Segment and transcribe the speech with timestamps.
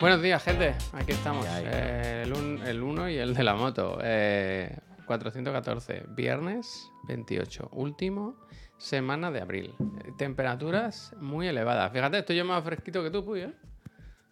[0.00, 0.74] Buenos días, gente.
[0.92, 1.44] Aquí estamos.
[1.48, 3.98] Eh, el 1 el uno y el de la moto.
[4.02, 4.76] Eh,
[5.06, 6.04] 414.
[6.10, 7.68] Viernes 28.
[7.72, 8.36] Último
[8.76, 9.74] semana de abril.
[9.80, 11.90] Eh, Temperaturas muy elevadas.
[11.92, 13.52] Fíjate, estoy yo más fresquito que tú, Puy, ¿eh?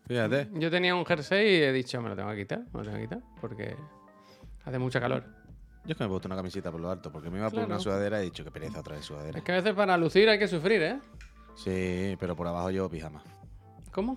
[0.06, 0.48] Fíjate.
[0.52, 2.96] Yo tenía un jersey y he dicho, me lo tengo que quitar, me lo tengo
[2.96, 3.76] que quitar, porque
[4.64, 5.24] hace mucha calor.
[5.84, 7.54] Yo es que me he puesto una camiseta por lo alto, porque me iba por
[7.58, 7.66] Claro.
[7.74, 9.38] una sudadera y he dicho que pereza otra vez sudadera.
[9.38, 11.00] Es que a veces para lucir hay que sufrir, ¿eh?
[11.56, 13.20] Sí, pero por abajo llevo pijama.
[13.92, 14.16] ¿Cómo?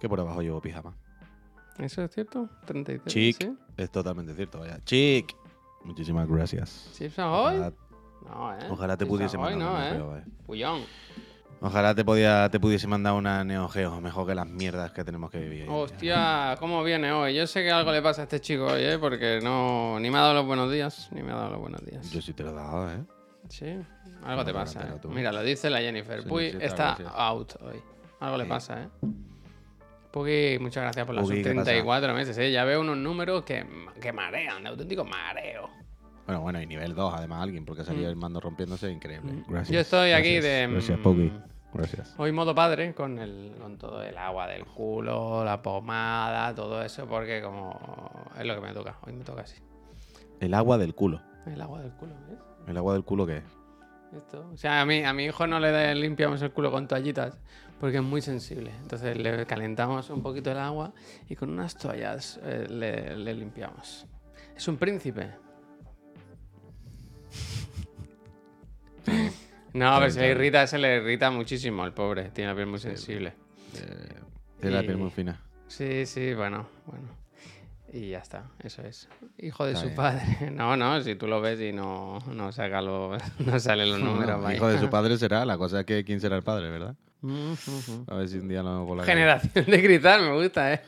[0.00, 0.96] Que por abajo llevo pijama.
[1.78, 2.48] ¿Eso es cierto?
[2.66, 3.12] 33.
[3.12, 3.36] Chic.
[3.40, 3.56] ¿sí?
[3.76, 4.78] Es totalmente cierto, vaya.
[4.84, 5.34] Chic.
[5.84, 6.90] Muchísimas gracias.
[6.94, 7.56] ¿Chips ahoy?
[7.56, 7.72] Ojalá,
[8.26, 8.58] No, ¿eh?
[8.70, 10.24] ojalá te Chips pudiese Ahoy mandar no, una ¿eh?
[10.46, 10.82] Puyón.
[11.62, 15.30] Ojalá te, podía, te pudiese mandar una Neo Geo, mejor que las mierdas que tenemos
[15.30, 15.66] que vivir.
[15.68, 17.34] Hostia, ¿cómo viene hoy?
[17.34, 18.98] Yo sé que algo le pasa a este chico hoy, ¿eh?
[18.98, 19.98] Porque no...
[20.00, 22.10] Ni me ha dado los buenos días, ni me ha dado los buenos días.
[22.10, 23.04] Yo sí te lo he dado, ¿eh?
[23.50, 23.76] Sí,
[24.24, 25.14] algo te No, pasa, pero ¿eh?
[25.14, 26.22] Mira, lo dice la Jennifer.
[26.22, 27.02] Sí, Puy sí, está sí.
[27.14, 27.80] out hoy.
[28.20, 28.88] Algo le pasa, ¿eh?
[30.10, 31.42] Puy, muchas gracias por ¿qué pasa?
[31.42, 32.50] 34 meses, ¿eh?
[32.50, 33.64] Ya veo unos números que,
[34.00, 35.70] que marean, de auténtico mareo.
[36.26, 39.44] Bueno, bueno, y nivel 2, además, alguien, porque salió el mando rompiéndose, increíble.
[39.48, 39.70] Gracias.
[39.70, 39.72] Mm.
[39.72, 41.32] Yo estoy aquí gracias, de, Gracias, mm, Poki.
[41.72, 42.14] Gracias.
[42.18, 47.06] Hoy modo padre, con, el, con todo el agua del culo, la pomada, todo eso,
[47.06, 47.78] porque como
[48.38, 48.96] es lo que me toca.
[49.02, 49.56] Hoy me toca así.
[50.40, 51.20] El agua del culo.
[51.46, 52.38] El agua del culo, ¿ves?
[52.66, 53.59] ¿El agua del culo qué es?
[54.16, 54.50] Esto.
[54.52, 57.38] O sea, a, mí, a mi hijo no le limpiamos el culo con toallitas
[57.78, 58.72] porque es muy sensible.
[58.82, 60.92] Entonces le calentamos un poquito el agua
[61.28, 64.06] y con unas toallas eh, le, le limpiamos.
[64.56, 65.30] Es un príncipe.
[69.72, 72.30] No, pero se le irrita, se le irrita muchísimo al pobre.
[72.30, 73.34] Tiene la piel muy sensible.
[73.76, 74.14] Eh,
[74.60, 75.40] Tiene la piel muy fina.
[75.68, 77.19] Sí, sí, bueno, bueno.
[77.92, 79.08] Y ya está, eso es.
[79.38, 79.96] Hijo de Está su bien.
[79.96, 80.22] padre.
[80.52, 84.40] No, no, si tú lo ves y no, no saca los, no salen los números.
[84.40, 86.94] No, hijo de su padre será, la cosa es que quién será el padre, ¿verdad?
[87.22, 88.04] Mm, mm, mm.
[88.08, 89.04] A ver si un día lo calle.
[89.04, 90.80] Generación de cristal, me gusta, ¿eh?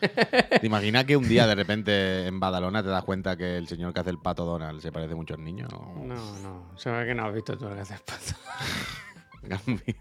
[0.60, 3.92] ¿Te imaginas que un día de repente en Badalona te das cuenta que el señor
[3.92, 5.66] que hace el pato Donald se parece mucho al niño?
[5.70, 8.34] No, no, se ve que no has visto tú lo que haces pato.
[9.42, 10.00] Gambino.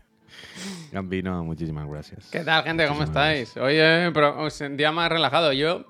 [0.91, 2.29] Gambino, muchísimas gracias.
[2.31, 2.88] ¿Qué tal, gente?
[2.88, 3.56] ¿Cómo estáis?
[3.57, 5.51] Es pro- es un día más relajado.
[5.51, 5.85] Yo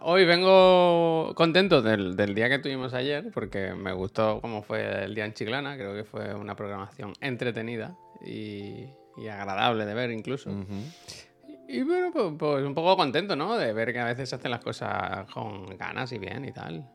[0.00, 5.14] hoy vengo contento del, del día que tuvimos ayer, porque me gustó cómo fue el
[5.14, 5.76] día en Chiclana.
[5.76, 10.50] Creo que fue una programación entretenida y, y agradable de ver incluso.
[10.50, 10.82] Ujú.
[11.68, 13.56] Y bueno, pues, pues un poco contento, ¿no?
[13.56, 16.86] De ver que a veces se hacen las cosas con ganas y bien y tal.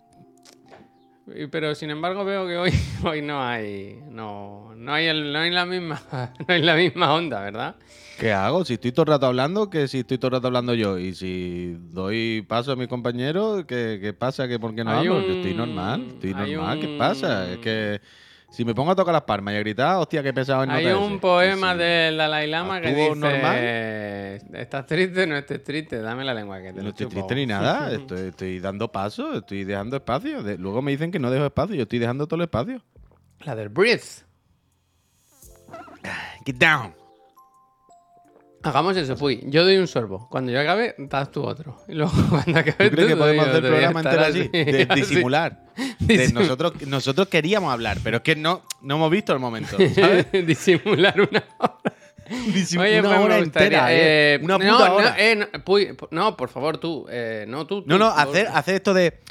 [1.51, 2.71] Pero sin embargo veo que hoy,
[3.03, 3.99] hoy no hay.
[4.09, 6.01] No, no hay el, no hay la misma.
[6.47, 7.75] No hay la misma onda, ¿verdad?
[8.19, 8.63] ¿Qué hago?
[8.65, 10.97] Si estoy todo el rato hablando, que si estoy todo el rato hablando yo.
[10.97, 14.47] Y si doy paso a mi compañero, ¿qué, qué pasa?
[14.47, 15.17] ¿Que ¿Por qué no Hay hablo?
[15.17, 16.79] un- Yo estoy normal, estoy normal.
[16.79, 17.51] ¿Qué pasa?
[17.51, 18.01] Es que
[18.49, 20.85] si me pongo a tocar las palmas y a gritar, hostia, qué pesado es Hay
[20.85, 21.19] nota un ese.
[21.21, 21.79] poema Sí.
[21.79, 23.57] del Dalai Lama que ¿Actúo dice: normal?
[24.59, 25.27] ¿Estás triste?
[25.27, 25.99] No estés triste.
[26.01, 27.15] Dame la lengua que te No estoy chupo".
[27.15, 30.43] triste ni nada, estoy, estoy dando paso, estoy dejando espacio.
[30.43, 32.81] De- luego me dicen que no dejo espacio, yo estoy dejando todo el espacio.
[33.41, 34.01] La del breathe.
[36.45, 36.93] Get down.
[38.67, 39.41] Hagamos eso, fui.
[39.47, 40.27] Yo doy un sorbo.
[40.29, 41.81] Cuando yo acabe, das tú otro.
[41.87, 44.47] Y luego cuando acabe ¿Tú crees que podemos hacer el programa entero así?
[44.49, 45.01] De, así.
[45.01, 45.63] disimular.
[45.99, 49.77] De nosotros, nosotros queríamos hablar, pero es que no, no hemos visto el momento.
[49.93, 50.27] ¿sabes?
[50.31, 51.73] Disimular una hora.
[52.53, 54.33] Disim- Oye, una pues hora gustaría, entera, ¿eh?
[54.35, 55.15] eh, Una no, puta no, hora.
[55.17, 57.05] eh, no, Puy, no, por favor, tú.
[57.09, 57.83] eh, no, tú.
[57.85, 59.21] No, tú, no, hacer, hacer esto de.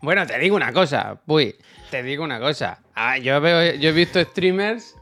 [0.00, 1.56] Bueno, te digo una cosa, Puy.
[1.90, 2.78] Te digo una cosa.
[2.94, 4.94] Ah, yo, veo, yo he visto streamers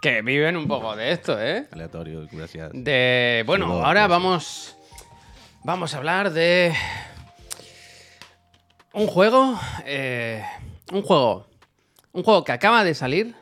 [0.00, 1.66] que viven un poco de esto, ¿eh?
[1.72, 2.70] Aleatorio, gracias.
[2.72, 3.42] De.
[3.46, 4.08] Bueno, Sudor, ahora gracias.
[4.10, 4.76] vamos.
[5.64, 6.72] Vamos a hablar de.
[8.92, 9.58] Un juego.
[9.84, 10.44] eh,
[10.92, 11.46] un juego.
[12.12, 13.34] Un juego que acaba de salir.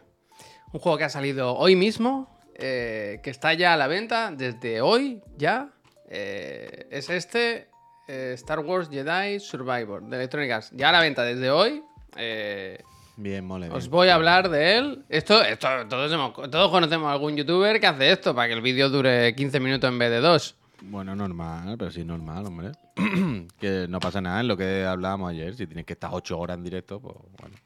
[0.73, 2.37] Un juego que ha salido hoy mismo.
[2.61, 5.71] eh, que está ya a la venta desde hoy, ya.
[6.11, 7.69] eh, es este.
[8.09, 10.71] eh, Star Wars Jedi Survivor de Electronic Arts.
[10.73, 11.83] Ya a la venta desde hoy.
[12.17, 12.83] eh,
[13.21, 13.67] Bien, mole.
[13.67, 13.77] bien.
[13.77, 15.05] os voy a hablar de él.
[15.09, 18.61] Esto, esto todos, hemos- todos conocemos a algún youtuber que hace esto para que el
[18.63, 20.55] vídeo dure 15 minutos en vez de 2.
[20.83, 22.71] Bueno, normal, pero sí normal, hombre.
[23.59, 25.55] que no pasa nada en lo que hablábamos ayer.
[25.57, 27.57] Si tienes que estar 8 horas en directo, pues bueno.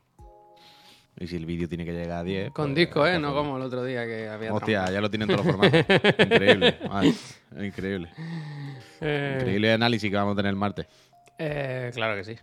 [1.21, 2.53] Y si el vídeo tiene que llegar a 10.
[2.53, 3.19] Con pues, disco, ¿eh?
[3.19, 4.93] No como el otro día que había Hostia, trampa.
[4.95, 5.81] ya lo tienen todos los formatos.
[6.19, 6.79] increíble.
[6.91, 7.15] Ay,
[7.61, 8.09] increíble.
[9.03, 10.87] Eh, Increíble análisis que vamos a tener el martes.
[11.39, 12.37] eh, claro que sí.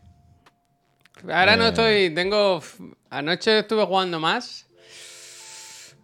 [1.24, 1.70] Ahora no Eh.
[1.70, 2.10] estoy...
[2.14, 2.62] Tengo...
[3.10, 4.68] Anoche estuve jugando más.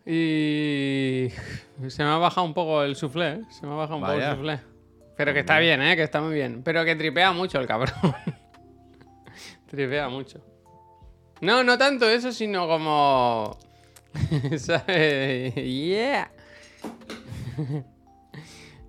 [0.06, 1.30] Y...
[1.88, 3.42] Se me ha bajado un poco el suflé, ¿eh?
[3.50, 4.60] Se me ha bajado un poco el suflé.
[5.18, 5.96] Pero que está bien, ¿eh?
[5.96, 6.62] Que está muy bien.
[6.64, 7.94] Pero que tripea mucho el cabrón.
[9.68, 10.40] tripea mucho.
[11.42, 13.58] No, no tanto eso, sino como...
[14.58, 15.54] ¿Sabes?
[15.56, 16.32] Yeah.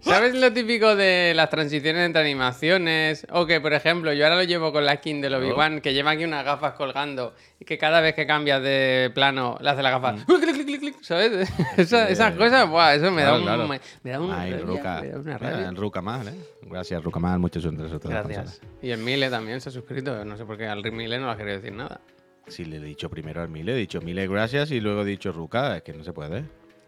[0.06, 3.26] ¿Sabes lo típico de las transiciones entre animaciones?
[3.30, 6.12] O que, por ejemplo, yo ahora lo llevo con la skin del Obi-Wan, que lleva
[6.12, 9.90] aquí unas gafas colgando y que cada vez que cambias de plano le hace la
[9.90, 10.14] gafa.
[10.24, 11.48] clic, clic, clic, clic, ¿Sabes?
[11.76, 13.68] Esa- esas cosas, buah, eso me, Claro, da un, claro.
[13.68, 15.00] me, me da una Ay, rabia, Ruca.
[15.02, 15.68] me da una Mira, rabia.
[15.68, 16.34] el Ruca mal, ¿eh?
[16.62, 17.38] Gracias, Ruca mal.
[17.38, 18.60] Muchos son de esos Gracias.
[18.82, 20.24] Y el Mile también se ha suscrito.
[20.24, 22.00] No sé por qué al Mile no le ha querido decir nada.
[22.48, 25.32] Si le he dicho primero al Mile, he dicho Mile gracias y luego he dicho
[25.32, 26.44] Ruca, es que no se puede.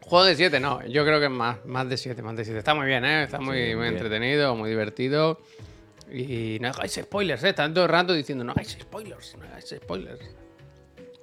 [0.08, 0.84] Juego de 7, no.
[0.86, 2.58] Yo creo que es más, más de 7, más de 7.
[2.58, 3.24] Está muy bien, ¿eh?
[3.24, 3.94] Está muy, Sí, muy bien.
[3.94, 5.40] entretenido, muy divertido.
[6.10, 7.50] Y no hagáis spoilers, ¿eh?
[7.50, 10.20] Están todo el rato diciendo, no hagáis spoilers, no hagáis spoilers.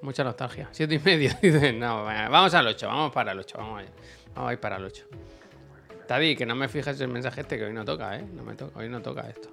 [0.02, 0.70] Mucha nostalgia.
[0.72, 1.32] 7 y medio.
[1.42, 3.90] Dicen, no, vamos al 8, vamos para el 8, vamos allá.
[4.36, 5.06] Vamos a ir para el 8.
[6.08, 8.26] Tadi, que no me fijes el mensaje este, que hoy no toca, ¿eh?
[8.34, 9.50] No me toca, hoy no toca esto.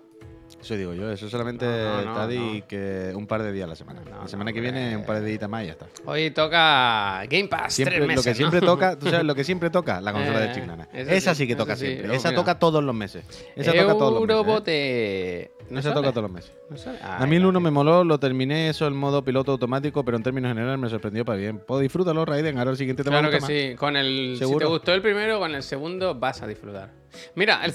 [0.62, 2.66] Eso digo yo, eso solamente No, no, no, Taddy no.
[2.68, 4.00] que un par de días a la semana.
[4.22, 5.86] La semana que viene un par de días más y ya está.
[6.06, 9.42] Hoy toca Game Pass, Siempre, tres meses, lo que siempre toca, tú sabes lo que
[9.44, 10.88] siempre toca, la consola Eh, de Chiclana.
[10.92, 11.86] eso Esa sí, sí que toca sí.
[11.86, 12.14] siempre.
[12.14, 12.40] Esa mira.
[12.40, 13.24] toca todos los meses.
[13.56, 14.66] Esa toca todos los meses.
[14.68, 15.50] ¿eh?
[15.76, 15.94] ¿No sale?
[15.94, 16.52] toca todos los meses.
[16.70, 16.98] ¿No sale?
[17.02, 17.62] A Ay, mí el 1 gracias.
[17.64, 21.24] me moló, lo terminé eso en modo piloto automático, pero en términos generales me sorprendió
[21.24, 21.58] para bien.
[21.66, 23.48] Pues disfrútalo, Raiden, ahora el siguiente te va a Claro que más.
[23.48, 26.90] sí, con el si te gustó el primero, con el segundo vas a disfrutar.
[27.34, 27.72] Mira, el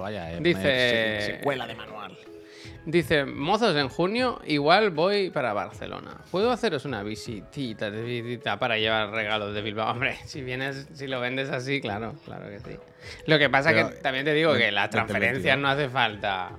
[0.00, 2.16] vaya, es- dice secuela de manual.
[2.86, 6.18] dice, "Mozos en junio igual voy para Barcelona.
[6.30, 11.06] ¿Puedo haceros una visitita, de visita para llevar regalos de Bilbao?" Hombre, si vienes si
[11.06, 12.78] lo vendes así, claro, claro que sí.
[13.26, 15.58] Lo que pasa Pero, que también te digo que las transferencias 22.
[15.60, 16.50] no hace falta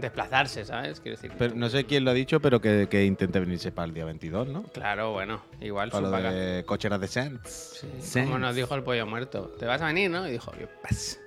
[0.00, 1.00] desplazarse, ¿sabes?
[1.00, 3.86] Quiero decir, Pero no sé quién lo ha dicho, pero que, que intente venirse para
[3.86, 4.62] el día 22, ¿no?
[4.64, 7.84] claro, bueno, igual Para su lo de cocheras de Sands.
[8.00, 9.54] Sí, como nos dijo el pollo muerto.
[9.58, 10.26] ¿Te vas a venir, no?
[10.28, 11.18] Y dijo, yo, pas,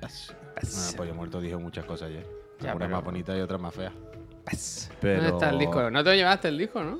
[0.54, 2.26] pas, el pollo muerto dijo muchas cosas ayer.
[2.60, 3.92] Ya, Algunas pero- más bonitas y otras más feas.
[4.44, 4.90] pas.
[5.00, 5.90] Pero- ¿Dónde está el disco?
[5.90, 6.98] ¿No te llevaste el disco, no?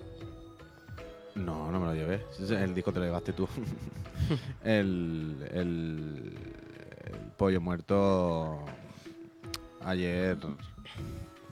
[1.34, 2.24] No, no me lo llevé.
[2.50, 3.48] El disco te lo llevaste tú.
[4.64, 6.32] el, el,
[7.04, 8.64] el pollo muerto
[9.84, 10.36] ayer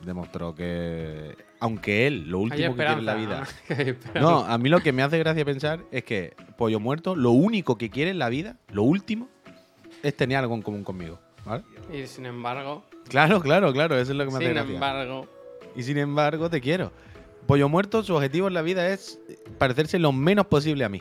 [0.09, 3.47] demostró que, aunque él, lo último que quiere en la vida.
[4.21, 4.41] ¿no?
[4.41, 7.91] A mí lo que me hace gracia pensar es que Pollo Muerto, lo único que
[7.91, 9.29] quiere en la vida, lo último,
[10.03, 11.21] es tener algo en común conmigo.
[11.45, 11.63] ¿vale?
[11.93, 14.75] Y sin embargo, Claro, claro, claro, eso es lo que me hace sin gracia.
[14.75, 15.27] embargo,
[15.77, 16.93] Y sin embargo, te quiero.
[17.47, 19.19] Pollo Muerto, su objetivo en la vida es
[19.57, 21.01] parecerse lo menos posible a mí.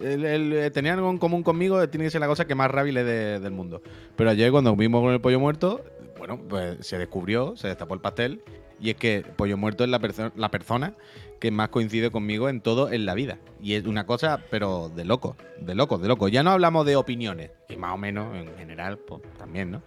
[0.00, 2.70] El, el, eh, tener algo en común conmigo tiene que ser la cosa que más
[2.70, 3.82] rabia le dé del mundo.
[4.16, 5.82] Pero ayer cuando vimos con el Pollo Muerto,
[6.26, 8.42] bueno, pues se descubrió, se destapó el pastel.
[8.78, 10.94] Y es que Pollo Muerto es la, perso- la persona
[11.40, 13.38] que más coincide conmigo en todo en la vida.
[13.60, 16.28] Y es una cosa, pero de loco, de loco, de loco.
[16.28, 19.82] Ya no hablamos de opiniones, que más o menos en general, pues también, ¿no?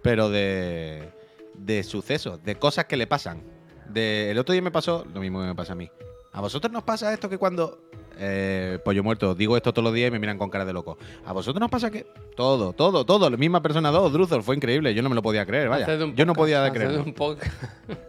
[0.00, 1.10] Pero de,
[1.54, 3.42] de sucesos, de cosas que le pasan.
[3.90, 5.90] De, el otro día me pasó lo mismo que me pasa a mí.
[6.32, 7.82] ¿A vosotros nos pasa esto que cuando
[8.18, 10.98] eh, Pollo Muerto digo esto todos los días y me miran con cara de loco?
[11.24, 12.06] ¿A vosotros nos pasa que
[12.36, 15.44] todo, todo, todo, la misma persona dos, Druthor, fue increíble, yo no me lo podía
[15.46, 15.86] creer, vaya.
[16.04, 17.02] un Yo no podía creerlo.
[17.02, 17.52] un podcast.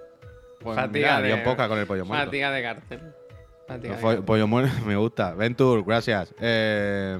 [0.61, 2.25] Pues fatiga mira, haría de- un podcast con el Pollo Muerto.
[2.25, 2.99] Fatiga de cárcel.
[3.65, 4.23] Fatiga de cárcel.
[4.25, 5.33] Pollo Muerto, me gusta.
[5.33, 6.35] Ventur, gracias.
[6.41, 7.17] Eh,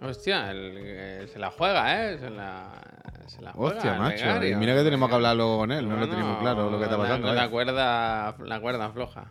[0.00, 2.18] Hostia, el- eh, se la juega, ¿eh?
[2.18, 2.70] Se la,
[3.26, 3.74] se la juega.
[3.78, 4.44] hostia, macho.
[4.46, 6.84] y mira que tenemos que hablar luego con él, no lo tenemos claro lo que
[6.84, 7.26] está pasando.
[7.26, 7.50] La, vaya.
[7.50, 9.24] cuerda, la cuerda floja.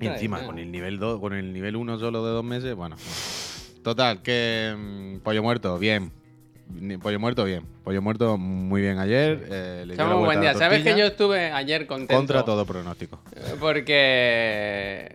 [0.00, 2.96] Y encima, con el nivel 2, con el nivel 1 solo de dos meses, bueno.
[3.82, 6.10] Total, que mm, pollo muerto, bien.
[7.02, 7.66] Pollo muerto, bien.
[7.84, 9.46] Pollo muerto, muy bien ayer.
[9.50, 10.54] eh, le Chamo, buen día.
[10.54, 12.14] ¿Sabes que yo estuve ayer contento?
[12.14, 13.20] Contra todo pronóstico.
[13.36, 15.14] Eh, Porque,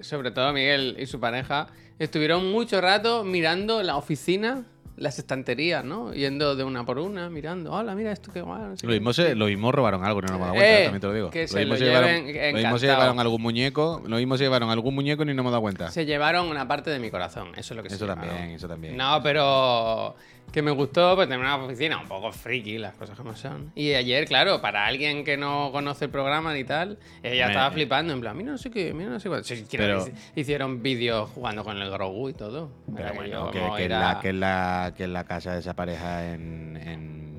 [0.00, 1.68] sobre todo Miguel y su pareja,
[1.98, 4.64] estuvieron mucho rato mirando la oficina,
[4.96, 6.12] las estanterías, ¿no?
[6.12, 8.60] Yendo de una por una, mirando, hola, mira esto qué guay.
[8.62, 8.98] no sé Lo qué".
[9.00, 11.12] mismo, se, lo mismo robaron algo, no nos hemos dado cuenta, Eh, también te lo
[11.14, 11.30] digo.
[11.30, 12.78] que lo se mismo lo se llevaron, lleven lo mismo se encantado.
[12.92, 15.90] llevaron algún muñeco, lo mismo se llevaron algún muñeco y ni nos hemos dado cuenta.
[15.90, 18.28] Se llevaron una parte de mi corazón, eso es lo que se Eso llevaron.
[18.28, 18.96] también, eso también.
[18.96, 20.14] No, pero
[20.50, 23.72] que me gustó pues, tener una oficina un poco friki, las cosas como son.
[23.74, 28.12] Y ayer, claro, para alguien que no conoce el programa ni tal, ella estaba flipando,
[28.12, 29.30] en plan, mira no sé qué, mira no sé.
[29.44, 32.70] Sí, quiero- Pero- hicieron vídeos jugando con el Grogu y todo.
[32.94, 36.32] Pero bueno, que, que era- la, que, es la, que la casa de esa pareja
[36.34, 36.76] en.
[36.76, 37.31] en,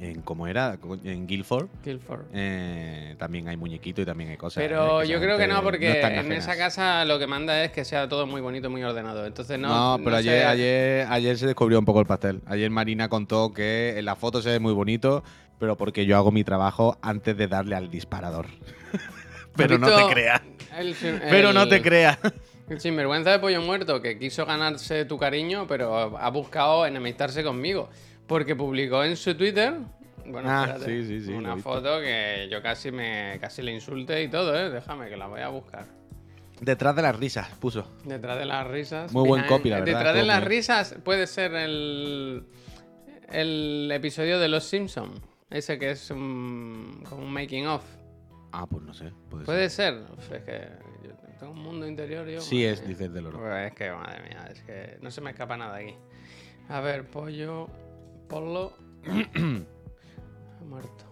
[0.00, 0.78] en ¿Cómo era?
[1.04, 1.68] En Guildford.
[1.84, 2.26] Guildford.
[2.32, 4.62] eh, también hay muñequito y también hay cosas.
[4.62, 7.84] Pero eh, yo creo que no, porque en esa casa lo que manda es que
[7.84, 9.26] sea todo muy bonito, muy ordenado.
[9.26, 9.68] Entonces no.
[9.68, 12.40] No, pero no ayer, sé- ayer, ayer se descubrió un poco el pastel.
[12.46, 15.24] Ayer Marina contó que en la foto se ve muy bonito,
[15.58, 18.46] pero porque yo hago mi trabajo antes de darle al disparador.
[19.56, 20.42] pero ¿Has no te creas.
[20.78, 20.94] el-
[21.28, 22.18] Pero no el- te creas.
[22.68, 27.88] El sinvergüenza de pollo muerto que quiso ganarse tu cariño, pero ha buscado enemistarse conmigo.
[28.28, 29.74] Porque publicó en su Twitter.
[30.26, 34.22] Bueno, Ah, espérate, sí, sí, sí, Una foto que yo casi me casi le insulté
[34.22, 34.68] y todo, ¿eh?
[34.70, 35.86] Déjame que la voy a buscar.
[36.60, 37.88] Detrás de las risas, puso.
[38.04, 39.12] Detrás de las risas.
[39.12, 42.44] Muy buen copy, la verdad, Detrás de las risas puede ser el.
[43.30, 45.12] El episodio de Los Simpson.
[45.50, 47.84] Ese que es un, como un making of.
[48.52, 49.12] Ah, pues no sé.
[49.30, 50.02] Puede, Puede ser.
[50.32, 50.68] Es que
[51.04, 52.26] yo tengo un mundo interior.
[52.28, 52.40] Yo.
[52.40, 52.88] Sí es, mía.
[52.88, 53.38] dice el del oro.
[53.38, 55.94] Pues es que, madre mía, es que no se me escapa nada aquí.
[56.70, 57.68] A ver, pollo,
[58.28, 58.72] polo.
[59.06, 61.04] ha muerto.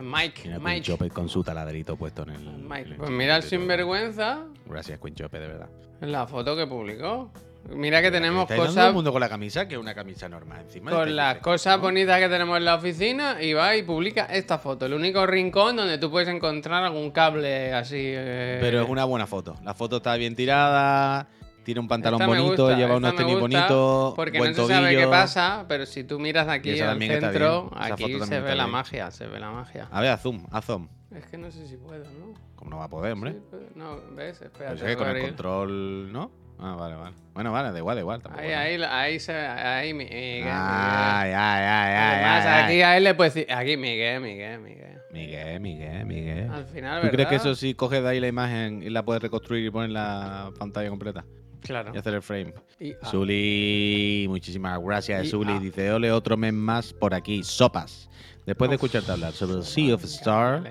[0.00, 0.82] Mike, Mira, Mike.
[0.82, 2.40] Quinchope con su taladrito puesto en el.
[2.58, 2.82] Mike.
[2.82, 5.68] en el Pues mira el sinvergüenza Gracias, Quinchope, de verdad.
[6.00, 7.30] en la foto que publicó.
[7.70, 10.28] Mira que tenemos dando todo cosas el mundo con la camisa, que es una camisa
[10.28, 10.90] normal encima.
[10.92, 11.82] con las cosas ¿no?
[11.82, 14.86] bonitas que tenemos en la oficina y va y publica esta foto.
[14.86, 17.96] El único rincón donde tú puedes encontrar algún cable así.
[17.98, 19.56] eh, Pero es una buena foto.
[19.64, 21.26] La foto está bien tirada,
[21.68, 24.88] tiene un pantalón Esta bonito, gusta, lleva unos tenis bonitos, Porque buen no se sabe
[24.88, 25.10] qué tobillo.
[25.10, 28.70] pasa, pero si tú miras aquí al centro, aquí se ve la bien.
[28.72, 29.86] magia, se ve la magia.
[29.90, 30.88] A ver, a zoom, a zoom.
[31.14, 32.32] Es que no sé si puedo, ¿no?
[32.56, 33.32] ¿Cómo no va a poder, hombre?
[33.34, 33.64] Sí, puedo.
[33.74, 34.40] no, ¿ves?
[34.40, 34.56] Espérate.
[34.58, 36.30] Pero es que con el control, ¿no?
[36.58, 37.14] Ah, vale, vale.
[37.34, 38.22] Bueno, vale, da igual, da igual.
[38.36, 40.52] Ahí, ahí, ahí se ahí Miguel, Miguel.
[40.52, 44.60] Ay, ay, ay, ay, Además, ay, aquí a él le puedes decir, aquí Miguel, Miguel,
[44.60, 44.98] Miguel.
[45.12, 46.50] Miguel, Miguel, Miguel.
[46.50, 47.10] Al final, ¿Tú ¿verdad?
[47.12, 49.90] crees que eso si coges de ahí la imagen y la puedes reconstruir y poner
[49.90, 51.24] la pantalla completa?
[51.62, 51.92] Claro.
[51.94, 52.54] Y hacer el frame.
[52.80, 55.52] Y- ah, Zuli, muchísimas gracias, Y- Zuli.
[55.52, 55.58] ah.
[55.60, 57.42] Dice, ole, otro mes más por aquí.
[57.42, 58.08] Sopas.
[58.46, 58.84] Después de Uf.
[58.84, 60.66] escucharte hablar sobre el Sea of Star,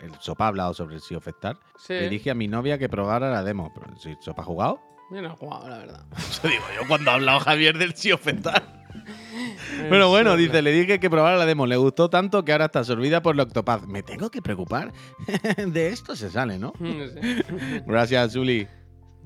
[0.00, 2.78] el Sopa ha hablado sobre el Sea of Star, Sí, le dije a mi novia
[2.78, 3.70] que probara la demo.
[3.74, 4.80] Pero si Sopa ha jugado.
[5.10, 6.06] yo no he jugado, la verdad.
[6.16, 8.78] Eso digo yo cuando ha hablado Javier del Sea of Star.
[9.90, 11.66] Pero bueno, dice, le dije que probara la demo.
[11.66, 13.84] Le gustó tanto que ahora está absorbida por la Octopath.
[13.84, 14.92] ¿Me tengo que preocupar?
[15.66, 16.72] de esto se sale, ¿no?
[16.80, 17.44] No sé.
[17.86, 18.66] Gracias, Zuli.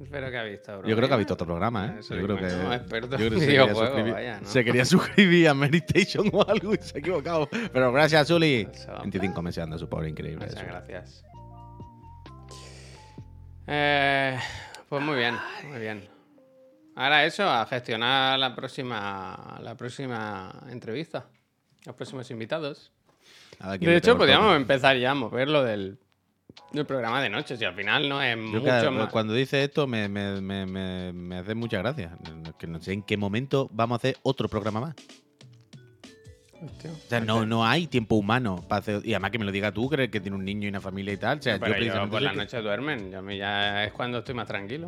[0.03, 0.89] Espero que ha visto, bro.
[0.89, 1.97] Yo creo que ha visto otro programa, ¿eh?
[2.01, 4.49] Eso Yo creo que, bueno, experto yo creo que en se, quería suscribir, vaya, ¿no?
[4.49, 7.49] se quería suscribir a Meditation o algo y se ha equivocado.
[7.73, 8.69] Pero gracias, Zuli.
[8.73, 8.93] Eso.
[9.01, 10.47] 25 meses anda su pobre increíble.
[10.47, 11.25] Muchas gracias.
[13.67, 14.39] Eh,
[14.89, 15.37] pues muy bien,
[15.69, 16.09] muy bien.
[16.97, 21.27] Ahora eso, a gestionar la próxima, la próxima entrevista.
[21.87, 22.93] Los próximos invitados.
[23.79, 25.99] De hecho, podríamos empezar ya a mover lo del,
[26.73, 27.57] del programa de noche.
[27.57, 29.09] Si al final no es Yo mucho cada- más.
[29.11, 32.17] Cuando dice esto me, me, me, me, me hace mucha gracia.
[32.59, 34.95] Que no sé en qué momento vamos a hacer otro programa más.
[36.65, 36.93] Hostia.
[36.93, 39.01] O sea, no, no hay tiempo humano para hacer.
[39.05, 41.13] Y además que me lo diga tú, crees que tiene un niño y una familia
[41.13, 41.39] y tal.
[41.39, 43.11] O sea, Pero yo precisamente por la que- noche duermen.
[43.11, 44.87] Yo a mí ya es cuando estoy más tranquilo.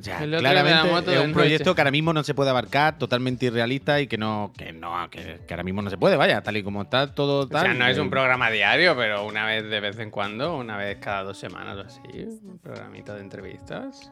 [0.00, 4.00] O sea, claramente es un proyecto que ahora mismo no se puede abarcar, totalmente irrealista
[4.00, 6.62] y que no, que no, que, que ahora mismo no se puede, vaya, tal y
[6.62, 7.62] como está todo O tal.
[7.62, 10.76] sea, no es eh, un programa diario, pero una vez de vez en cuando, una
[10.78, 14.10] vez cada dos semanas o así, un programita de entrevistas.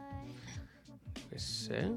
[1.30, 1.90] Pues sé.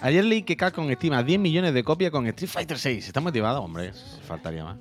[0.00, 3.06] Ayer leí que Capcom estima 10 millones de copias con Street Fighter 6.
[3.06, 3.62] ¿Está motivado?
[3.62, 3.92] Hombre,
[4.26, 4.76] faltaría más.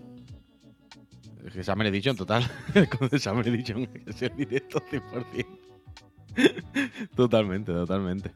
[1.64, 2.50] Summer Edition total.
[3.00, 5.65] con Summer Edition es el directo 100%.
[7.16, 8.32] totalmente, totalmente.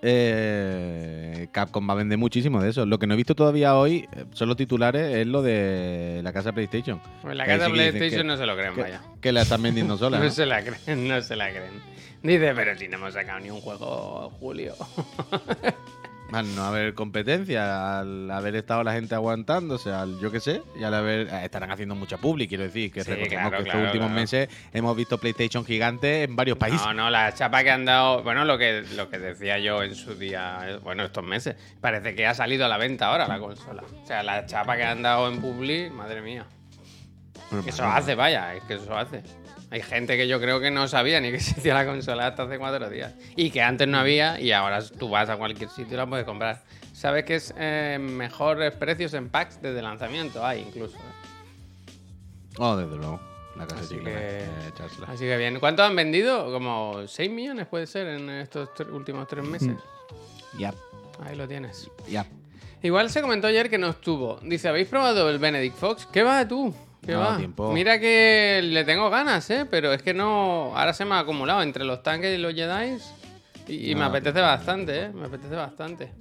[0.00, 2.86] Eh, Capcom va a vender muchísimo de eso.
[2.86, 6.32] Lo que no he visto todavía hoy, eh, son los titulares, es lo de la
[6.32, 7.00] casa PlayStation.
[7.22, 9.00] Pues la casa sí PlayStation que- no se lo creen, Que, vaya.
[9.20, 10.18] que la están vendiendo sola.
[10.20, 10.30] No ¿no?
[10.30, 11.82] se la creen, no se la creen.
[12.22, 14.74] Dice, pero si no hemos sacado ni un juego, Julio.
[16.30, 20.84] Al no haber competencia, al haber estado la gente aguantándose, al yo qué sé, y
[20.84, 21.26] al haber.
[21.28, 24.08] eh, Estarán haciendo mucha publi, quiero decir, que Sí, recordemos claro, que claro, estos últimos
[24.08, 24.20] claro.
[24.20, 26.82] meses hemos visto PlayStation gigante en varios países.
[26.84, 28.22] No, no, la chapa que han dado.
[28.22, 31.56] Bueno, lo que, lo que decía yo en su día, bueno, estos meses.
[31.80, 33.82] Parece que ha salido a la venta ahora la consola.
[34.02, 36.44] O sea, la chapa que han dado en Publi, madre mía.
[37.64, 39.22] Que eso hace, vaya, es que eso hace.
[39.70, 42.58] Hay gente que yo creo que no sabía ni que existía la consola hasta hace
[42.58, 43.14] cuatro días.
[43.36, 46.24] Y que antes no había y ahora tú vas a cualquier sitio y la puedes
[46.24, 46.62] comprar.
[46.92, 50.44] ¿Sabes que es eh, mejores precios en packs desde lanzamiento?
[50.44, 50.96] Hay incluso.
[50.96, 51.92] ¿eh?
[52.58, 53.20] Oh, desde luego.
[53.56, 54.46] La casa Así que- eh.
[55.06, 55.58] Así que bien.
[55.60, 56.50] ¿Cuánto han vendido?
[56.52, 59.76] Como 6 millones puede ser en estos tre- últimos tres meses.
[60.58, 60.72] Ya,
[61.24, 61.90] Ahí lo tienes.
[62.08, 62.24] ya.
[62.82, 64.38] Igual se comentó ayer que no estuvo.
[64.42, 66.06] Dice, ¿habéis probado el Benedict Fox?
[66.06, 66.72] ¿Qué va tú?
[67.04, 67.36] ¿Qué No, va?
[67.36, 67.72] tiempo.
[67.72, 69.66] Mira que le tengo ganas, ¿eh?
[69.70, 70.76] Pero es que no...
[70.76, 72.98] Ahora se me ha acumulado entre los tanques y los Jedi.
[73.68, 75.08] Y, y me apetece bastante, ¿eh?
[75.10, 76.12] Me apetece bastante.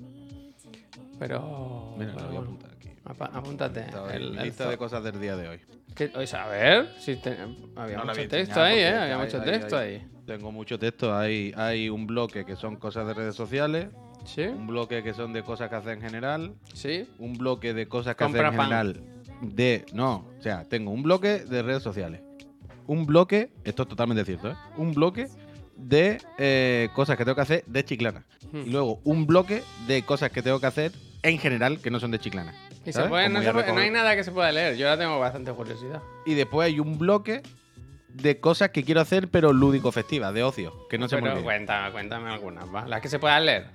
[1.20, 1.94] Pero...
[1.98, 2.90] Mira, lo voy a apuntar aquí.
[3.34, 3.86] Apúntate.
[4.14, 5.60] El, el lista de cosas del día de hoy.
[5.96, 7.38] ¿Qué- oye, a ver, si te-
[7.76, 8.88] había No mucho texto ahí, ¿eh?
[8.96, 10.08] Había hay- mucho hay- texto hay- ahí.
[10.28, 11.16] Tengo mucho texto.
[11.18, 13.88] Hay, hay un bloque que son cosas de redes sociales,
[14.26, 14.44] ¿Sí?
[14.44, 17.08] un bloque que son de cosas que hacen en general, ¿Sí?
[17.18, 18.86] un bloque de cosas que Compra hacen en pan.
[18.86, 22.22] general de no o sea tengo un bloque de redes sociales
[22.88, 24.56] un bloque esto es totalmente cierto ¿eh?
[24.78, 25.28] un bloque
[25.76, 28.62] de eh, cosas que tengo que hacer de chiclana Hmm.
[28.66, 32.12] y luego un bloque de cosas que tengo que hacer en general que no son
[32.12, 32.54] de chiclana
[32.86, 34.78] Y se puede- no, se puede- no hay nada que se pueda leer.
[34.78, 36.02] Yo ahora tengo bastante curiosidad.
[36.26, 37.42] y después hay un bloque
[38.14, 42.30] de cosas que quiero hacer, pero lúdico-festivas, de ocio, que no se me cuéntame, cuéntame
[42.30, 42.88] algunas, ¿va?
[42.88, 43.66] Las que se puedan leer.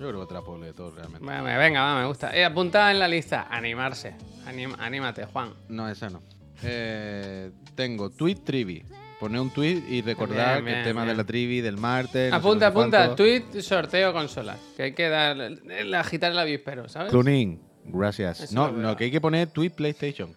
[0.00, 1.26] Yo creo que puedo leer todo realmente.
[1.26, 2.34] Venga, va, me gusta.
[2.34, 3.46] Eh, apuntada en la lista.
[3.50, 4.16] Animarse.
[4.46, 5.52] Anim- anímate, Juan.
[5.68, 6.22] No, esa no.
[6.62, 8.82] Eh, tengo tweet trivi.
[9.20, 11.14] Poner un tweet y recordar Bien, que el tema bien.
[11.14, 12.32] de la trivi, del martes.
[12.32, 12.96] apunta, no sé apunta.
[13.08, 13.16] cuánto.
[13.16, 14.58] Tweet, sorteo, consolas.
[14.74, 15.38] Que hay que dar.
[15.38, 17.10] el- agitar el avispero, ¿sabes?
[17.10, 18.40] Cloning, gracias.
[18.40, 20.34] Eso No, no, que hay que poner tweet PlayStation.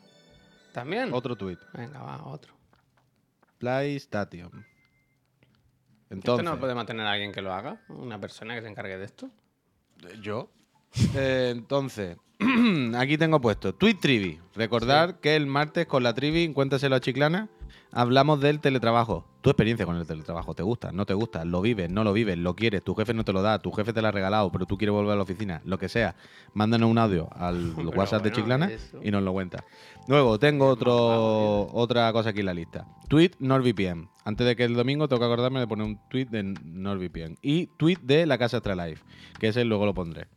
[0.74, 1.14] También.
[1.14, 1.58] Otro tweet.
[1.72, 2.54] Venga, va, otro.
[3.60, 4.52] PlayStation.
[4.52, 4.66] ¿Esto
[6.10, 7.78] Entonces, no podemos tener a alguien que lo haga?
[7.88, 9.30] ¿Una persona que se encargue de esto?
[10.22, 10.50] Yo.
[11.16, 12.18] Eh, entonces,
[12.96, 14.40] aquí tengo puesto tweet trivi.
[14.56, 17.50] Recordar que el martes con la trivi, cuéntaselo a Chiclana,
[17.92, 19.26] hablamos del teletrabajo.
[19.44, 20.94] Tu experiencia con el teletrabajo, ¿te gusta?
[20.94, 21.44] ¿No te gusta?
[21.44, 21.90] ¿Lo vives?
[21.92, 22.38] ¿No lo vives?
[22.38, 22.82] ¿Lo quieres?
[22.82, 23.60] ¿Tu jefe no te lo da?
[23.60, 24.50] ¿Tu jefe te lo ha regalado?
[24.54, 25.62] ¿Pero tú quieres volver a la oficina?
[25.66, 26.16] Lo que sea.
[26.54, 29.02] Mándanos un audio al Pero WhatsApp de Chiclana eso.
[29.04, 29.66] y nos lo cuentas.
[30.08, 32.88] Luego, tengo otro, otra cosa aquí en la lista.
[33.10, 34.08] Tweet NordVPN.
[34.24, 37.36] Antes de que el domingo tengo que acordarme de poner un tweet de NordVPN.
[37.42, 39.04] Y tweet de la casa Astralife,
[39.42, 40.28] que ese luego lo pondré.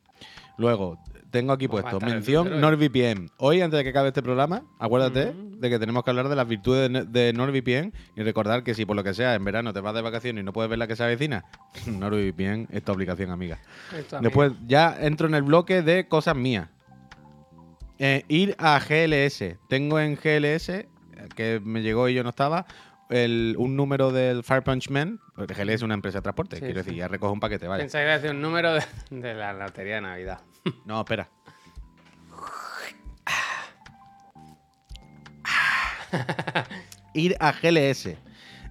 [0.59, 0.99] Luego,
[1.31, 2.59] tengo aquí Pues puesto mención ¿eh?
[2.59, 3.31] NordVPN.
[3.39, 5.61] Hoy, antes de que acabe este programa, acuérdate Mm.
[5.61, 8.85] de que tenemos que hablar de las virtudes de, de NordVPN y recordar que si
[8.87, 10.87] por lo que sea en verano te vas de vacaciones y no puedes ver la
[10.87, 11.45] que se avecina,
[11.87, 13.59] NordVPN es tu aplicación amiga.
[13.97, 14.21] Esto.
[14.21, 16.69] Después ya entro en el bloque de cosas mías.
[17.99, 19.59] Eh, ir a GLS.
[19.69, 20.87] Tengo en GLS, eh,
[21.35, 22.67] que me llegó y yo no estaba,
[23.09, 25.19] el- un número del Fire Punch Man.
[25.35, 26.85] porque GLS es una empresa de transporte, Sí, quiero sí.
[26.87, 27.85] decir, ya recoge un paquete, vale.
[27.85, 30.41] Pensaba que iba a decir un número de, de la lotería de Navidad.
[30.85, 31.29] No, espera.
[37.15, 38.17] Ir a GLS.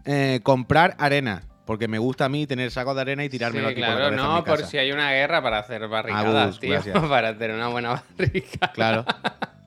[0.05, 1.43] Eh, comprar arena.
[1.65, 3.95] Porque me gusta a mí tener sacos de arena y tirármelo Sí, aquí por la
[3.95, 6.71] claro, cabeza en no, por si hay una guerra para hacer barricadas, Agus, tío.
[6.73, 6.99] gracias.
[7.09, 8.71] Para tener una buena barrica.
[8.71, 9.03] Claro.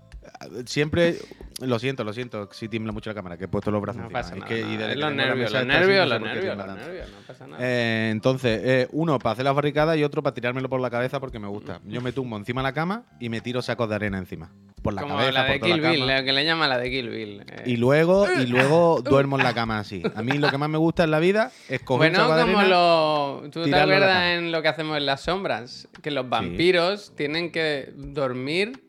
[0.67, 1.17] Siempre,
[1.61, 4.05] lo siento, lo siento, si tiembla mucho la cámara, que he puesto los brazos No
[4.07, 4.19] encima.
[4.21, 4.49] pasa Es nada.
[4.49, 7.59] que- y Es que los nervios, los nervios, los nervios, los nervios, no pasa nada.
[7.65, 11.19] Eh, entonces, eh, uno para hacer las barricadas y otro para tirármelo por la cabeza
[11.21, 11.81] porque me gusta.
[11.85, 14.51] Yo me tumbo encima de la cama y me tiro sacos de arena encima.
[14.83, 16.19] Por la Como cabeza, la de por toda Kill la Bill, cama.
[16.21, 17.41] lo que le llama la de Kill Bill.
[17.49, 17.63] eh.
[17.67, 20.03] Y luego, y luego duermo en la cama así.
[20.15, 22.37] A mí lo que más me gusta en la vida es coger Bueno, un saco
[22.37, 22.75] de como arena.
[22.77, 23.41] lo.
[23.51, 24.35] ¿Tú te tirarlo a la acuerdas cama.
[24.35, 25.89] en lo que hacemos en las sombras?
[26.01, 28.85] Que los vampiros tienen que dormir.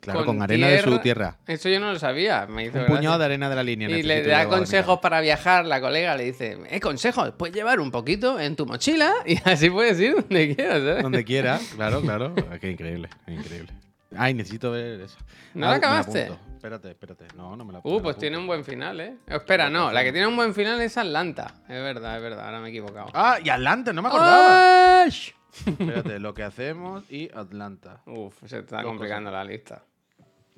[0.00, 1.36] Claro, con, arena de su tierra.
[1.46, 2.46] Eso yo no lo sabía.
[2.46, 2.96] Me hizo Un gracia.
[2.96, 3.90] puñado de arena de la línea.
[3.90, 5.66] Y le da consejos para viajar.
[5.66, 7.32] La colega le dice: ¿Eh, consejos?
[7.36, 11.02] Puedes llevar un poquito en tu mochila y así puedes ir donde quieras, ¿sabes?
[11.02, 12.34] Donde quiera, claro, claro.
[12.50, 13.72] Ah, Qué increíble, qué increíble.
[14.16, 15.18] Ay, necesito ver eso.
[15.54, 16.18] ¿No Ah, la apunto.
[16.18, 16.40] apunto.
[16.56, 17.24] Espérate, espérate.
[17.36, 19.16] No, no me la Uh, pues tiene un buen final, ¿eh?
[19.26, 19.92] Espera, no.
[19.92, 21.54] La que tiene un buen final es Atlanta.
[21.68, 22.44] Es verdad, es verdad.
[22.46, 23.08] Ahora me he equivocado.
[23.14, 25.02] Ah, y Atlanta, no me acordaba.
[25.04, 25.30] ¡Ash!
[25.66, 28.02] Espérate, lo que hacemos y Atlanta.
[28.06, 29.82] Uf, se está Dos complicando la lista.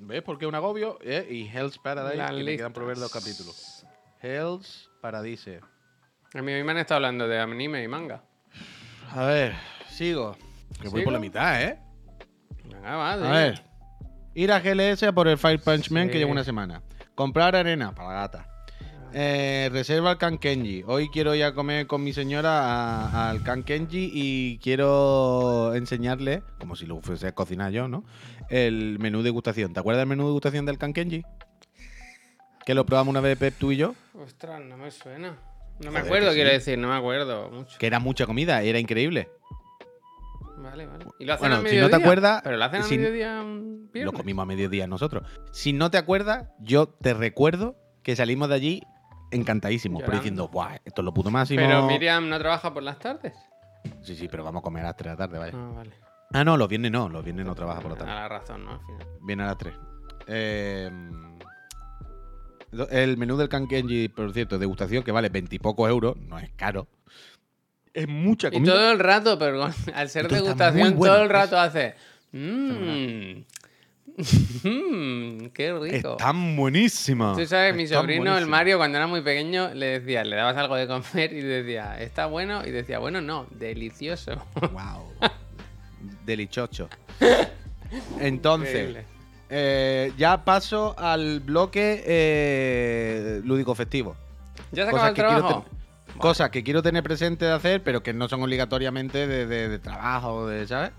[0.05, 0.97] ¿Ves por qué un agobio?
[1.01, 3.85] Eh, Y Hell's Paradise, Las que me quedan por ver dos capítulos.
[4.21, 5.59] Hell's Paradise.
[6.33, 8.23] A mí me han estado hablando de anime y manga.
[9.11, 9.53] A ver,
[9.89, 10.35] sigo.
[10.81, 11.79] Que voy por la mitad, ¿eh?
[12.65, 13.63] Venga, va, A ver.
[14.33, 16.19] Ir a GLS a por el Fire Punch Man que Sí.
[16.19, 16.81] lleva una semana.
[17.13, 18.47] Comprar arena para la gata.
[19.15, 20.83] Eh, reserva el Kankenji.
[20.87, 26.87] Hoy quiero ir a comer con mi señora al Kankenji y quiero enseñarle, como si
[26.87, 28.03] lo fuese a cocinar yo, ¿no?
[28.49, 29.71] El menú de degustación.
[29.73, 31.23] ¿Te acuerdas del menú de degustación del Kankenji?
[32.65, 33.93] Que lo probamos una vez Pep, tú y yo.
[34.15, 35.37] Ostras, no me suena.
[35.79, 37.77] No me Joder, acuerdo, quiero decir, no me acuerdo mucho.
[37.77, 39.29] Que era mucha comida, era increíble.
[40.57, 41.05] Vale, vale.
[41.19, 41.83] ¿Y lo hacen Bueno, a si mediodía?
[41.83, 44.05] no te acuerdas, Pero lo hacen a si- mediodía viernes.
[44.05, 45.23] Lo comimos a mediodía nosotros.
[45.51, 48.81] Si no te acuerdas, yo te recuerdo que salimos de allí
[49.33, 50.21] encantadísimos, pero Llorando.
[50.23, 50.77] diciendo, ¡guau!
[50.85, 51.59] Esto es lo puto máximo.
[51.61, 53.33] Pero Miriam no trabaja por las tardes.
[54.01, 55.53] Sí, sí, pero vamos a comer a las 3 de la tarde, vaya.
[55.55, 55.91] Ah, vale.
[56.33, 58.13] Ah, no, los viernes no, los viernes no trabaja por la A tarde.
[58.13, 58.71] la razón, ¿no?
[58.71, 59.07] Al final.
[59.21, 59.73] Viene a las 3.
[60.27, 60.91] Eh,
[62.91, 66.49] el menú del Kankenji, por cierto, degustación, que vale 20 y pocos euros, no es
[66.55, 66.87] caro.
[67.93, 68.73] Es mucha Y comida.
[68.73, 71.13] todo el rato, pero al ser degustación, bueno.
[71.13, 71.93] todo el rato hace.
[72.31, 73.43] Mmm.
[74.63, 75.47] Mmm.
[75.53, 76.11] Qué rico.
[76.11, 77.37] Están buenísimas.
[77.37, 78.45] Tú sabes, mi Están sobrino, el.
[78.47, 82.27] Mario, cuando era muy pequeño, le decía, le dabas algo de comer y decía, ¿está
[82.27, 82.65] bueno?
[82.65, 84.33] Y decía, bueno, no, delicioso.
[84.71, 85.11] Wow.
[86.25, 86.89] Delichocho.
[88.19, 88.97] Entonces,
[89.49, 94.15] eh, ya paso al bloque eh, lúdico festivo.
[94.71, 95.65] ¿Ya se acaba el trabajo?
[96.17, 99.79] cosas que quiero tener presente de hacer, pero que no son obligatoriamente de, de- de
[99.79, 100.91] trabajo, de, ¿sabes?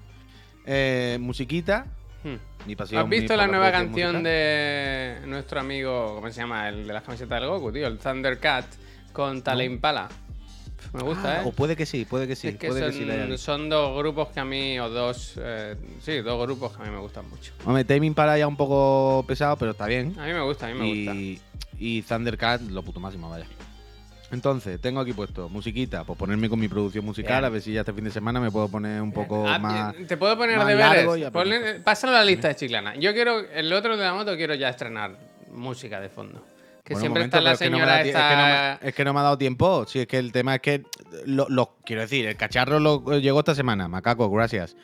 [0.66, 1.86] Eh, musiquita,
[2.24, 2.36] Hmm.
[2.66, 3.02] mi pasión.
[3.02, 4.22] ¿Has visto mi- la nueva canción musical.
[4.24, 6.68] de nuestro amigo, ¿cómo se llama?
[6.68, 8.64] El de las camisetas del Goku, tío, el Thundercat
[9.12, 10.08] con Tale Impala.
[10.08, 11.42] Pf, Me gusta, Ah, ¿eh?
[11.46, 12.48] O puede que sí, puede que sí.
[12.48, 15.34] es que puede son, que sí la son dos grupos que a mí, o dos,
[15.38, 17.52] eh, sí, dos grupos que a mí me gustan mucho.
[17.64, 20.14] Hombre, Tame Impala ya un poco pesado, pero está bien.
[20.18, 21.14] A mí me gusta, a mí me gusta.
[21.14, 21.40] Y,
[21.76, 23.46] Y Thundercat, lo puto máximo, vaya.
[24.34, 27.44] Entonces, tengo aquí puesto musiquita, pues ponerme con mi producción musical, Bien.
[27.44, 29.94] a ver si ya este fin de semana me puedo poner un poco Ah, más.
[30.06, 31.06] Te puedo poner más deberes.
[31.32, 32.96] Ponle- pásalo a la lista de Chiclana.
[32.96, 35.16] Yo quiero, el otro de la moto quiero ya estrenar
[35.50, 36.44] música de fondo.
[36.84, 38.12] Que Bueno, siempre momento, está la pero es que no me señora da es que
[38.12, 38.88] no me- esta.
[38.88, 39.86] Es que, no me, ha dado tiempo.
[39.86, 40.82] Si es que el tema es que.
[41.24, 44.76] Lo, lo- quiero decir, el cacharro lo, llegó esta semana, macaco, gracias.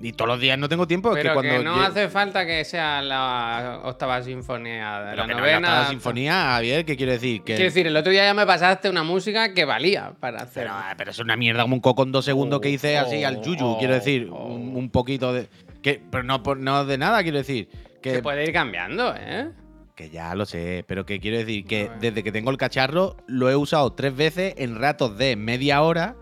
[0.00, 1.10] Y todos los días no tengo tiempo.
[1.10, 1.70] es Pero que que, cuando.
[1.76, 5.68] no hace falta que sea la octava sinfonía de la que no, novena.
[5.68, 7.40] está la sinfonía, Javier, ¿qué quiero decir?
[7.40, 10.64] Que, Quiero decir, el otro día ya me pasaste una música que valía para hacer.
[10.68, 13.42] pero, pero es una mierda como un coco en dos segundos que hice así al
[13.42, 13.66] yuyu.
[13.66, 14.46] oh, quiero decir, oh.
[14.46, 15.48] un, un poquito de.
[15.82, 17.68] Que, pero no, no de nada, quiero decir.
[18.00, 19.50] Que, Se puede ir cambiando, ¿eh?
[19.94, 23.16] Que ya lo sé, pero que quiero decir que A desde que tengo el cacharro
[23.26, 26.16] lo he usado tres veces en ratos de media hora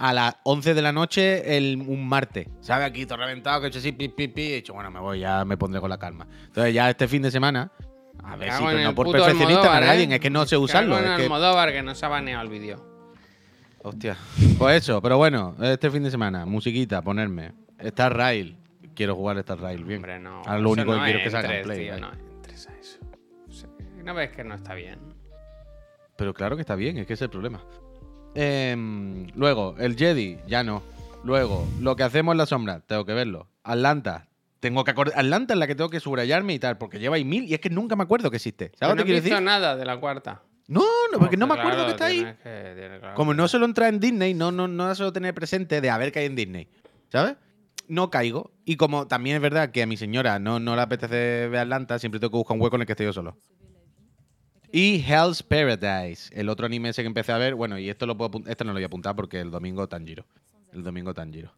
[0.00, 2.48] a las 11 de la noche el, un martes.
[2.60, 2.86] ¿Sabes?
[2.86, 4.52] Aquí todo reventado, que he hecho así, pi, pi, pi.
[4.52, 6.26] He dicho, bueno, me voy, ya me pondré con la calma.
[6.46, 7.70] Entonces ya este fin de semana,
[8.24, 9.88] a ver si, pero no por perfeccionista para ¿eh?
[9.88, 10.98] nadie, es que no sé usarlo.
[10.98, 12.82] Es que, Almodóvar que nos ha baneado el vídeo.
[13.82, 14.16] hostia.
[14.56, 17.52] Pues eso, pero bueno, este fin de semana, musiquita, ponerme.
[17.78, 18.56] Star Rail.
[18.94, 19.98] Quiero jugar Star Rail, bien.
[19.98, 20.42] Hombre, no.
[20.46, 21.78] Ahora lo único no que quiero es que salga en Play.
[21.80, 22.99] tío, no entres a eso.
[24.04, 24.98] ¿No ves que no está bien?
[26.16, 27.62] Pero claro que está bien, es que es el problema.
[28.34, 30.82] Em, luego, el Jedi, ya no.
[31.24, 33.48] Luego, lo que hacemos en la sombra, tengo que verlo.
[33.62, 34.28] Atlanta,
[34.60, 35.18] tengo que acordar.
[35.18, 37.60] Atlanta es la que tengo que subrayarme y tal, porque lleva ahí mil y es
[37.60, 38.72] que nunca me acuerdo que existe.
[38.78, 39.42] ¿Sabes lo no he visto decir?
[39.42, 40.42] nada de la cuarta.
[40.68, 40.82] No,
[41.12, 42.20] no, porque no me Claro, acuerdo que está ahí.
[42.42, 43.14] que- claro.
[43.16, 46.12] Como no solo entra en Disney, no, no, no suelo tener presente de a ver
[46.12, 46.68] qué hay en Disney.
[47.08, 47.34] ¿Sabes?
[47.88, 48.52] No caigo.
[48.64, 51.98] Y como también es verdad que a mi señora no, no le apetece ver Atlanta,
[51.98, 53.36] siempre tengo que buscar un hueco en el que esté yo solo.
[54.72, 57.54] Y Hell's Paradise, el otro anime ese que empecé a ver.
[57.54, 60.24] Bueno, y esto lo puedo este no lo voy a apuntar porque el domingo Tanjiro.
[60.72, 61.52] El domingo Tanjiro.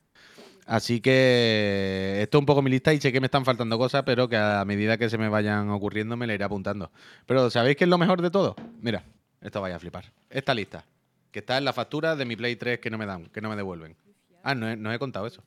[0.65, 4.05] Así que esto es un poco mi lista y sé que me están faltando cosas,
[4.05, 6.91] pero que a medida que se me vayan ocurriendo me la iré apuntando.
[7.27, 8.57] Pero ¿sabéis qué es lo mejor de todo?
[8.81, 9.05] Mira,
[9.41, 10.11] esto vaya a flipar.
[10.31, 10.85] Esta lista,
[11.31, 13.51] que está en la factura de mi Play 3 que no me dan, que no
[13.51, 13.97] me devuelven.
[14.43, 15.43] Ah, no he, no he contado eso.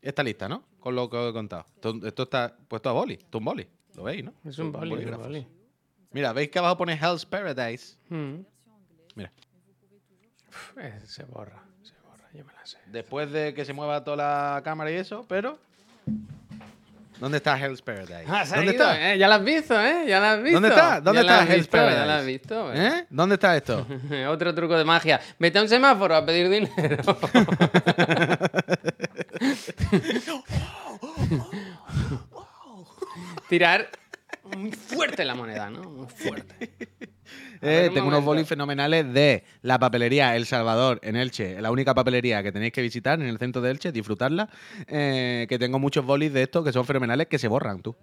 [0.00, 0.64] Esta lista, ¿no?
[0.78, 1.64] Con lo que os he contado.
[1.74, 3.14] Esto, esto está puesto a boli.
[3.14, 3.66] Esto es un boli.
[3.96, 4.34] ¿Lo veis, no?
[4.44, 5.46] Es un boli.
[6.12, 7.96] Mira, ¿veis que abajo pone Hell's Paradise?
[8.08, 8.40] Mm.
[9.14, 9.30] Mira.
[10.48, 10.72] Uf,
[11.06, 12.78] se borra, se borra, yo me la sé.
[12.86, 15.58] Después de que se mueva toda la cámara y eso, pero...
[17.18, 18.24] ¿Dónde está Hell's Paradise?
[18.26, 19.12] Ah, ¿Dónde ido, está?
[19.12, 20.04] eh, Ya la has visto, ¿eh?
[20.08, 20.54] Ya la has visto.
[20.60, 21.00] ¿Dónde está?
[21.00, 22.06] ¿Dónde Ya está Hell's visto, Ya Paradise?
[22.06, 22.72] la has visto.
[22.74, 22.86] eh.
[22.88, 23.06] ¿Eh?
[23.10, 23.86] ¿Dónde está esto?
[24.28, 25.20] Otro truco de magia.
[25.38, 26.96] Vete a un semáforo a pedir dinero.
[33.48, 33.88] Tirar
[34.56, 35.82] muy fuerte la moneda, ¿no?
[35.82, 36.72] Muy fuerte.
[37.64, 42.42] Eh, tengo unos bolis fenomenales de la papelería El Salvador en Elche, la única papelería
[42.42, 44.50] que tenéis que visitar en el centro de Elche, disfrutarla.
[44.88, 47.96] eh, que tengo muchos bolis de estos que son fenomenales que se borran, tú.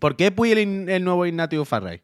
[0.00, 2.00] ¿Por qué Puy el, el nuevo Ignatius Farray?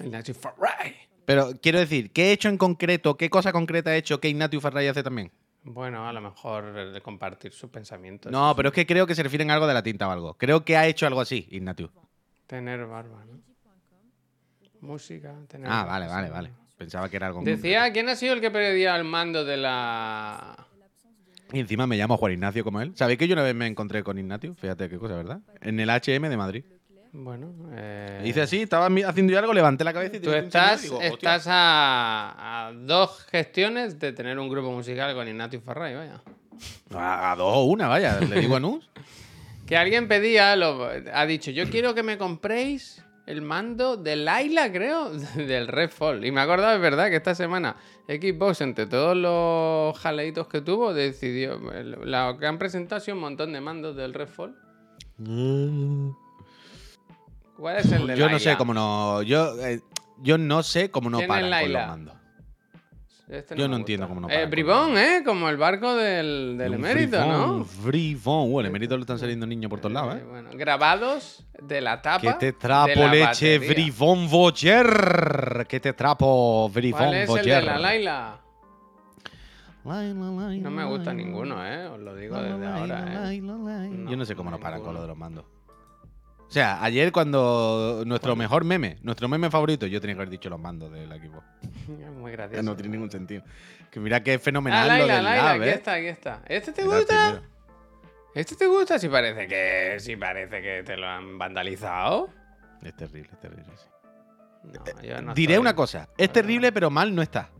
[0.00, 0.96] Ignacio Farray.
[1.26, 3.16] Pero quiero decir, ¿qué he hecho en concreto?
[3.18, 5.30] ¿Qué cosa concreta he hecho que Ignatius Farray hace también?
[5.62, 8.32] Bueno, a lo mejor de compartir sus pensamientos.
[8.32, 10.34] No, pero es que creo que se refieren a algo de la tinta o algo.
[10.34, 11.90] Creo que ha hecho algo así, Ignatius.
[12.46, 13.40] Tener barba, ¿no?
[14.80, 16.50] Música, tener Ah, barba, vale, vale, vale.
[16.76, 17.42] Pensaba que era algo.
[17.42, 20.66] Decía, ¿quién ha sido el que perdía el mando de la.
[21.52, 22.92] Y encima me llamo Juan Ignacio como él.
[22.96, 24.58] ¿Sabéis que yo una vez me encontré con Ignatius?
[24.58, 25.40] Fíjate qué cosa, ¿verdad?
[25.60, 26.64] En el HM de Madrid.
[27.12, 28.20] Bueno, eh...
[28.26, 31.46] Hice así, estaba haciendo yo algo, levanté la cabeza y Tú tiré un estás, estás
[31.48, 36.20] a, a dos gestiones de tener un grupo musical con Ignatius Farray, vaya.
[36.94, 38.90] A, a dos o una, vaya, le digo a Nus.
[39.66, 44.70] Que alguien pedía, lo, ha dicho, yo quiero que me compréis el mando de Laila,
[44.70, 46.24] creo, del Redfall.
[46.24, 47.76] Y me he acordado, es verdad, que esta semana
[48.06, 53.22] Xbox, entre todos los jaleitos que tuvo, decidió, lo que han presentado ha sido un
[53.22, 54.54] montón de mandos del Redfall.
[57.56, 59.22] ¿Cuál es el de Yo no sé cómo no.
[59.22, 59.80] Yo, eh,
[60.18, 62.14] yo no sé cómo no ¿Quién es paran con los mandos.
[63.28, 65.22] Este Yo no entiendo cómo no Eh, paran con Bribón, ¿eh?
[65.24, 67.64] Como el barco del, del emérito, ¿no?
[67.64, 68.52] frifón.
[68.52, 70.24] Uh, el emérito le están saliendo niños por todos lados, Eh, ¿eh?
[70.28, 72.20] bueno, grabados de la tapa.
[72.20, 75.66] Que te trapo leche, brifón voyer.
[75.68, 78.40] Que te trapo, brifón ¿Cuál es el de la Laila?
[79.82, 81.86] No No me gusta ninguno, ¿eh?
[81.86, 83.40] Os lo digo desde ahora, ¿eh?
[83.40, 85.44] No, Yo no sé cómo nos paran con lo de los mandos.
[86.48, 90.48] O sea, ayer cuando nuestro mejor meme, nuestro meme favorito, yo tenía que haber dicho
[90.48, 91.42] los mandos del equipo.
[92.20, 92.62] Muy gracioso.
[92.62, 93.42] No tiene ningún sentido.
[93.90, 95.74] Que mira que es Ah, fenomenal lo Laila, del Laila, lab, aquí ¿eh?
[95.74, 96.42] está, aquí está.
[96.46, 97.14] ¿Este te Era gusta?
[97.32, 97.56] primero.
[98.34, 98.98] ¿Este te gusta?
[98.98, 102.28] Si parece que, si parece que te lo han vandalizado.
[102.82, 103.64] Es terrible, es terrible.
[103.74, 103.86] sí.
[104.64, 107.50] No, yo no Diré estoy- una cosa, es terrible pero mal no está.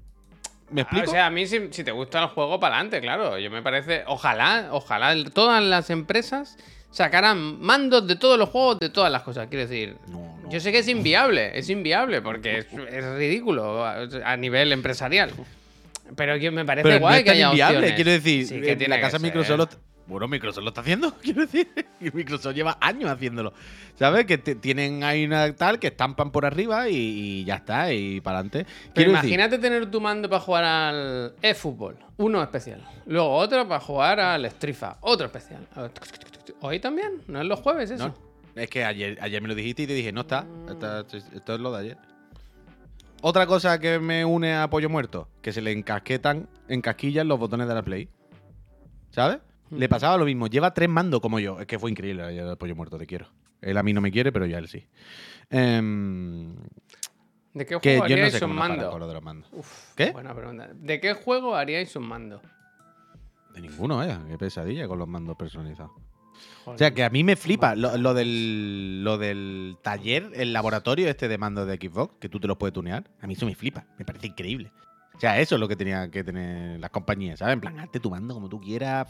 [0.70, 1.08] ¿Me Ah, explico?
[1.10, 3.38] o sea, a mí si, si te gusta el juego, para adelante, claro.
[3.38, 6.56] Yo me parece, ojalá, ojalá todas las empresas
[6.90, 9.48] sacaran mandos de todos los juegos, de todas las cosas.
[9.48, 13.84] Quiero decir, no, no, Yo sé que es inviable, es inviable porque es, es ridículo
[13.84, 15.30] a, a nivel empresarial.
[16.14, 17.92] Pero que me parece Pero no que haya inviable, opciones.
[17.96, 19.74] quiero decir, Sí que en la casa Microsoft
[20.06, 21.68] bueno, Microsoft lo está haciendo, quiero decir,
[22.00, 23.52] y Microsoft lleva años haciéndolo.
[23.96, 24.26] ¿Sabes?
[24.26, 28.38] Que tienen ahí una tal que estampan por arriba y, y ya está, y para
[28.38, 28.64] adelante.
[28.64, 32.82] Pero Quiero decir, imagínate tener tu mando para jugar al eFootball, uno especial.
[33.06, 35.66] Luego otro para jugar al Strifa, otro especial.
[36.60, 38.08] Hoy también, no es los jueves eso.
[38.08, 38.14] no,
[38.54, 41.60] es que ayer, ayer me lo dijiste y te dije, no está, está- esto es
[41.60, 41.98] lo de ayer.
[43.22, 47.66] Otra cosa que me une a Pollo Muerto, que se le encasquetan, encasquillan los botones
[47.66, 48.08] de la Play.
[49.10, 49.38] ¿Sabes?
[49.70, 50.46] Le pasaba lo mismo.
[50.46, 51.60] Lleva tres mandos como yo.
[51.60, 53.28] Es que fue increíble ayer el Pollo Muerto, te quiero.
[53.60, 54.84] Él a mí no me quiere, pero yo a él sí.
[55.50, 56.54] Em,
[57.54, 58.98] ¿De qué que juego yo no haríais sé un cómo no para mando?
[58.98, 59.50] lo de los mandos.
[59.52, 60.10] Uf, ¿Qué?
[60.12, 60.70] Buena pregunta.
[60.74, 62.42] ¿De qué juego haríais un mando?
[63.54, 64.16] De ninguno, eh.
[64.28, 65.92] Qué pesadilla con los mandos personalizados.
[66.66, 71.08] O sea, que a mí me flipa lo, lo del, lo del taller, el laboratorio
[71.08, 73.04] este de mandos de Xbox, que tú te los puedes tunear.
[73.20, 73.86] A mí eso me flipa.
[73.98, 74.70] Me parece increíble.
[75.16, 77.54] O sea, eso es lo que tenía que tener las compañías, ¿sabes?
[77.54, 79.08] En plan, hazte tu mando como tú quieras,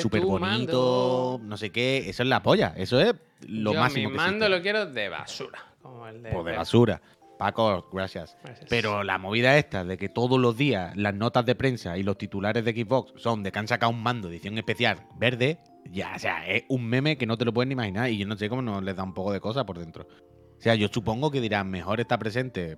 [0.00, 1.40] súper bonito, mando.
[1.42, 2.08] no sé qué.
[2.10, 2.74] Eso es la polla.
[2.76, 3.14] Eso es
[3.48, 4.48] lo Yo máximo mi que mando existe.
[4.58, 5.58] lo quiero de basura.
[5.80, 7.00] Como el de, Pues de basura.
[7.38, 8.36] Paco, gracias.
[8.44, 8.66] Gracias.
[8.68, 12.16] Pero la movida esta de que todos los días las notas de prensa y los
[12.18, 15.58] titulares de Xbox son de que han sacado un mando edición especial verde,
[15.90, 18.26] ya, o sea, es un meme que no te lo puedes ni imaginar y yo
[18.26, 20.06] no sé cómo no les da un poco de cosa por dentro.
[20.06, 22.76] O sea, yo supongo que dirán, mejor está presente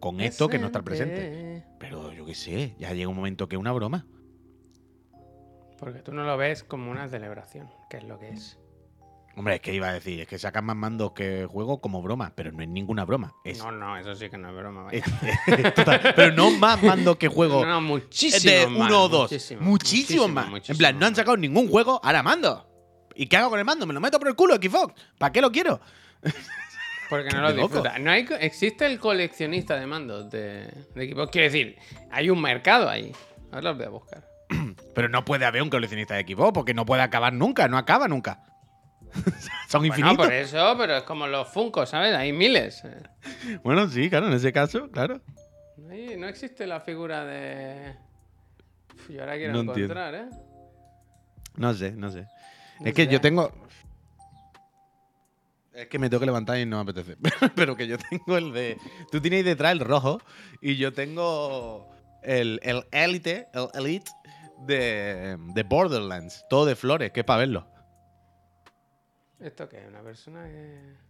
[0.00, 1.64] con esto que no estar presente.
[2.26, 4.04] Yo qué sé, ya llega un momento que es una broma.
[5.78, 8.58] Porque tú no lo ves como una celebración, que es lo que es.
[9.36, 12.32] Hombre, es que iba a decir, es que sacan más mandos que juego como broma,
[12.34, 13.32] pero no es ninguna broma.
[13.44, 14.82] Es, No, no, eso sí que no es broma.
[14.84, 15.04] vaya.
[15.46, 17.60] es- total, pero no más mandos que juego.
[17.64, 19.30] No, no, muchísimo de más, uno o dos.
[19.30, 20.68] muchísimo, Muchísimo, más.
[20.68, 22.66] en plan, no han sacado ningún juego, ahora mando.
[23.14, 23.86] ¿Y qué hago con el mando?
[23.86, 24.94] Me lo meto por el culo, Xbox.
[25.16, 25.80] ¿Para qué lo quiero?
[27.08, 27.98] Porque no lo disfruta.
[27.98, 31.30] No hay, existe el coleccionista de mandos de, de equipos.
[31.30, 31.76] Quiero decir,
[32.10, 33.12] hay un mercado ahí.
[33.52, 34.24] Ahora los voy a buscar.
[34.94, 38.08] Pero no puede haber un coleccionista de Xbox porque no puede acabar nunca, no acaba
[38.08, 38.42] nunca.
[39.68, 40.26] Son Bueno, infinitos.
[40.26, 42.14] por eso, pero es como los Funko, ¿sabes?
[42.14, 42.82] Hay miles.
[43.64, 45.20] Bueno, sí, claro, en ese caso, claro.
[45.76, 47.94] No, no existe la figura de.
[48.94, 49.94] Uf, yo ahora quiero No entiendo.
[49.94, 50.26] encontrar, ¿eh?
[51.56, 52.26] No sé, no sé.
[52.80, 53.52] No es que yo tengo.
[55.76, 57.18] Es que me tengo que levantar y no me apetece.
[57.54, 58.78] Pero que yo tengo el de.
[59.12, 60.22] Tú tienes detrás el rojo
[60.62, 61.90] y yo tengo
[62.22, 64.10] el, el Elite, el Elite
[64.66, 66.46] de, de Borderlands.
[66.48, 67.66] Todo de flores, que es para verlo.
[69.38, 69.88] ¿Esto qué es?
[69.88, 71.06] ¿Una persona que.?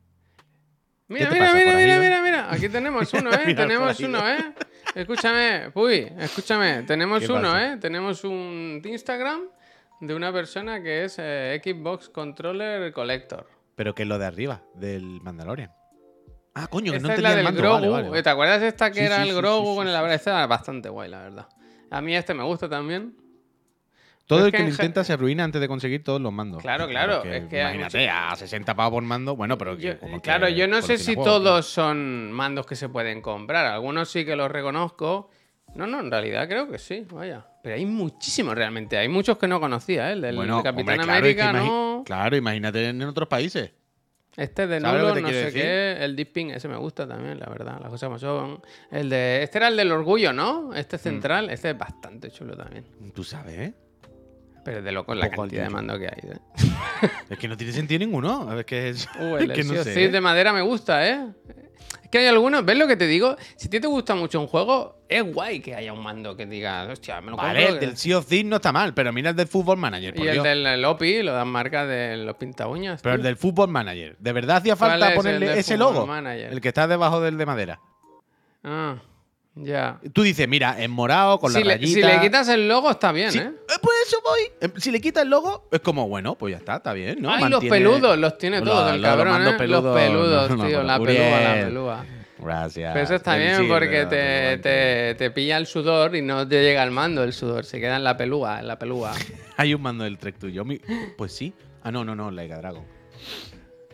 [1.06, 2.00] ¿Qué Mira, mira, mira, ahí, mira, eh?
[2.00, 2.52] mira, mira.
[2.52, 3.42] Aquí tenemos uno, ¿eh?
[3.46, 4.52] Mira por tenemos uno, ¿eh?
[4.96, 6.82] Escúchame, uy, escúchame.
[6.82, 7.74] Tenemos ¿Qué uno, pasa?
[7.74, 7.76] ¿eh?
[7.76, 9.42] Tenemos un Instagram
[10.00, 13.55] de una persona que es eh, Xbox Controller Collector.
[13.76, 15.70] Pero que es lo de arriba, del Mandalorian.
[16.54, 17.60] Ah, coño, que Esta no es la el del mando.
[17.60, 17.74] Grogu.
[17.74, 18.22] Vale, vale, vale.
[18.22, 20.30] ¿Te acuerdas esta que Sí, era sí, el Grogu sí, con el abrazo?
[20.30, 21.48] Era bastante guay, la verdad.
[21.90, 23.14] A mí este me gusta también.
[24.26, 26.60] Todo el que que lo intenta se arruina antes de conseguir todos los mandos.
[26.60, 29.82] Claro, claro, Porque es que hay imagínate, a 60 pavos por mando, bueno, pero que
[29.82, 33.66] Yo- como que claro, yo no sé si todos son mandos que se pueden comprar.
[33.66, 35.30] Algunos sí que los reconozco.
[35.76, 37.46] No, no, en realidad creo que sí, vaya.
[37.66, 38.96] Pero hay muchísimos realmente.
[38.96, 40.12] Hay muchos que no conocía, ¿eh?
[40.12, 42.02] El del Bueno, Capitán hombre, claro, es que América, no.
[42.06, 43.72] Claro, imagínate en otros países.
[44.36, 45.62] Este de ¿Sabes lo nulo, no sé decir?
[45.62, 45.96] qué.
[45.98, 47.80] El Deep Pink, ese me gusta también, la verdad.
[47.80, 48.62] Las cosas como son.
[48.92, 49.42] El de.
[49.42, 50.68] Este era el del orgullo, ¿no?
[50.68, 50.74] Mm.
[50.74, 51.50] Este central.
[51.50, 52.84] Este es bastante chulo también.
[53.12, 53.74] Tú sabes, ¿eh?
[54.64, 56.20] Pero de loco la cantidad de mando que hay.
[56.22, 57.08] ¿eh?
[57.30, 58.56] Es que no tiene sentido ninguno.
[58.56, 60.08] Es que es, Uh, es que no sé.
[60.08, 61.26] De madera me gusta, ¿eh?
[62.16, 63.36] Que hay algunos, ¿ves lo que te digo?
[63.56, 66.46] Si a ti te gusta mucho un juego, es guay que haya un mando que
[66.46, 67.74] diga, hostia, me lo Vale, compro.
[67.74, 70.14] el que- del Sea of Thieves no está mal, pero mira el del Football Manager,
[70.14, 73.00] por Y el del el OPI, lo dan marca de los pinta uñas.
[73.02, 74.16] Pero el del Football Manager.
[74.18, 76.06] ¿De verdad hacía ¿Cuál falta el ponerle ese logo?
[76.06, 76.52] Manager?
[76.52, 77.80] El que está debajo del de madera.
[78.64, 78.96] Ah,
[79.56, 79.98] ya.
[80.12, 82.08] Tú dices, mira, en morado, con Si la le, rayita.
[82.08, 83.52] si le quitas el logo, está bien, ¿eh?
[83.68, 84.40] eh, pues eso voy.
[84.60, 87.30] Eh, Si le quitas el logo, es como, bueno, pues ya está, está bien, ¿no?
[87.30, 89.54] Ay, los Mantiene- peludos, los tiene Los- todos, el los cabrón, ¿eh?
[89.58, 92.04] peludos, los peludos, no, no, tío, no, la pelúa, la pelúa.
[92.38, 92.92] Gracias.
[92.92, 96.62] Pero eso está bien porque no, te, te, te pilla el sudor y no te
[96.62, 99.12] llega al mando el sudor, se queda en la pelúa, en la pelúa.
[99.56, 100.62] Hay un mando del Trek tuyo.
[101.16, 101.54] Pues sí.
[101.82, 102.84] Ah, no, no, no, Laiga Dragon.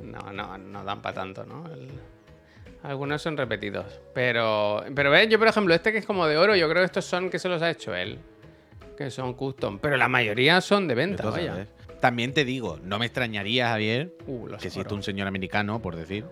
[0.03, 1.65] No, no, no dan para tanto, ¿no?
[1.73, 1.89] El-
[2.83, 4.01] Algunos son repetidos.
[4.13, 6.87] Pero, pero ves, yo por ejemplo, este que es como de oro, yo creo que
[6.87, 8.19] estos son que se los ha hecho él.
[8.99, 9.79] Que son custom.
[9.79, 11.67] Pero la mayoría son de venta, Entonces, vaya.
[12.01, 16.25] También te digo, no me extrañaría, Javier, Uh, que está un señor americano, por decir,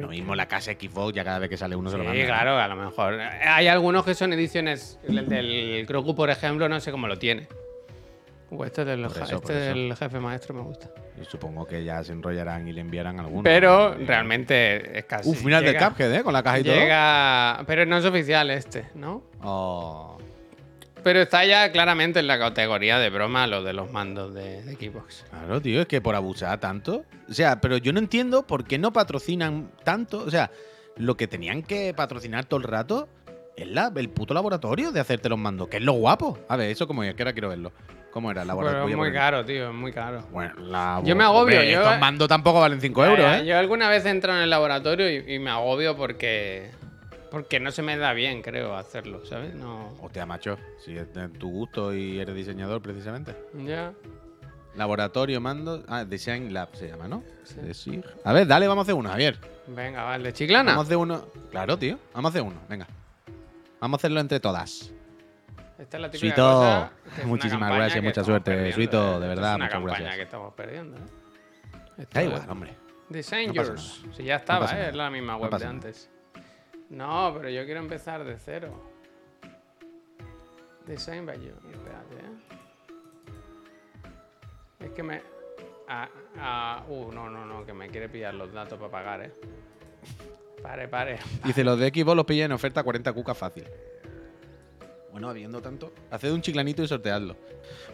[0.00, 2.24] lo mismo la casa Xbox, ya cada vez que sale uno se lo Sí, manda.
[2.26, 3.18] claro, a lo mejor.
[3.20, 4.98] Hay algunos que son ediciones.
[5.08, 7.48] El del Grogu, por ejemplo, no sé cómo lo tiene.
[8.64, 9.74] Este del, Por ja- eso, por este eso.
[9.78, 10.88] del jefe maestro me gusta.
[11.20, 13.42] Y supongo que ya se enrollarán y le enviarán alguno.
[13.42, 15.28] Pero realmente es casi.
[15.28, 16.22] Uf, el de llega- Cuphead, ¿eh?
[16.22, 17.64] Con la caja y Llega.
[17.66, 19.22] Pero no es oficial este, ¿no?
[19.40, 19.50] todo.
[19.50, 20.18] Oh.
[21.02, 24.74] Pero está ya claramente en la categoría de broma lo de los mandos de, de
[24.74, 25.24] Xbox.
[25.28, 27.04] Claro, tío, es que por abusar tanto.
[27.28, 30.20] O sea, pero yo no entiendo por qué no patrocinan tanto.
[30.24, 30.50] O sea,
[30.96, 33.08] lo que tenían que patrocinar todo el rato
[33.56, 36.38] es la, el puto laboratorio de hacerte los mandos, que es lo guapo.
[36.48, 37.72] A ver, eso cómo es, que ahora quiero verlo.
[38.14, 38.94] ¿Cómo era el Pero laboratorio?
[38.94, 40.22] es muy caro, tío, es muy caro.
[40.30, 43.44] Bueno, la- Yo me agobio, yo- Estos mandos tampoco valen 5 euros, ¿eh?
[43.44, 46.70] Yo alguna vez entro en el laboratorio y, y me agobio porque.
[47.32, 49.52] Porque no se me da bien, creo, hacerlo, ¿sabes?
[49.56, 49.92] No.
[50.00, 53.34] Hostia, macho, si es de tu gusto y eres diseñador precisamente.
[53.66, 53.92] Ya.
[54.76, 55.82] Laboratorio, mando.
[55.88, 57.24] Ah, Design Lab se llama, ¿no?
[57.72, 58.00] Sí.
[58.24, 59.36] A ver, dale, vamos a hacer uno, Javier.
[59.66, 60.32] Venga, vale.
[60.32, 60.70] Chiclana.
[60.70, 61.26] Vamos a hacer uno.
[61.50, 61.98] Claro, tío.
[62.14, 62.86] Vamos a hacer uno, venga.
[63.80, 64.92] Vamos a hacerlo entre todas.
[65.78, 69.20] Esta es la típica Suito, cosa es muchísimas gracias, mucha suerte, Suito, ¿eh?
[69.20, 70.16] de verdad, Es una muchas campaña gracias.
[70.16, 70.96] que estamos perdiendo.
[70.96, 71.00] ¿eh?
[71.98, 72.76] Esto Da es igual, hombre.
[73.08, 73.68] Designers.
[73.68, 74.88] No pasa si ya estaba, ¿eh?
[74.88, 76.10] Es la misma No web de antes.
[76.90, 78.92] No, pero yo quiero empezar de cero.
[80.86, 81.54] Design by you.
[81.72, 82.54] Espérate, ¿eh?
[84.80, 85.22] Es que me.
[85.88, 86.08] Ah,
[86.38, 89.32] ah, uh, no, no, no, que me quiere pillar los datos para pagar, ¿eh?
[90.62, 91.18] Pare, pare.
[91.44, 93.64] Dice, los de Xbox los pillé en oferta 40 cucas fácil.
[95.14, 97.36] Bueno, habiendo tanto, haced un chiclanito y sorteadlo.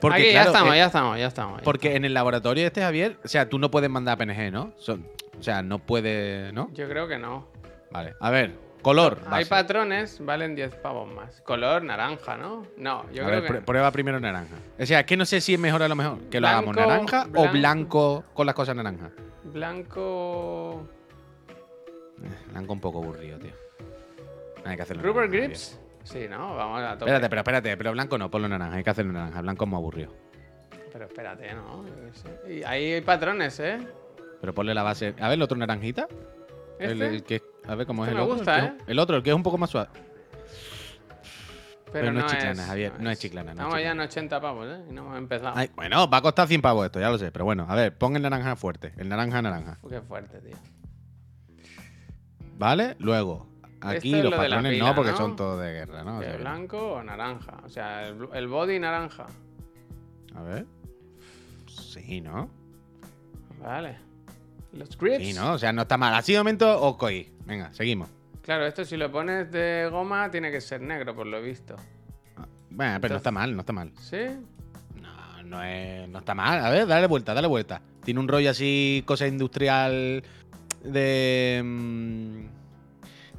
[0.01, 1.59] Porque, Aquí, ya claro, estamos, eh, ya estamos, ya estamos.
[1.59, 4.73] ya Porque en el laboratorio este, Javier, o sea, tú no puedes mandar PNG, ¿no?
[4.79, 5.07] Son-
[5.39, 6.71] o sea, no puedes, ¿no?
[6.73, 7.47] Yo creo que no.
[7.91, 8.15] Vale.
[8.21, 9.19] A ver, color.
[9.27, 11.43] Hay patrones, valen 10 pavos más.
[11.43, 12.67] Color naranja, ¿no?
[12.79, 13.59] No, yo a creo ver, que.
[13.59, 14.55] pr- prueba primero naranja.
[14.79, 16.75] O sea, es que no sé si es mejor a lo mejor que lo hagamos
[16.75, 18.25] Blanco, naranja o blanco.
[18.33, 19.13] con las cosas naranjas.
[19.45, 20.89] Blanco.
[22.23, 23.53] Eh, Blanco un poco aburrido, tío.
[24.65, 25.03] Hay que hacerlo.
[25.03, 25.79] Rubber grips.
[26.05, 26.57] Sí, ¿no?
[26.57, 27.05] Vamos a tope.
[27.11, 29.77] Espérate, pero espérate, pero blanco no, ponlo naranja, hay que hacerlo naranja, blanco es muy
[29.79, 30.13] aburrido.
[30.93, 31.85] Pero espérate, ¿no?
[32.49, 33.79] Y ahí hay patrones, ¿eh?
[34.41, 35.15] Pero ponle la base.
[35.21, 36.09] A ver, el otro naranjita.
[36.79, 37.07] El, ¿Este?
[37.17, 38.37] el que, a ver cómo Este es el me otro.
[38.37, 38.73] gusta, el, ¿eh?
[38.87, 39.89] el otro, el que es un poco más suave.
[41.93, 44.05] Pero no es chiclana, Javier, no es chiclana, no es Estamos ya en chiclana.
[44.05, 44.85] 80 pavos, ¿eh?
[44.89, 45.53] Y no hemos empezado.
[45.57, 47.33] Ay, bueno, va a costar 100 pavos esto, ya lo sé.
[47.33, 48.93] Pero bueno, a ver, pon el naranja fuerte.
[48.97, 49.79] El naranja naranja.
[49.83, 50.57] Uf, Qué fuerte, tío.
[52.59, 52.95] ¿Vale?
[52.99, 53.49] Luego,
[53.81, 55.17] aquí Esto los patrones pila, no, porque ¿no?
[55.17, 56.19] son todos de guerra, ¿no?
[56.19, 57.61] O ¿Qué, sea, ¿Blanco o naranja?
[57.65, 59.27] O sea, el, body naranja.
[60.35, 60.67] a ver.
[61.67, 62.51] Sí, ¿no?
[63.63, 63.99] Vale.
[64.73, 65.25] Los grips.
[65.25, 65.53] Sí, ¿no?
[65.55, 66.15] O sea, no está mal.
[66.15, 67.05] Así de momento, ok.
[67.45, 68.09] Venga, seguimos.
[68.43, 71.77] Claro, esto si lo pones de goma tiene que ser negro, por lo visto.
[72.37, 73.93] Ah, Bueno, pero no está mal, no está mal.
[73.99, 74.19] ¿Sí?
[75.01, 76.65] No, no, es, no está mal.
[76.65, 77.83] A ver, dale vuelta, dale vuelta.
[78.05, 80.23] Tiene un rollo así, cosa industrial
[80.83, 82.60] de mm,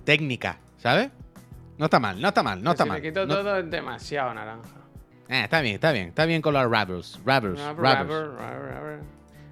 [0.04, 1.10] técnica, ¿sabes?
[1.78, 3.02] No está mal, no está mal, no está si mal.
[3.02, 4.70] le quito No- todo es demasiado naranja.
[5.30, 8.08] Eh, está bien, está bien, está bien con los rubbers, rubbers, Rubber, rubbers.
[8.08, 9.00] rubber, rubber, rubber.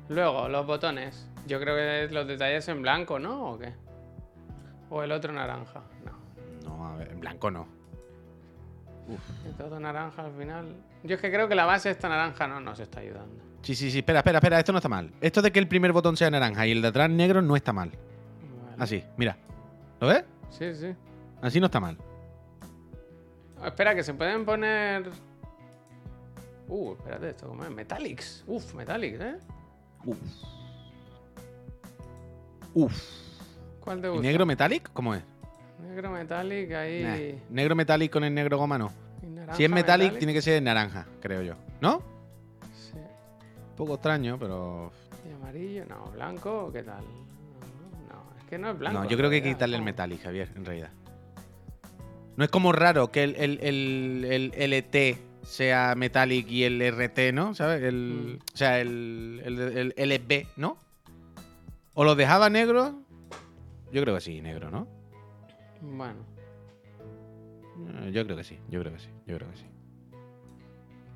[0.10, 1.26] Luego, los botones.
[1.48, 3.52] Yo creo que los detalles en blanco, ¿no?
[3.52, 3.74] ¿O qué?
[4.90, 5.82] O el otro naranja.
[6.06, 6.20] No.
[6.78, 7.68] No, a ver, en blanco no.
[9.48, 10.76] Y todo naranja al final.
[11.04, 13.42] Yo es que creo que la base esta naranja no nos está ayudando.
[13.64, 15.12] Sí, sí, sí, espera, espera, espera, esto no está mal.
[15.22, 17.74] Esto de que el primer botón sea naranja y el de atrás negro no está
[17.74, 17.90] mal.
[17.90, 18.76] Vale.
[18.84, 19.38] Así, mira.
[20.00, 20.24] ¿Lo ves?
[20.52, 20.94] Sí, sí.
[21.42, 21.98] Así no está mal.
[23.62, 25.10] Ah, espera, que se pueden poner.
[26.68, 27.72] Uh, espérate, esto cómo es.
[27.72, 28.44] Metallics.
[28.48, 29.36] Uf, Metallics, ¿eh?
[30.06, 30.18] Uf.
[32.74, 32.94] Uf.
[33.82, 34.24] ¿Cuál te ¿Y gusta?
[34.28, 34.90] negro metallic?
[34.94, 35.24] ¿Cómo es?
[35.82, 37.04] Negro Metallic ahí.
[37.40, 38.92] Nah, Negro metallic con el negro goma no.
[39.54, 41.56] Si es metallic, tiene que ser naranja, creo yo.
[41.82, 42.02] ¿no?
[42.76, 42.98] Sí.
[42.98, 44.92] Un poco extraño, pero.
[45.28, 45.86] ¿Y amarillo?
[45.86, 47.04] No, blanco, ¿qué tal?
[48.58, 48.98] No, no, es que no es blanco.
[49.00, 49.86] no, en yo creo que hay que quitarle el ¿no?
[49.86, 50.90] metallic, Javier, en realidad.
[52.36, 57.34] No es como raro que el, el, el, el LT sea metallic y el RT,
[57.34, 57.54] ¿no?
[57.54, 57.84] ¿Sabes?
[57.84, 58.40] El, Mm.
[58.54, 60.78] O sea, el, el, el LB, ¿no?
[61.94, 63.02] ¿O lo dejaba negro?
[63.92, 64.88] Yo creo que sí, negro, ¿no?
[65.82, 66.20] Bueno,
[68.06, 69.66] Eh, Yo creo que sí, yo creo que sí, yo creo que sí.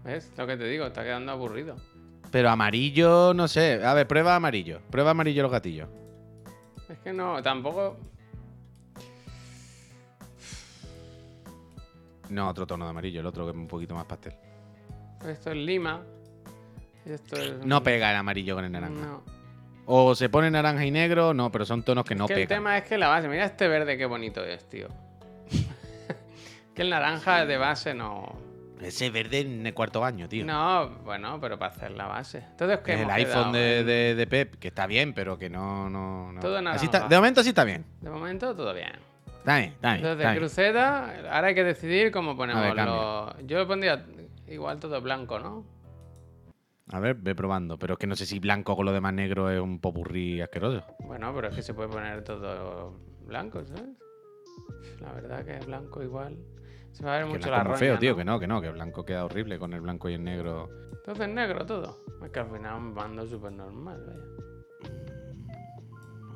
[0.04, 0.32] ¿ves?
[0.38, 1.76] Lo que te digo, está quedando aburrido.
[2.32, 3.84] Pero amarillo, no sé.
[3.86, 4.80] A ver, prueba amarillo.
[4.90, 5.88] Prueba amarillo los gatillos.
[6.94, 7.98] Es que no, tampoco.
[12.30, 14.34] No, otro tono de amarillo, el otro que es un poquito más pastel.
[15.28, 16.04] Esto es lima.
[17.04, 17.66] Esto es.
[17.66, 18.94] No pega el amarillo con el naranja.
[19.06, 19.24] No.
[19.88, 22.60] O se pone naranja y negro, no, pero son tonos que no que el pegan.
[22.60, 23.28] tema es que la base.
[23.28, 24.88] Mira este verde, qué bonito es, tío.
[26.76, 28.53] que el naranja de base no.
[28.84, 30.46] Ese verde en el cuarto baño, tío.
[30.46, 32.40] No, bueno, pero para hacer la base.
[32.52, 33.52] Entonces, ¿qué Es el iPhone quedado?
[33.54, 35.90] de, de, de Pep, que está bien, pero que no.
[35.90, 36.40] no, no.
[36.42, 37.86] Todo Así está- de momento sí está bien.
[38.02, 38.92] De momento, todo bien.
[39.40, 40.06] Está bien, está bien.
[40.06, 43.36] Entonces, cruceta, ahora hay que decidir cómo ponemos los.
[43.48, 44.06] Yo lo pondría
[44.48, 45.66] igual todo blanco, ¿no?
[46.92, 47.78] A ver, ve probando.
[47.78, 50.84] Pero es que no sé si blanco con lo demás negro es un popurrí asqueroso.
[51.00, 53.84] Bueno, pero es que se puede poner todo blanco, ¿sabes?
[55.02, 56.38] La verdad que blanco igual.
[56.94, 58.12] Se va a ver Que mucho la roña, feo, tío.
[58.12, 58.18] ¿no?
[58.18, 58.62] Que no, que no.
[58.62, 60.70] Que blanco queda horrible con el blanco y el negro.
[60.92, 62.00] Entonces negro todo.
[62.24, 64.20] Es que al final un bando súper normal, vaya.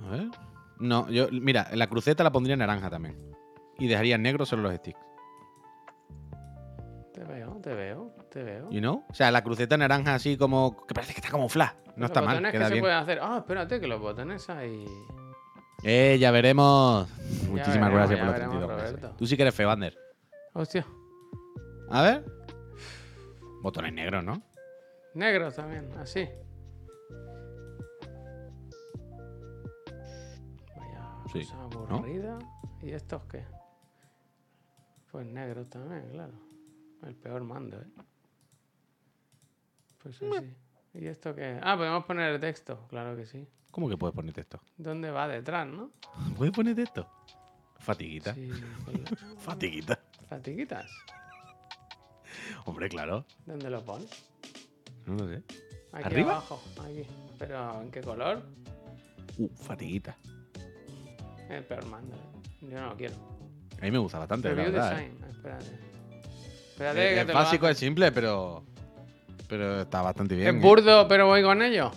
[0.06, 0.28] A ver.
[0.80, 3.18] No, yo, mira, la cruceta la pondría naranja también.
[3.80, 5.00] Y dejaría en negro solo los sticks.
[7.14, 8.70] Te veo, te veo, te veo.
[8.70, 9.04] You know?
[9.10, 10.86] O sea, la cruceta naranja así como.
[10.86, 11.74] que parece que está como flash.
[11.96, 13.20] No Los está mal, botones que queda se pueden hacer.
[13.22, 14.86] Ah, espérate, que los botones ahí.
[15.84, 17.10] Eh, ya veremos.
[17.50, 18.92] Muchísimas veremos, gracias por los veremos, 32 meses.
[18.92, 19.18] Roberto.
[19.18, 20.07] Tú sí que eres.
[20.58, 20.84] Hostia.
[21.92, 22.26] A ver.
[23.62, 24.42] Botones negros, ¿no?
[25.14, 26.28] Negros también, así.
[30.76, 32.40] Vaya Sí, cosa aburrida.
[32.82, 33.46] ¿Y estos qué?
[35.12, 36.34] Pues negros también, claro.
[37.04, 37.88] El peor mando, ¿eh?
[40.02, 40.56] Pues así.
[40.96, 41.60] ¿Y esto qué?
[41.62, 43.48] Ah, podemos poner el texto, claro que sí.
[43.70, 44.60] ¿Cómo que puedes poner texto?
[44.76, 45.92] ¿Dónde va detrás, no?
[46.36, 47.08] ¿Puedes poner texto?
[47.78, 48.34] Fatiguita.
[48.34, 48.52] Sí,
[49.38, 49.97] Fatiguita.
[50.30, 50.90] Fatiguitas.
[52.66, 53.26] Hombre, claro.
[53.46, 54.10] ¿Dónde lo pones?
[55.06, 55.44] No lo sé.
[55.94, 56.32] Aquí ¿Arriba?
[56.34, 57.06] abajo, aquí.
[57.40, 58.42] Pero ¿en qué color?
[59.38, 60.16] Uh, fatiguita.
[61.50, 62.16] El peor mando.
[62.16, 62.68] ¿eh?
[62.70, 63.16] Yo no lo quiero.
[63.80, 65.00] A mí me gusta bastante, la verdad.
[65.00, 65.10] ¿eh?
[65.10, 65.26] design.
[65.30, 65.66] Espérate.
[66.70, 68.64] Espérate que es te lo básico, es simple, pero.
[69.48, 70.50] Pero está bastante bien.
[70.50, 70.60] Es ¿eh?
[70.60, 71.92] burdo, pero voy con ello.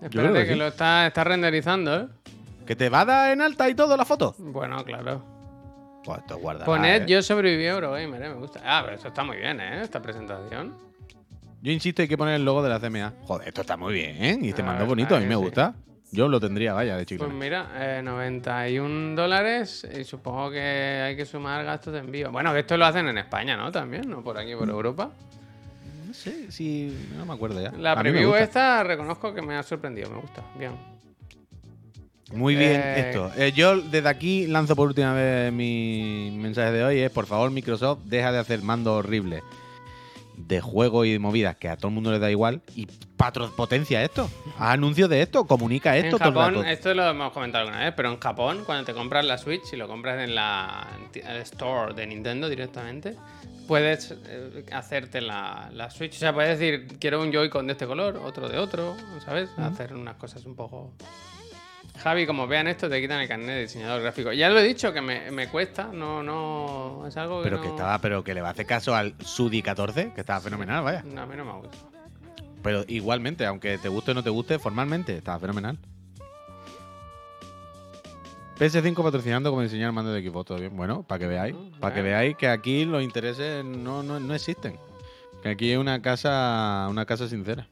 [0.00, 0.58] Espérate que que, sí.
[0.58, 2.08] lo está, está renderizando, ¿eh?
[2.66, 4.34] ¿Que te va a dar en alta y todo la foto?
[4.38, 5.31] Bueno, claro.
[6.04, 6.64] Pues esto guarda.
[6.64, 8.28] Poned yo sobreviví a Eurogamer, ¿eh?
[8.28, 8.60] Me gusta.
[8.64, 9.82] Ah, pero eso está muy bien, ¿eh?
[9.82, 10.74] Esta presentación.
[11.62, 13.12] Yo insisto, hay que poner el logo de la CMA.
[13.22, 14.38] Joder, esto está muy bien, ¿eh?
[14.42, 15.40] Y este mando es verdad bonito, a mí me sí.
[15.40, 15.74] gusta.
[16.10, 17.32] Yo lo tendría, vaya, de Pues chiclana.
[17.34, 22.30] mira, eh, 91 dólares y supongo que hay que sumar gastos de envío.
[22.30, 23.72] Bueno, que esto lo hacen en España, ¿no?
[23.72, 24.22] También, ¿no?
[24.22, 25.10] Por aquí, por Europa.
[26.06, 27.08] No sé, si.
[27.16, 27.72] No me acuerdo ya.
[27.78, 30.42] La A preview esta reconozco que me ha sorprendido, me gusta.
[30.58, 30.72] Bien.
[32.32, 33.30] Muy bien Eh, esto.
[33.36, 36.98] Eh, yo desde aquí lanzo por última vez mi mensaje de hoy.
[37.00, 39.42] Es, por favor, Microsoft, deja de hacer mando horrible
[40.36, 42.86] de juegos y de movidas que a todo el mundo le da igual y
[43.56, 44.28] potencia esto.
[44.58, 46.66] Haz anuncios de esto, comunica esto en todo el Japón, rato.
[46.66, 49.76] esto lo hemos comentado alguna vez, pero en Japón, cuando te compras la Switch, si
[49.76, 53.14] lo compras en la el store de Nintendo directamente,
[53.68, 56.16] puedes eh, hacerte la, la Switch.
[56.16, 59.50] O sea, puedes decir, quiero un Joy-Con de este color, otro de otro, ¿sabes?
[59.56, 60.92] Hacer unas cosas un poco.
[61.98, 64.32] Javi, como vean esto, te quitan el carnet de diseñador gráfico.
[64.32, 67.06] Ya lo he dicho, que me, me cuesta, no, no.
[67.06, 67.44] Es algo que.
[67.44, 70.20] Pero no- que estaba, pero que le va a hacer caso al Sudi 14, que
[70.22, 71.02] estaba fenomenal, vaya.
[71.04, 71.78] No, a mí no me gusta.
[72.62, 75.78] Pero igualmente, aunque te guste o no te guste, formalmente, estaba fenomenal.
[78.58, 80.76] PS5 patrocinando como diseñar el mando de equipo, todo bien.
[80.76, 82.16] Bueno, para que veáis, Ah, para que bueno.
[82.16, 84.78] veáis que aquí los intereses no, no, no existen.
[85.42, 87.66] Que aquí es una casa, una casa sincera.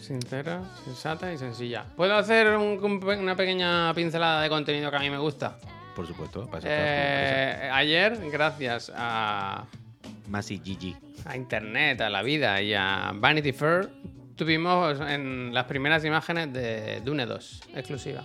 [0.00, 1.84] Sincera, sensata y sencilla.
[1.96, 5.58] ¿Puedo hacer un- un pe- una pequeña pincelada de contenido que a mí me gusta?
[5.94, 6.68] Por supuesto, para eso.
[6.70, 9.66] Eh, ayer, gracias a,
[10.28, 10.96] Masi Gigi.
[11.26, 13.90] a Internet, a la vida y a Vanity Fair,
[14.36, 18.22] tuvimos en las primeras imágenes de Dune 2, exclusiva.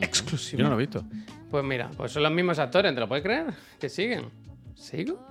[0.00, 0.58] Exclusiva.
[0.58, 1.04] Yo no lo he visto.
[1.50, 3.46] Pues mira, pues son los mismos actores, ¿te lo puedes creer?
[3.78, 4.30] Que siguen.
[4.74, 5.24] ¿Sigo?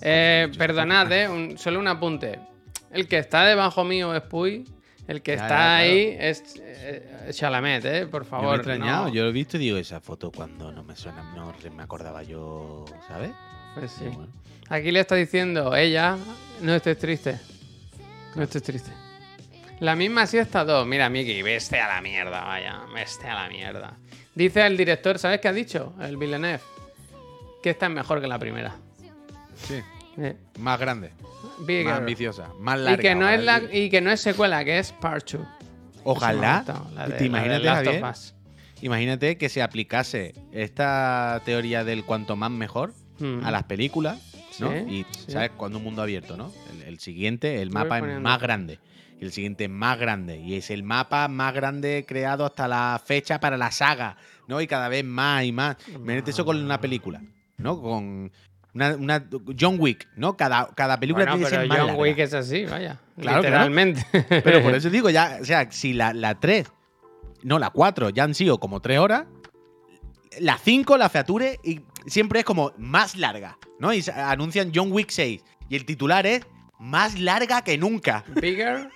[0.00, 2.38] Eh, perdonad, eh, un- solo un apunte.
[2.90, 4.64] El que está debajo mío es Puy.
[5.06, 5.82] El que está claro.
[5.82, 8.56] ahí es eh, Chalamet, eh, por Yo me he favor.
[8.56, 9.12] extrañado, no.
[9.12, 12.22] yo lo he visto y digo, esa foto cuando no me suena, no me acordaba
[12.22, 13.30] yo, ¿sabes?
[13.74, 14.04] Pues sí.
[14.06, 14.32] Bueno.
[14.70, 16.16] Aquí le está diciendo ella,
[16.62, 17.38] no estés triste.
[18.34, 18.90] No estés triste.
[19.80, 20.86] La misma siesta 2.
[20.86, 22.80] Mira, Miki, veste a la mierda, vaya.
[22.94, 23.94] Veste a la mierda.
[24.34, 25.92] Dice el director, ¿sabes qué ha dicho?
[26.00, 26.60] El Villeneuve.
[27.62, 28.74] Que esta es mejor que la primera.
[29.56, 29.82] Sí.
[30.16, 31.10] Eh, Más grande,
[31.60, 31.84] bigger.
[31.86, 33.00] más ambiciosa, más larga.
[33.00, 35.42] Y que, no es la, y que no es secuela, que es Part 2.
[36.04, 36.64] Ojalá.
[36.94, 38.04] La de, ¿Te la de Javier?
[38.04, 38.34] Us.
[38.82, 43.44] Imagínate que se aplicase esta teoría del cuanto más mejor Mm.
[43.44, 44.20] a las películas,
[44.58, 44.72] ¿no?
[44.72, 45.30] Sí, y, sí.
[45.32, 45.52] ¿sabes?
[45.56, 46.52] Cuando un mundo abierto, ¿no?
[46.72, 48.80] El, el siguiente, el mapa es más grande.
[49.20, 50.38] Y el siguiente es más grande.
[50.40, 54.16] Y es el mapa más grande creado hasta la fecha para la saga,
[54.48, 54.60] ¿no?
[54.60, 55.76] Y cada vez más y más.
[55.94, 57.22] Imagínate eso con una película,
[57.56, 57.80] ¿no?
[57.80, 58.32] Con
[58.74, 59.24] una, una-
[59.58, 60.36] John Wick, ¿no?
[60.36, 62.02] Cada, cada película Bueno, tiene que ser más John larga.
[62.02, 63.00] Wick es así, vaya.
[63.18, 64.04] Claro, literalmente.
[64.28, 66.66] Pero por eso digo, ya, o sea, si la, la 3,
[67.42, 69.26] no, la 4 ya han sido como 3 horas,
[70.40, 73.94] la 5, la feature, y siempre es como más larga, ¿no?
[73.94, 75.44] Y anuncian John Wick 6.
[75.68, 76.42] Y el titular es
[76.80, 78.24] más larga que nunca.
[78.40, 78.90] Bigger,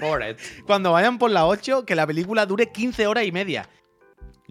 [0.00, 0.36] bored.
[0.66, 3.68] Cuando vayan por la 8, que la película dure 15 horas y media.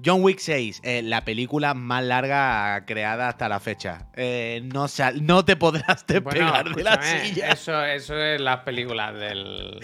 [0.04, 4.08] John Wick 6, eh, la película más larga creada hasta la fecha.
[4.16, 7.50] Eh, no, sal- no te podrás despegar de la silla.
[7.50, 9.80] Eso, eso es las películas del.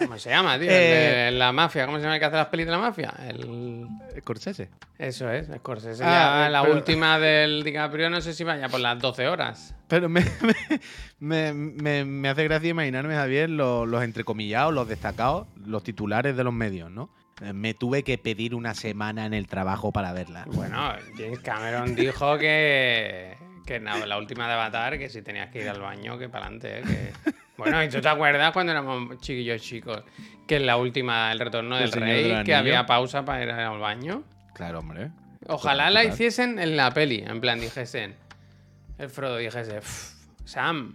[0.00, 0.68] ¿Cómo se llama, tío?
[0.68, 1.86] El Eh, de la mafia.
[1.86, 3.14] ¿Cómo se llama el que hace las películas de la mafia?
[3.28, 3.86] El.
[4.20, 4.68] Scorsese.
[4.98, 6.02] Eso es, Scorsese.
[6.04, 9.74] Ah, ya la pero- última del DiCaprio, no sé si vaya por las 12 horas.
[9.88, 10.20] Pero me,
[11.20, 16.36] me, me- me- me hace gracia imaginarme, Javier, los, los entrecomillados, los destacados, los titulares
[16.36, 17.08] de los medios, ¿no?
[17.52, 20.44] Me tuve que pedir una semana en el trabajo para verla.
[20.48, 23.36] Bueno, James Cameron dijo que.
[23.66, 26.46] Que no, la última de Avatar, que si tenías que ir al baño, que para
[26.46, 26.82] adelante, ¿eh?
[27.24, 27.32] Que...
[27.56, 30.02] Bueno, ¿y tú te acuerdas cuando éramos chiquillos chicos?
[30.48, 33.50] Que en la última, el retorno El del rey, del que había pausa para ir
[33.50, 34.24] al baño.
[34.54, 35.10] Claro, hombre.
[35.46, 36.14] Ojalá la total.
[36.14, 38.16] hiciesen en la peli, en plan dijesen.
[38.98, 40.12] El Frodo dijese, "Pff,
[40.44, 40.94] Sam,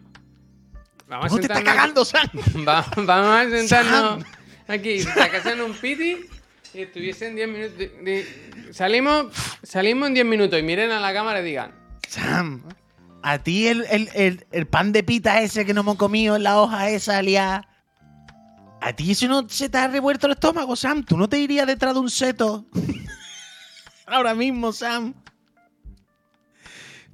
[1.08, 1.64] vamos ¿Cómo a te estás sentarnos.
[1.64, 2.30] cagando, Sam?
[2.68, 4.34] va- vamos a sentarnos Sam.
[4.68, 6.26] aquí, sacasen un piti
[6.74, 8.76] y estuviesen 10 minutos.
[8.76, 9.28] salimos,
[9.64, 11.74] salimos en 10 minutos y miren a la cámara y digan,
[12.08, 12.64] Sam,
[13.24, 16.44] a ti el, el- el- el pan de pita ese que no hemos comido en
[16.44, 17.68] la hoja esa liada.
[18.82, 21.04] A ti eso no se te ha revuelto el estómago, Sam.
[21.04, 22.66] Tú no te irías detrás de un seto.
[24.06, 25.14] Ahora mismo, Sam.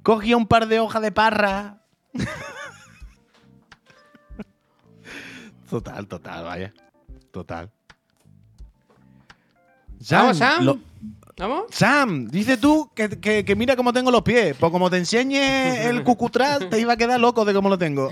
[0.02, 1.80] Cogía un par de hojas de parra.
[5.70, 6.74] total, total, vaya.
[7.32, 7.70] Total.
[10.10, 10.64] ¿Vamos, Sam?
[10.64, 10.78] lo-
[11.36, 11.64] ¿Vamos?
[11.70, 14.54] Sam, dice tú que, que- que mira cómo tengo los pies.
[14.58, 18.10] Pues como te enseñe el cucutral, te iba a quedar loco de cómo lo tengo.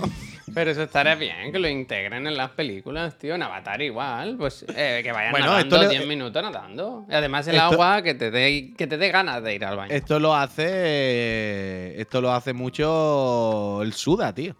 [0.53, 3.33] Pero eso estaría bien, que lo integren en las películas, tío.
[3.35, 4.35] En Avatar igual.
[4.37, 7.05] Pues eh, que vayan Bueno, nadando esto le- 10 minutos nadando.
[7.09, 9.77] Y además el Esto- agua que te dé que te dé ganas de ir al
[9.77, 9.93] baño.
[9.95, 11.99] Esto lo hace.
[11.99, 14.53] Esto lo hace mucho el Suda, tío.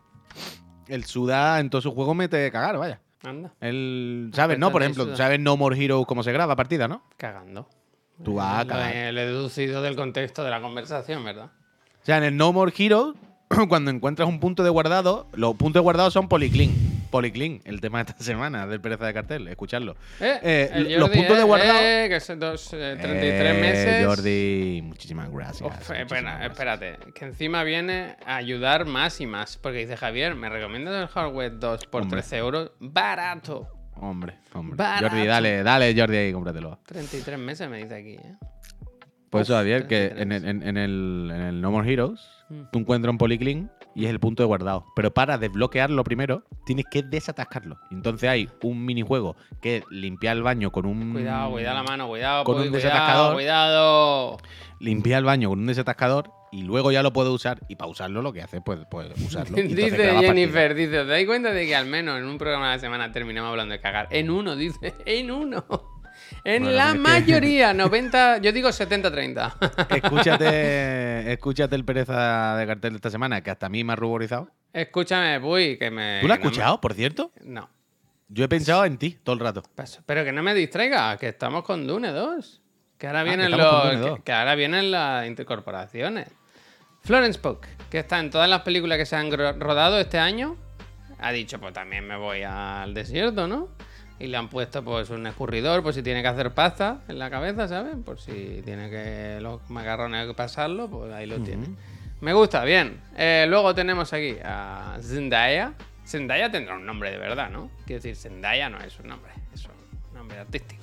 [0.88, 3.02] El Suda en todos sus juegos mete cagar, vaya.
[3.24, 4.71] Anda, El, ¿Sabes, no?
[4.71, 5.15] Por ejemplo.
[5.15, 7.03] ¿sabes No More Heroes cómo se graba partida, no?
[7.17, 7.67] cagando.
[8.24, 8.95] Tú vas a Lo cagar.
[8.95, 11.45] he, lo he deducido del contexto de la conversación, ¿verdad?
[12.01, 13.15] O sea, en el No More Heroes,
[13.69, 16.71] cuando encuentras un punto de guardado, los puntos de guardado son polyclean.
[17.14, 19.95] Polyclean, el tema de esta semana del pereza de cartel, escuchadlo.
[20.20, 21.80] Eh, Eh, los puntos de eh, guardado.
[22.09, 24.05] que son dos, eh, 33 Eh, meses.
[24.07, 25.61] Jordi, muchísimas gracias.
[25.61, 26.51] Uf, muchísimas espera, gracias.
[26.51, 29.57] espérate, que encima viene a ayudar más y más.
[29.57, 32.22] Porque dice Javier, ¿me recomiendas el Hardware 2 por Hombre.
[32.22, 32.72] 13 euros?
[32.80, 33.68] Barato.
[33.95, 34.76] Hombre, hombre.
[34.76, 35.09] Barato.
[35.09, 36.80] Jordi, dale, dale, Jordi, ahí, cómpratelo.
[36.88, 38.36] 33 meses me dice aquí, ¿eh?
[39.30, 40.22] Por eso, Javier, que 33.
[40.22, 42.61] en el, en- en el- en el No More Heroes, Mm.
[42.72, 44.86] tú encuentras un polyclean y es el punto de guardado.
[44.96, 47.78] Pero para desbloquearlo primero, tienes que desatascarlo.
[47.91, 51.14] Entonces hay un minijuego que es limpiar el baño con un.
[51.14, 53.34] Cuidado, cuidado la mano, cuidado, Con un cuidado, desatascador.
[53.34, 54.38] cuidado.
[54.80, 57.62] Limpiar el baño con un desatascador y luego ya lo puedes usar.
[57.68, 59.56] Y para usarlo, lo que haces, pues, pues usarlo.
[59.62, 60.20] Dice partida.
[60.20, 63.12] Jennifer, dice, ¿os dais cuenta de que al menos en un programa de la semana
[63.12, 64.08] terminamos hablando de cagar?
[64.12, 65.66] En uno, dice, en uno.
[66.43, 69.95] En Bueno, la es que- mayoría, 90, yo digo 70-30.
[69.95, 73.95] Escúchate, escúchate el pereza de cartel de esta semana, que hasta a mí me ha
[73.95, 74.49] ruborizado.
[74.74, 76.19] Escúchame, Puy, que me...
[76.21, 77.32] ¿Tú lo has me- escuchado, por cierto?
[77.43, 77.69] No.
[78.30, 79.63] Yo he pensado en ti todo el rato.
[80.05, 82.61] Pero que no me distraiga, que estamos con Dune 2.
[82.97, 83.84] Que ahora Ah, vienen los.
[83.84, 84.17] Dune 2.
[84.17, 86.30] Que, que ahora vienen las intercorporaciones.
[87.01, 87.59] Florence Pugh,
[87.91, 90.55] que está en todas las películas que se han rodado este año,
[91.19, 93.69] ha dicho, pues también me voy al desierto, ¿no?
[94.20, 97.30] Y le han puesto pues un escurridor por si tiene que hacer pasta en la
[97.30, 97.95] cabeza, ¿sabes?
[98.05, 101.68] Por si tiene que los macarrones que pasarlo, pues ahí lo tiene.
[102.22, 103.01] Me gusta, bien.
[103.18, 105.74] Eh, luego tenemos aquí a Zendaya.
[106.05, 107.70] Zendaya tendrá un nombre de verdad, ¿no?
[107.86, 110.83] Quiero decir, Zendaya no es un nombre, es un nombre artístico.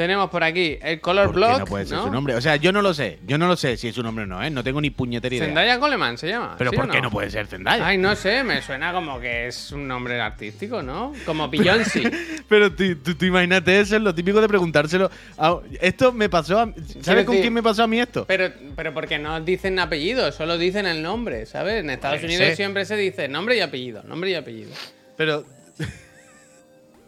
[0.00, 1.58] Tenemos por aquí el Color ¿Por qué Block.
[1.58, 2.04] no puede ser ¿no?
[2.04, 2.34] su nombre?
[2.34, 3.18] O sea, yo no lo sé.
[3.26, 4.48] Yo no lo sé si es su nombre o no, ¿eh?
[4.48, 5.44] No tengo ni puñetera idea.
[5.44, 6.54] Zendaya Coleman se llama.
[6.56, 7.86] Pero ¿sí ¿por qué no puede ser Zendaya?
[7.86, 11.12] Ay, no sé, me suena como que es un nombre artístico, ¿no?
[11.26, 12.10] Como Beyoncé.
[12.48, 12.82] Pero tú,
[13.26, 15.10] imagínate eso, es lo típico de preguntárselo.
[15.36, 16.72] a- esto me pasó a...
[17.02, 18.24] ¿Sabes con quién me pasó a mí esto?
[18.26, 21.74] Pero, pero porque no dicen apellido, solo dicen el nombre, ¿sabes?
[21.84, 24.70] En Estados Puede Unidos siempre se dice nombre y apellido, nombre y apellido.
[25.18, 25.44] Pero...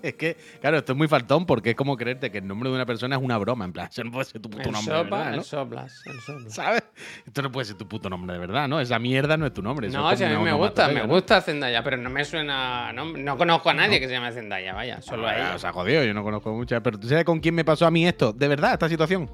[0.03, 2.75] es que, claro, esto es muy faltón porque es como creerte que el nombre de
[2.77, 3.65] una persona es una broma.
[3.65, 6.03] En plan, eso no puede ser tu puto El nombre de sopa, verdad, el soplas,
[6.07, 6.55] el soplas.
[6.55, 6.83] ¿Sabes?
[7.27, 8.81] Esto no puede ser tu puto nombre de verdad, ¿no?
[8.81, 9.89] Esa mierda no es tu nombre.
[9.89, 12.93] No, si a mí me gusta, me gusta Zendaya, pero no me suena.
[12.93, 15.55] No, no conozco a nadie que se llame Zendaya, vaya, solo a Ah, ella.
[15.55, 16.81] O sea, jodido, yo no conozco muchas.
[16.83, 18.33] Pero ¿tú sabes con quién me pasó a mí esto?
[18.33, 19.31] ¿De verdad, esta situación?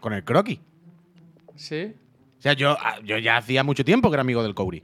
[0.00, 0.60] Con el croquis.
[1.56, 1.94] Sí.
[2.38, 4.82] O sea, yo, ah, yo ya hacía mucho tiempo que era amigo del Couri.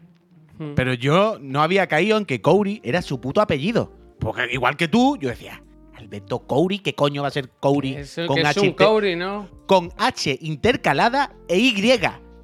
[0.58, 0.74] Hmm.
[0.74, 3.92] Pero yo no había caído en que Couri era su puto apellido.
[4.20, 5.62] Porque igual que tú, yo decía,
[5.96, 8.86] Alberto Couri, ¿qué coño va a ser Couri Eso con que es H, un inter-
[8.86, 9.48] Cowry, ¿no?
[9.66, 11.92] con H intercalada e Y?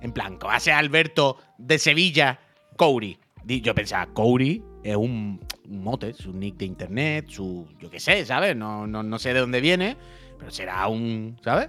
[0.00, 2.40] En plan, va a ser Alberto de Sevilla
[2.76, 3.18] Couri.
[3.46, 7.66] Yo pensaba, Couri es un, un mote, su nick de internet, su.
[7.80, 8.56] Yo qué sé, ¿sabes?
[8.56, 9.96] No, no, no sé de dónde viene.
[10.38, 11.36] Pero será un.
[11.44, 11.68] ¿Sabes?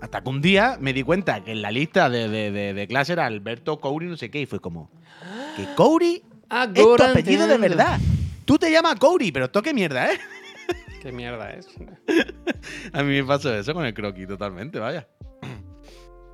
[0.00, 2.86] Hasta que un día me di cuenta que en la lista de, de- de- de
[2.88, 4.90] clase era Alberto Couri, no sé qué, y fue como.
[5.56, 7.98] Que Couri Ah, es tu apellido de verdad.
[8.44, 10.18] Tú te llamas Couri, pero esto qué mierda, ¿eh?
[11.02, 11.68] ¿Qué mierda es?
[12.92, 15.06] A mí me pasó eso con el croquis totalmente, vaya.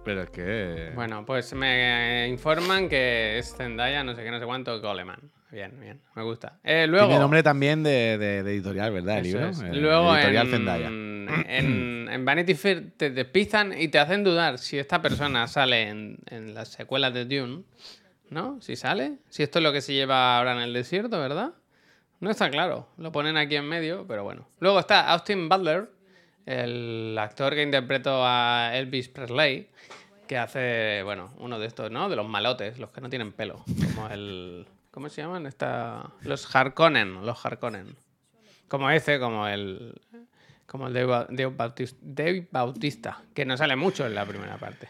[0.04, 0.92] Pero es que.
[0.94, 5.30] Bueno, pues me informan que es Zendaya, no sé qué, no sé cuánto, Goleman.
[5.50, 6.60] Bien, bien, me gusta.
[6.62, 9.18] Eh, luego, Tiene nombre también de, de- de editorial, ¿verdad?
[9.18, 9.48] El libro.
[9.48, 9.60] es.
[9.60, 10.86] Eh, Luego editorial en, Zendaya.
[10.86, 16.18] en, en Vanity Fair te despistan y te hacen dudar si esta persona sale en,
[16.26, 17.64] en las secuelas de Dune,
[18.30, 18.60] ¿no?
[18.62, 21.50] Si sale, si esto es lo que se lleva ahora en el desierto, ¿verdad?
[22.20, 24.46] No está claro, lo ponen aquí en medio, pero bueno.
[24.58, 25.90] Luego está Austin Butler,
[26.46, 29.70] el actor que interpretó a Elvis Presley,
[30.28, 32.08] que hace, bueno, uno de estos, ¿no?
[32.08, 33.64] De los malotes, los que no tienen pelo,
[33.94, 34.66] como el...
[34.90, 35.46] ¿Cómo se llaman?
[35.46, 37.96] Esta, los Harkonnen, los Harkonnen.
[38.66, 40.00] Como ese, como el.
[40.66, 44.88] Como el Dave Bautista, Dave Bautista, que no sale mucho en la primera parte.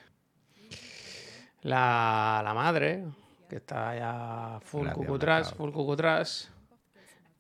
[1.62, 3.04] La, la madre,
[3.48, 6.50] que está ya full cucutras, full cucutras.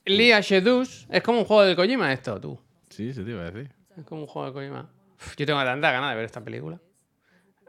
[0.04, 2.58] Lia Shedus, es como un juego de Kojima esto, tú.
[2.88, 3.70] Sí, sí, te iba a decir.
[3.96, 4.90] Es como un juego de Kojima.
[5.16, 6.80] Uf, Yo tengo tanta ganas de ver esta película.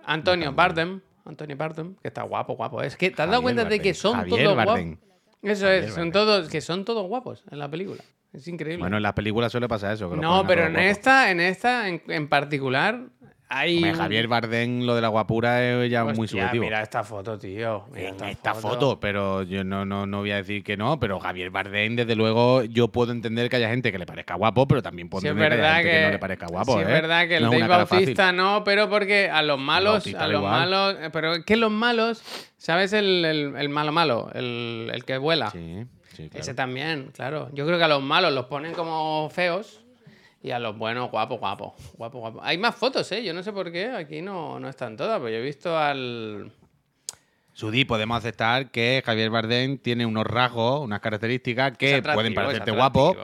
[0.04, 2.82] Antonio Bardem, Antonio Bardem, que está guapo, guapo.
[2.82, 4.90] Es que te has dado Javier cuenta de que son Javier todos Bardem.
[4.98, 5.08] guapos.
[5.44, 8.04] Eso Javier es, son todos, que son todos guapos en la película.
[8.34, 8.80] Es increíble.
[8.82, 10.10] Bueno, en las películas suele pasar eso.
[10.10, 13.02] que no, pero en esta, en esta en, en particular,
[13.52, 13.76] hay.
[13.76, 16.64] Hombre, un- Javier Bardem, lo de la guapura es ya muy subjetivo.
[16.64, 17.86] Mira esta foto, tío.
[17.94, 21.20] Mira en esta foto, pero yo no, no, no voy a decir que no, pero
[21.20, 24.82] Javier Bardem, desde luego, yo puedo entender que haya gente que le parezca guapo, pero
[24.82, 26.74] también puedo Sí, es entender que haya verdad gente que, que, no le parezca guapo.
[26.74, 26.82] sí, ¿eh?
[26.82, 27.98] es verdad que el No es Dave fácil.
[27.98, 30.52] Bautista no, pero porque a los malos, Bautista a los igual.
[30.60, 32.24] malos, eh, pero es que los malos,
[32.58, 34.30] ¿sabes el, el- el malo malo?
[34.34, 35.50] El, el que vuela.
[35.52, 36.42] Sí, sí, claro.
[36.42, 37.50] Ese también, claro.
[37.54, 39.82] Yo creo que a los malos los ponen como feos
[40.44, 42.40] y a los buenos guapo, guapo, guapo, guapo.
[42.44, 43.24] Hay más fotos, ¿eh?
[43.24, 46.52] Yo no sé por qué, aquí no, no están todas, pero yo he visto al...
[47.54, 53.16] Sudi, podemos aceptar que Javier Bardem tiene unos rasgos, unas características que pueden parecerte guapo,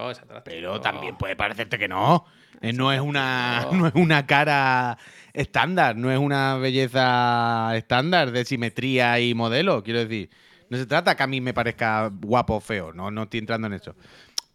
[0.43, 2.26] pero también puede parecerte que no.
[2.61, 4.97] Eh, No es una, no es una cara
[5.34, 10.30] estándar, no es una belleza estándar de simetría y modelo, quiero decir.
[10.70, 13.68] No se trata que a mí me parezca guapo o feo, no, no estoy entrando
[13.68, 13.95] en eso.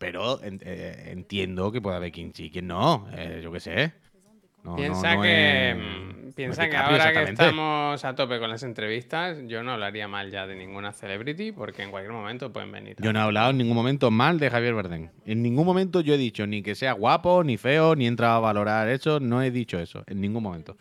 [0.03, 3.93] Pero eh, entiendo que puede haber quien sí, quien no, eh, yo qué sé.
[4.65, 8.39] No, no- Piensa no que, es- mm, es piensa que ahora que estamos a tope
[8.39, 12.53] con las entrevistas, yo no hablaría mal ya de ninguna celebrity porque en cualquier momento
[12.53, 12.97] pueden venir.
[13.01, 15.09] Yo no he hablado en ningún momento mal de Javier Bardem.
[15.25, 18.37] En ningún momento yo he dicho ni que sea guapo, ni feo, ni he entrado
[18.37, 19.21] a valorar eso.
[19.21, 20.77] No he dicho eso, en ningún momento.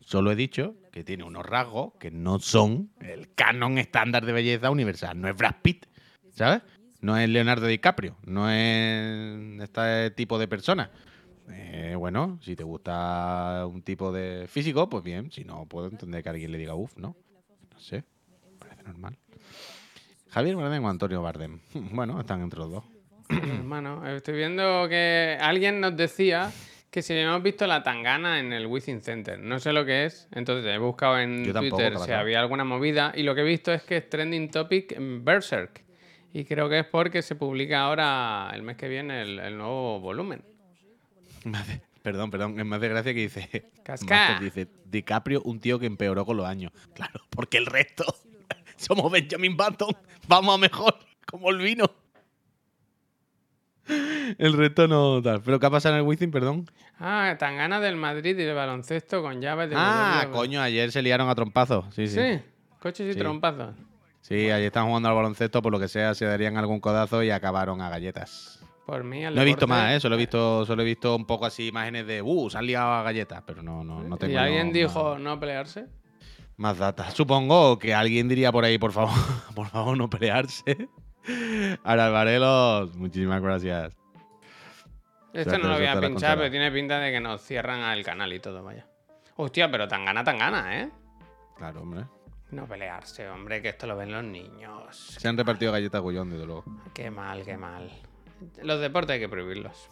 [0.00, 4.70] Solo he dicho que tiene unos rasgos que no son el canon estándar de belleza
[4.70, 5.20] universal.
[5.20, 5.84] No es Brad Pitt,
[6.30, 6.62] ¿sabes?
[7.00, 10.90] No es Leonardo DiCaprio, no es este tipo de persona.
[11.50, 15.30] Eh, bueno, si te gusta un tipo de físico, pues bien.
[15.30, 17.16] Si no, puedo entender que alguien le diga uff, ¿no?
[17.72, 18.04] No sé,
[18.58, 19.16] parece normal.
[20.30, 21.60] Javier Bardem o Antonio Bardem.
[21.92, 22.84] Bueno, están entre los dos.
[23.30, 26.50] Hermano, estoy viendo que alguien nos decía
[26.90, 29.38] que si hemos visto la tangana en el Within Center.
[29.38, 33.12] No sé lo que es, entonces he buscado en Yo Twitter si había alguna movida
[33.14, 35.84] y lo que he visto es que es trending topic en Berserk.
[36.32, 39.98] Y creo que es porque se publica ahora el mes que viene el, el nuevo
[40.00, 40.42] volumen.
[42.02, 43.70] Perdón, perdón, es más de gracia que dice.
[43.82, 44.38] Casca.
[44.40, 46.72] Dice DiCaprio, un tío que empeoró con los años.
[46.94, 48.04] Claro, porque el resto
[48.76, 50.94] somos Benjamin Button, vamos a mejor,
[51.26, 51.86] como el vino.
[54.36, 55.40] El resto no tal.
[55.42, 56.70] ¿Pero qué ha pasado en el Wizzing, perdón?
[57.00, 61.28] Ah, tangana del Madrid y de baloncesto con llaves de Ah, coño, ayer se liaron
[61.30, 61.86] a trompazos.
[61.94, 62.16] Sí, sí.
[62.20, 62.40] Sí,
[62.80, 63.18] coches y Sí.
[63.18, 63.74] trompazos.
[64.28, 67.30] Sí, ayer estaban jugando al baloncesto, por lo que sea, se darían algún codazo y
[67.30, 68.62] acabaron a galletas.
[68.84, 70.00] Por mí, el No he visto deporte- más, ¿eh?
[70.00, 72.92] Solo he visto, solo he visto un poco así imágenes de, uh, se han liado
[72.92, 75.86] a galletas, pero no, no, no tengo ¿Y alguien no- dijo no pelearse?
[76.58, 77.10] Más data.
[77.10, 79.12] Supongo que alguien diría por ahí, por favor,
[79.54, 80.88] por favor, no pelearse.
[81.84, 83.94] Ahora, Alvarelos, muchísimas gracias.
[85.32, 88.32] Esto no lo voy a pinchar, pero tiene pinta de que nos cierran el canal
[88.32, 88.86] y todo, vaya.
[89.36, 90.90] Hostia, pero tan gana, tan gana, ¿eh?
[91.56, 92.04] Claro, hombre.
[92.50, 94.96] No pelearse, hombre, que esto lo ven los niños.
[95.18, 96.64] Se han repartido galletas Gullón, desde luego.
[96.94, 97.90] Qué mal, qué mal.
[98.62, 99.88] Los deportes hay que prohibirlos.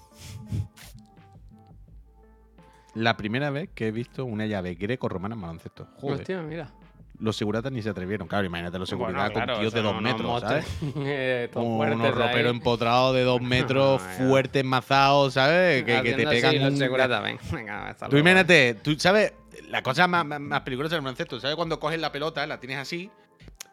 [2.94, 5.86] La primera vez que he visto una llave greco-romana en baloncesto.
[6.00, 6.20] Joder.
[6.20, 6.70] Hostia, mira.
[7.18, 8.28] Los seguratas ni se atrevieron.
[8.28, 10.66] Claro, imagínate los Bueno, claro, con tíos de dos unos metros, motes, ¿sabes?
[10.98, 14.08] eh, Un- unos roperos empotrados de dos metros, ya.
[14.26, 15.82] fuertes, mazados, ¿sabes?
[15.84, 16.76] Que, que te pegan los un...
[16.78, 17.38] seguratas, ven.
[17.52, 18.18] Venga, Tú luego.
[18.18, 19.32] imagínate, tú sabes,
[19.68, 21.56] la cosa más, más, más peligrosa del baloncesto, ¿sabes?
[21.56, 23.10] Cuando coges la pelota, la tienes así,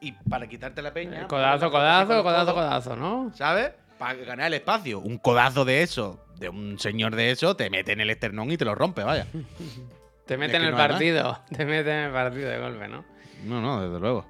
[0.03, 1.27] y para quitarte la peña.
[1.27, 3.31] Codazo, codazo, codazo, codazo, ¿no?
[3.35, 3.71] ¿Sabes?
[3.97, 4.99] Para ganar el espacio.
[4.99, 8.57] Un codazo de eso, de un señor de eso te mete en el esternón y
[8.57, 9.27] te lo rompe, vaya.
[10.25, 11.41] Te mete en el no partido.
[11.57, 13.03] Te mete en el partido de golpe, ¿no?
[13.43, 14.25] No, no, desde luego.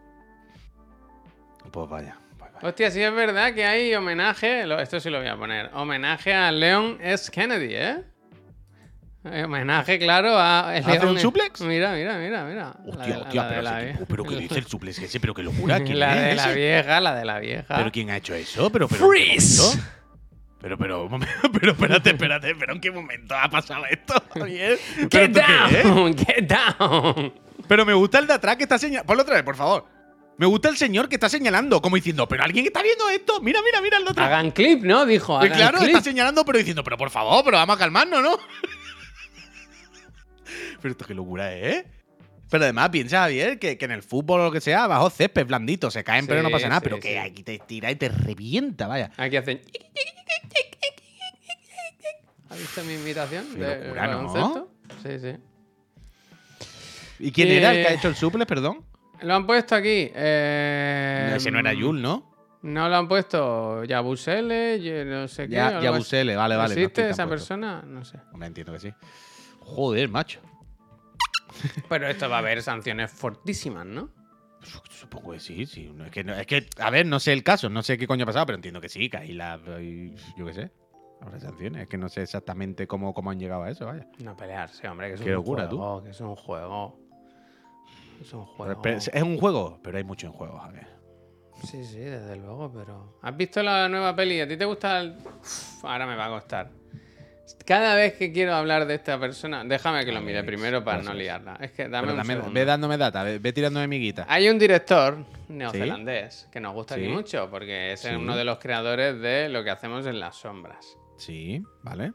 [1.72, 2.18] Pues vaya.
[2.39, 2.51] pues.
[2.64, 4.64] Hostia, sí es verdad que hay homenaje.
[4.82, 5.70] Esto sí lo voy a poner.
[5.74, 7.32] Homenaje a Leon S.
[7.32, 8.04] Kennedy, ¿eh?
[9.26, 10.71] Hay Homenaje, claro, a.
[10.71, 11.61] ¿Hace un suplex?
[11.61, 12.76] Mira, mira, mira, mira.
[12.86, 15.19] Hostia, la- hostia, la pero, ese pero ¿qué dice el suplex ese?
[15.19, 15.80] Pero qué locura.
[15.84, 16.55] ¿Quién La es de la ese?
[16.59, 17.76] vieja, la de la vieja.
[17.78, 18.69] ¿Pero quién ha hecho eso?
[18.69, 19.80] Pero, pero, ¿en qué Freeze.
[20.59, 21.09] Pero, pero,
[21.53, 24.78] pero, espérate, espérate, pero ¿en qué momento ha pasado esto, Javier?
[24.95, 27.34] ¿Pero Get down, get down.
[27.67, 29.07] Pero me gusta el de atrás que está señalando.
[29.07, 29.86] Ponlo otra vez, por favor.
[30.38, 33.39] Me gusta el señor que está señalando, como diciendo, pero alguien está viendo esto.
[33.41, 34.28] Mira, mira, mira el de atrás.
[34.28, 35.05] Hagan clip, ¿no?
[35.05, 35.38] Dijo.
[35.38, 35.89] Hagan claro, clip.
[35.91, 38.38] está señalando, pero diciendo, pero por favor, pero vamos a calmarnos, ¿no?
[40.82, 41.86] Pero esto qué locura es, ¿eh?
[42.49, 45.47] Pero además, piensa, Javier, que, que en el fútbol o lo que sea, bajo césped
[45.47, 46.82] blandito, se caen, pero no pasa nada.
[46.82, 47.01] sí, pero sí.
[47.01, 49.10] que aquí te tira y te revienta, vaya.
[49.18, 49.62] Aquí hacen.
[52.49, 53.45] ¿Has visto mi invitación?
[53.56, 54.68] Qué de locura, ¿no?
[55.01, 55.36] Sí, sí.
[57.20, 58.86] ¿Y quién era el que ha Eh, hecho el suple, perdón?
[59.22, 60.12] Lo han puesto aquí.
[60.14, 62.32] eh, Ese no era Yul, ¿no?
[62.62, 65.56] No lo han puesto Yabusele, no sé qué.
[65.56, 65.97] Ya, algo ya así.
[65.99, 66.76] Busele, vale, vale.
[66.76, 67.82] no ¿Existe tan esa persona?
[67.86, 68.18] No sé.
[68.32, 68.93] Hombre, entiendo que sí.
[69.66, 70.39] Joder, macho.
[71.89, 74.09] Pero esto va a haber sanciones fortísimas, ¿no?
[74.89, 75.91] Supongo que sí, sí.
[75.93, 78.07] No, es, que, no- es que, a ver, no sé el caso, no sé qué
[78.07, 79.59] coño ha pasado, pero entiendo que sí, que ahí la.
[80.38, 80.72] yo qué sé.
[81.22, 81.84] Habrá sanciones.
[81.84, 84.07] Es que no sé exactamente cómo, cómo han llegado a eso, vaya.
[84.20, 86.01] No pelearse, hombre, que es Qué un locura, tú.
[86.03, 86.99] Que es un juego.
[88.22, 88.82] Es un juego.
[88.82, 90.88] Pero es un juego, pero hay mucho en juego, a ver.
[91.64, 93.18] Sí, sí, desde luego, pero.
[93.22, 94.41] ¿Has visto la nueva peli?
[94.41, 95.16] ¿A ti te gusta el.?
[95.41, 96.70] Uf, ahora me va a costar.
[97.66, 101.14] Cada vez que quiero hablar de esta persona, déjame que lo mire primero para no
[101.14, 101.58] liarla.
[101.62, 102.54] Es que dame Pero un dame- segundo.
[102.54, 104.26] ve dándome data, ve, ve tirándome miguita.
[104.28, 105.18] Hay un director
[105.50, 107.10] neozelandés que nos gusta aquí Sí.
[107.12, 108.10] mucho porque es Sí.
[108.10, 110.98] uno de los creadores de lo que hacemos en las sombras.
[111.18, 112.14] Sí, vale.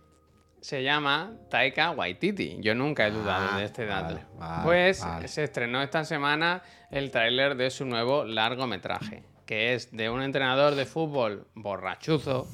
[0.60, 2.56] Se llama Taika Waititi.
[2.60, 4.14] Yo nunca he dudado Ah, de este dato.
[4.14, 5.28] vale, vale, pues vale.
[5.28, 10.74] se estrenó esta semana el tráiler de su nuevo largometraje, que es de un entrenador
[10.74, 12.48] de fútbol borrachuzo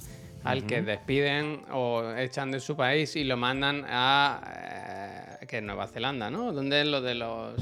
[0.45, 5.63] al que despiden o echan de su país y lo mandan a eh, que es
[5.63, 6.53] Nueva Zelanda, ¿no?
[6.53, 7.61] ¿Dónde es lo de los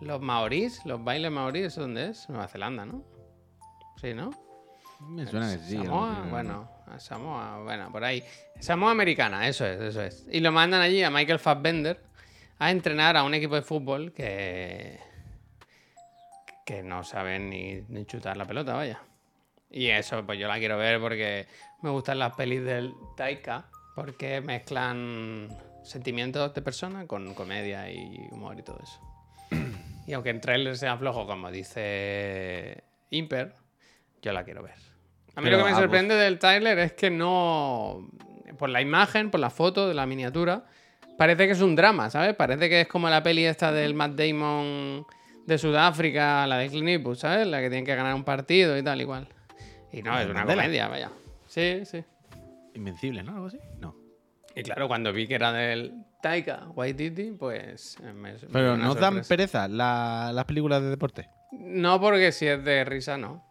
[0.00, 1.66] los maorís, los bailes maorís?
[1.66, 2.28] ¿Eso dónde es?
[2.28, 3.02] Nueva Zelanda, ¿no?
[4.00, 4.30] Sí, ¿no?
[5.00, 5.76] Me suena que sí.
[5.76, 8.22] Samoa, bueno, a Samoa, bueno, por ahí.
[8.60, 10.26] Samoa americana, eso es, eso es.
[10.30, 12.00] Y lo mandan allí a Michael Fassbender
[12.58, 14.98] a entrenar a un equipo de fútbol que.
[16.66, 19.00] que no saben ni, ni chutar la pelota, vaya.
[19.76, 21.48] Y eso, pues yo la quiero ver porque
[21.82, 23.64] me gustan las pelis del Taika,
[23.96, 25.48] porque mezclan
[25.82, 29.00] sentimientos de persona con comedia y humor y todo eso.
[30.06, 33.54] Y aunque el trailer sea flojo, como dice Imper,
[34.22, 34.76] yo la quiero ver.
[35.34, 38.08] A mí Pero, lo que me ah, sorprende del trailer es que no.
[38.58, 40.66] Por la imagen, por la foto de la miniatura,
[41.18, 42.36] parece que es un drama, ¿sabes?
[42.36, 45.04] Parece que es como la peli esta del Matt Damon
[45.46, 47.46] de Sudáfrica, la de Clint Eastwood, ¿sabes?
[47.48, 49.26] La que tienen que ganar un partido y tal, igual.
[49.94, 50.62] Y no, ¿La es una Mandela?
[50.62, 51.10] comedia, vaya.
[51.46, 52.02] Sí, sí.
[52.74, 53.32] Invencible, ¿no?
[53.34, 53.58] Algo así.
[53.78, 53.94] No.
[54.56, 57.96] Y claro, cuando vi que era del Taika Waititi, pues.
[58.02, 59.28] eh, me- me dio Pero una ¿nos dan sorpresa.
[59.28, 61.28] pereza la- las películas de deporte?
[61.52, 63.44] No, porque si es de risa, no.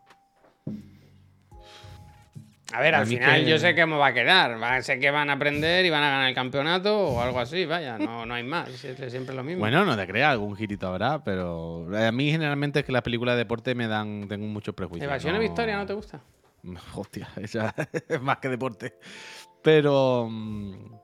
[2.74, 4.84] A ver, A al final que- yo sé cómo va a quedar.
[4.84, 7.98] Sé que van a aprender y van a ganar el campeonato o algo así, vaya.
[8.00, 8.68] No, no hay más.
[8.70, 9.60] Es es siempre lo mismo.
[9.60, 13.36] Bueno, no te creas, algún girito habrá, pero a mí generalmente es que las películas
[13.36, 15.06] de deporte me dan, tengo muchos prejuicios.
[15.08, 16.22] ¿Evasión no- y Victoria no te gusta?
[16.96, 17.76] Hostia, esa
[18.10, 18.96] es más que deporte.
[19.62, 20.28] Pero.
[20.30, 20.96] mm,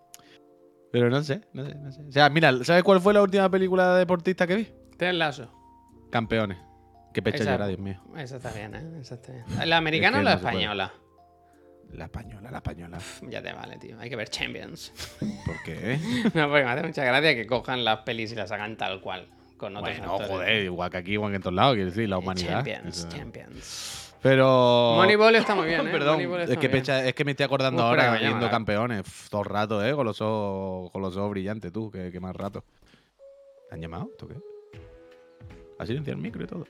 [0.91, 2.01] Pero no sé, no sé, no sé.
[2.01, 4.67] O sea, mira, ¿sabes cuál fue la última película deportista que vi?
[4.97, 5.53] Ted Lasso.
[6.09, 6.57] Campeones.
[7.13, 8.01] Qué pecha Esa- llora, Dios mío.
[8.17, 8.99] Esa está bien, ¿eh?
[9.01, 9.45] Esa está bien.
[9.69, 10.93] ¿La americana Es o la no española?
[11.93, 12.99] La española, la española.
[13.29, 13.97] Ya te vale, tío.
[13.99, 14.93] Hay que ver Champions.
[15.45, 15.97] ¿Por qué?
[16.35, 19.27] no, porque me hace mucha gracia que cojan las pelis y las hagan tal cual.
[19.57, 20.31] Con otros bueno, actores.
[20.31, 22.53] joder, igual que aquí, igual que en todos lados, quiero decir, la Eh, humanidad.
[22.63, 24.05] Champions, Eso- Champions.
[24.21, 24.93] Pero.
[24.97, 25.91] Moneyball está muy bien, ¿eh?
[25.91, 29.03] Perdón, es que, pecha- es que me estoy acordando ahora viendo campeones.
[29.03, 29.93] Pff, todo el rato, ¿eh?
[29.93, 32.63] Con los ojos, con los ojos brillantes, tú, que, que más rato.
[33.69, 34.09] ¿Te han llamado?
[34.17, 34.35] ¿Tú qué?
[35.79, 36.65] ¿Ha silenciado el micro y todo?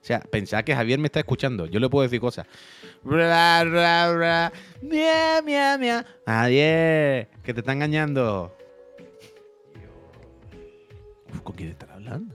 [0.00, 1.66] O sea, pensad que Javier me está escuchando.
[1.66, 2.46] Yo le puedo decir cosas.
[3.02, 4.52] Bra, bra, bra.
[4.80, 6.06] Mia, mia, mia.
[6.26, 8.56] Javier, que te está engañando.
[11.32, 12.34] Uf, ¿Con quién estará hablando?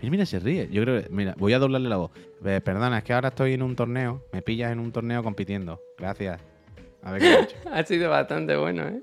[0.00, 0.68] Mira, mira, se ríe.
[0.70, 2.12] Yo creo que, mira, voy a doblarle la voz.
[2.44, 4.24] Eh, perdona, es que ahora estoy en un torneo.
[4.32, 5.80] Me pillas en un torneo compitiendo.
[5.98, 6.40] Gracias.
[7.02, 7.56] A ver qué he hecho.
[7.72, 9.00] Ha sido bastante bueno, ¿eh?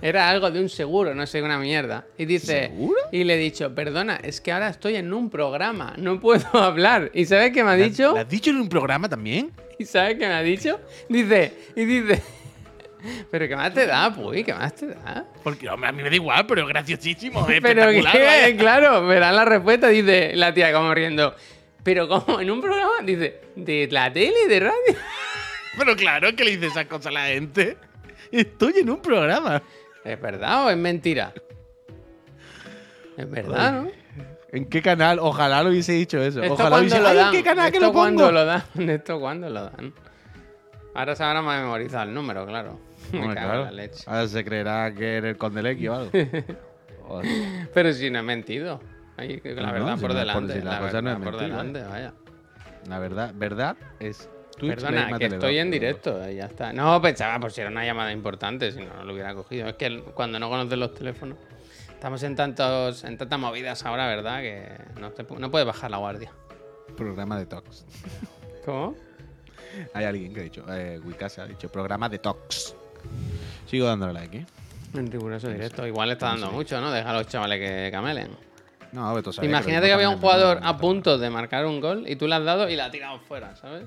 [0.00, 2.06] Era algo de un seguro, no sé, una mierda.
[2.16, 2.68] Y dice.
[2.68, 2.98] ¿Seguro?
[3.10, 7.10] Y le he dicho, perdona, es que ahora estoy en un programa, no puedo hablar.
[7.14, 8.12] ¿Y sabes qué me ha dicho?
[8.12, 9.52] ¿Lo has dicho en un programa también?
[9.78, 10.80] ¿Y sabes qué me ha dicho?
[11.08, 12.22] Dice, y dice.
[13.30, 14.44] Pero ¿qué más te da, pues?
[14.44, 15.26] ¿Qué más te da?
[15.42, 17.40] Porque hombre, a mí me da igual, pero graciosísimo.
[17.48, 21.34] Es Pero espectacular, que, claro, verán la respuesta, dice la tía como riendo.
[21.82, 24.98] Pero como en un programa, dice, de la tele, de radio.
[25.78, 27.76] Pero claro que le dice esas cosas a la gente.
[28.30, 29.62] Estoy en un programa.
[30.04, 31.32] ¿Es verdad o es mentira?
[33.16, 33.90] Es verdad, ¿no?
[34.52, 35.18] ¿En qué canal?
[35.18, 36.42] Ojalá lo hubiese dicho eso.
[36.42, 37.26] Esto Ojalá cuando hubiese lo ¡Ay, dan.
[37.28, 38.32] ¿en qué canal que lo cuando pongo?
[38.32, 38.62] lo dan.
[38.90, 39.94] Esto cuando lo dan.
[40.94, 42.78] Ahora se habrá memorizado el número, claro.
[43.12, 43.64] Me Hombre, cago en claro.
[43.64, 44.04] la leche.
[44.06, 46.10] Ahora se creerá que eres el Condelequi o algo.
[47.06, 47.68] Joder.
[47.72, 48.80] Pero si no he mentido.
[49.16, 50.52] La No, verdad no, por si delante.
[50.54, 52.14] si la la cosa verdad no es por mentir, delante, vaya.
[52.88, 54.28] La verdad, verdad es
[54.62, 56.72] Twitch Perdona, que estoy en directo, eh, ya está.
[56.72, 59.66] No, pensaba por si era una llamada importante, si no, no lo hubiera cogido.
[59.66, 61.36] Es que cuando no conoces los teléfonos,
[61.88, 64.40] estamos en tantos, en tantas movidas ahora, ¿verdad?
[64.40, 64.68] Que
[65.00, 66.30] no, te no puedes bajar la guardia.
[66.96, 67.84] Programa de Tox.
[68.64, 68.94] ¿Cómo?
[69.94, 72.76] Hay alguien que ha dicho, eh, Wicasa ha dicho, programa de Tox.
[73.66, 74.46] Sigo dándole like, ¿eh?
[74.94, 75.84] En riguroso directo.
[75.84, 76.92] Igual está dando mucho, ¿no?
[76.92, 78.30] Deja a los chavales que camelen.
[78.92, 82.28] No, Imagínate lo que había un jugador a punto de marcar un gol y tú
[82.28, 83.86] le has dado y la has tirado fuera, ¿sabes?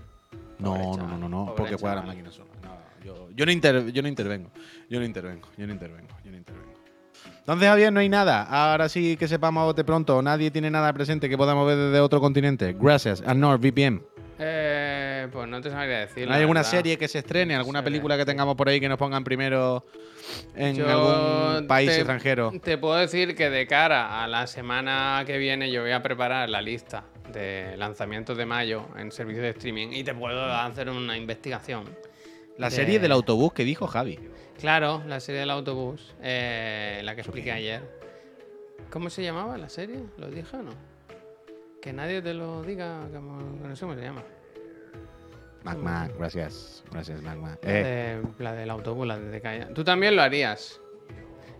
[0.59, 2.49] No, Pobre no, no, no, no, porque juega la máquina sola.
[2.63, 4.49] No, yo, yo, no inter- yo no intervengo.
[4.89, 6.73] Yo no intervengo, yo no intervengo, yo no intervengo.
[7.39, 8.43] Entonces, Javier, no hay nada.
[8.43, 10.21] Ahora sí que sepamos de pronto.
[10.21, 12.75] Nadie tiene nada presente que podamos ver desde otro continente.
[12.79, 14.01] Gracias a NordVPN.
[14.39, 16.27] Eh, pues no te sabría decir.
[16.27, 16.71] la ¿Hay alguna verdad.
[16.71, 17.55] serie que se estrene?
[17.55, 19.85] ¿Alguna película que tengamos por ahí que nos pongan primero
[20.55, 22.51] en Yo algún país te- extranjero?
[22.61, 26.49] Te puedo decir que de cara a la semana que viene yo voy a preparar
[26.49, 27.05] la lista
[27.35, 31.85] de lanzamientos de mayo en servicios de streaming y te puedo hacer una investigación.
[32.57, 34.17] La de- serie del autobús que dijo Javi.
[34.59, 37.81] Claro, la serie del autobús, eh, la que expliqué ayer.
[38.89, 39.99] ¿Cómo se llamaba la serie?
[40.17, 40.71] ¿Lo dije o no?
[41.81, 43.39] Que nadie te lo diga, como,
[43.75, 44.23] se llama.
[45.63, 46.83] Magma, gracias.
[46.91, 47.57] Gracias, Magma.
[47.63, 49.73] La, Eh, de- la del autobús, la de Te Callas.
[49.73, 50.79] Tú también lo harías.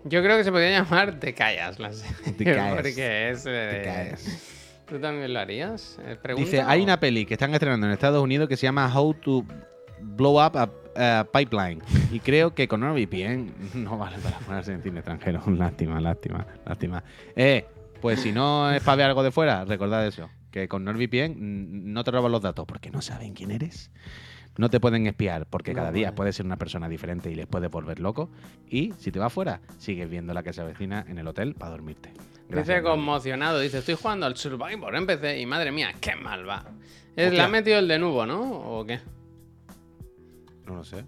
[0.04, 2.34] Yo creo que se podría llamar Te Callas la serie.
[2.34, 2.76] Te Callas.
[2.76, 3.46] Porque es.
[3.48, 4.55] eh, te.
[4.88, 5.98] ¿Tú también lo harías?
[6.06, 8.64] Eh, pregunta Dice, hay o- una peli que están estrenando en Estados Unidos que se
[8.68, 9.46] llama How to
[10.02, 10.58] Blow Up
[10.98, 11.82] a, Pipeline.
[12.12, 13.52] Y creo que con NordVPN
[13.84, 15.42] no vale para ponerse en cine extranjero.
[15.48, 17.04] Lástima, lástima, lástima.
[17.36, 17.66] Eh,
[18.02, 20.30] pues si no es para ver algo de fuera, recordad eso.
[20.52, 23.92] Que con NordVPN mm, no te roban los datos porque no saben quién eres.
[24.58, 26.16] No te pueden espiar porque No, cada día vale.
[26.16, 28.30] puedes ser una persona diferente y les puedes volver loco.
[28.70, 31.72] Y si te vas fuera, sigues viendo la que se avecina en el hotel para
[31.72, 32.10] dormirte.
[32.10, 36.48] Dice Gracias, conmocionado, dice, estoy jugando al Survivor en PC y madre mía, qué mal
[36.48, 36.64] va.
[37.16, 38.42] Es, le ha metido el de nuevo, ¿no?
[38.42, 39.00] ¿O qué?
[40.66, 41.04] No lo sé.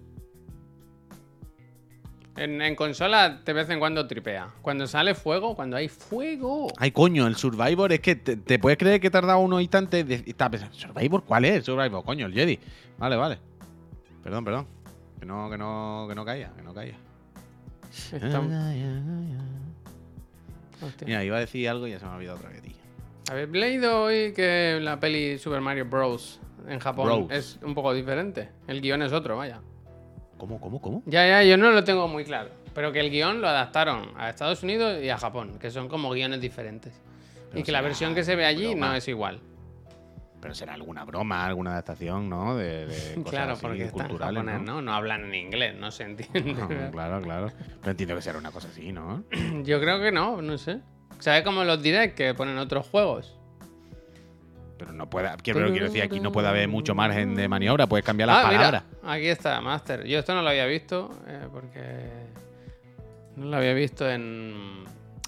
[2.38, 4.50] En, en consola de vez en cuando tripea.
[4.62, 6.68] Cuando sale fuego, cuando hay fuego.
[6.78, 10.20] Ay, coño, el Survivor es que te, te puedes creer que tarda unos instantes de-
[10.34, 11.24] pensando, ¿Survivor?
[11.24, 11.66] ¿Cuál es?
[11.66, 12.60] Survivor, coño, el Jedi.
[12.98, 13.40] Vale, vale.
[14.24, 14.68] Perdón, perdón.
[15.20, 16.96] Que no, que no, que no caía, que no caía.
[18.14, 18.42] Está-.
[21.06, 22.74] Mira, iba a decir algo y ya se me ha olvidado otra vez, tío.
[23.32, 26.40] ¿Habéis leído hoy que la peli Super Mario Bros.
[26.68, 27.32] en Japón Bros.
[27.32, 28.50] es un poco diferente?
[28.68, 29.60] El guion es otro, vaya.
[30.38, 31.04] ¿Cómo, cómo, cómo?
[31.06, 32.50] Ya, ya, yo no lo tengo muy claro.
[32.74, 36.12] Pero que el guion lo adaptaron a Estados Unidos y a Japón, que son como
[36.12, 36.94] guiones diferentes.
[37.50, 38.90] Pero y que la versión que se ve allí broma.
[38.90, 39.40] no es igual.
[40.40, 42.56] Pero será alguna broma, alguna adaptación, ¿no?
[42.56, 44.76] De, de cosas claro, así porque culturales, japonés, ¿no?
[44.76, 44.82] ¿no?
[44.84, 46.54] No hablan en inglés, no se entiende.
[46.54, 47.52] No, claro, claro.
[47.80, 49.24] Pero entiendo que será una cosa así, ¿no?
[49.64, 50.80] Yo creo que no, no sé.
[51.20, 53.36] ¿Sabes como los direct que ponen otros juegos?
[54.78, 58.06] Pero no puede, quiero, quiero decir, aquí no puede haber mucho margen de maniobra, puedes
[58.06, 58.84] cambiar las ah, palabras.
[59.02, 60.06] mira, aquí está, Master.
[60.06, 61.82] Yo esto no lo había visto eh, porque
[63.36, 64.86] no lo había visto en...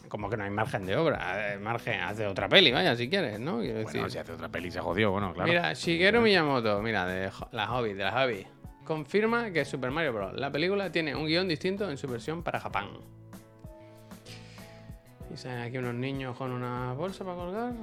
[0.08, 3.40] Como que no hay margen de obra, eh, margen, hace otra peli, vaya, si quieres,
[3.40, 3.60] ¿no?
[3.60, 4.02] Quiero decir.
[4.02, 5.48] Bueno, si hace otra peli se jodió, bueno, claro.
[5.48, 8.48] Mira, Shigeru Miyamoto, mira, de la Hobby, de la Hobby,
[8.86, 10.34] confirma que Super Mario Bros.
[10.34, 13.02] La película tiene un guion distinto en su versión para Japón.
[15.32, 17.74] Y salen aquí unos niños con una bolsa para colgar.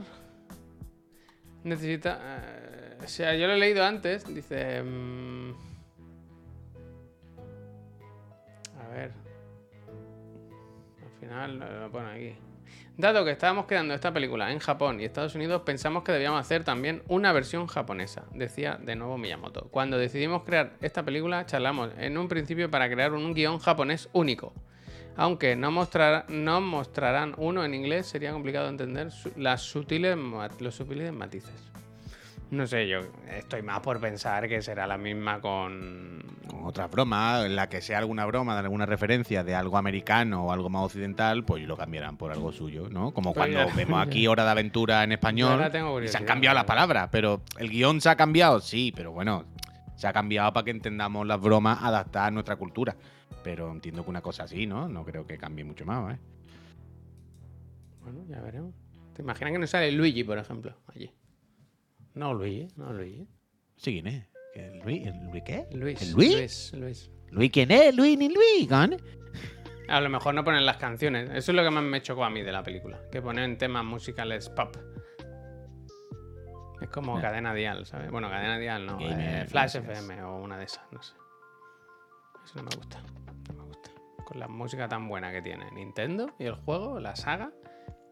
[1.66, 2.20] Necesita.
[2.22, 4.24] eh, o sea, yo lo he leído antes.
[4.32, 4.82] Dice.
[4.84, 5.50] mm,
[8.80, 9.10] a ver.
[11.02, 12.36] Al final lo, pone aquí.
[12.96, 16.62] Dado que estábamos creando esta película en Japón y Estados Unidos, pensamos que debíamos hacer
[16.64, 19.68] también una versión japonesa, decía de nuevo Miyamoto.
[19.70, 24.54] Cuando decidimos crear esta película, charlamos en un principio para crear un guion japonés único.
[25.16, 30.16] Aunque no, mostrará- no mostrarán uno en inglés, sería complicado entender las sutiles,
[30.60, 31.54] los sutiles matices.
[32.50, 33.00] No sé, yo
[33.36, 36.22] estoy más por pensar que será la misma con...
[36.92, 40.68] bromas, en la que sea alguna broma, de alguna referencia de algo americano o algo
[40.68, 43.10] más occidental, pues lo cambiarán por algo suyo, ¿no?
[43.12, 45.60] Como Pues cuando ya- vemos aquí Hora de Aventura en español
[46.04, 49.44] y se han cambiado las palabras, pero el guion se ha cambiado, sí, pero bueno,
[49.96, 52.94] Se ha cambiado para que entendamos las bromas adaptadas a nuestra cultura.
[53.42, 54.88] Pero entiendo que una cosa así, ¿no?
[54.88, 56.18] No creo que cambie mucho más, ¿eh?
[58.02, 58.74] Bueno, ya veremos.
[59.14, 61.10] ¿Te imaginas que no sale Luigi, por ejemplo, allí?
[62.14, 63.26] No Luigi, no Luigi.
[63.76, 64.26] Sí, ¿quién es?
[64.54, 65.06] ¿El Luis?
[65.06, 65.66] ¿El Luis qué?
[65.72, 66.02] Luis.
[66.02, 66.32] ¿El Luis?
[66.34, 67.10] Luis, Luis.
[67.30, 67.94] ¿Luis quién es?
[67.94, 68.68] ¿Luis ni Luis?
[68.68, 68.96] ¿con?
[69.88, 71.30] A lo mejor no ponen las canciones.
[71.30, 73.00] Eso es lo que más me chocó a mí de la película.
[73.10, 74.76] Que ponen temas musicales pop.
[76.80, 78.10] Es como cadena dial, ¿sabes?
[78.10, 78.98] Bueno, cadena dial no.
[79.00, 79.76] Eh, Flash.
[79.76, 81.14] FM o una de esas, no sé.
[82.46, 82.98] Eso no me gusta.
[83.48, 83.90] No me gusta.
[84.24, 87.50] Con la música tan buena que tiene Nintendo y el juego, la saga.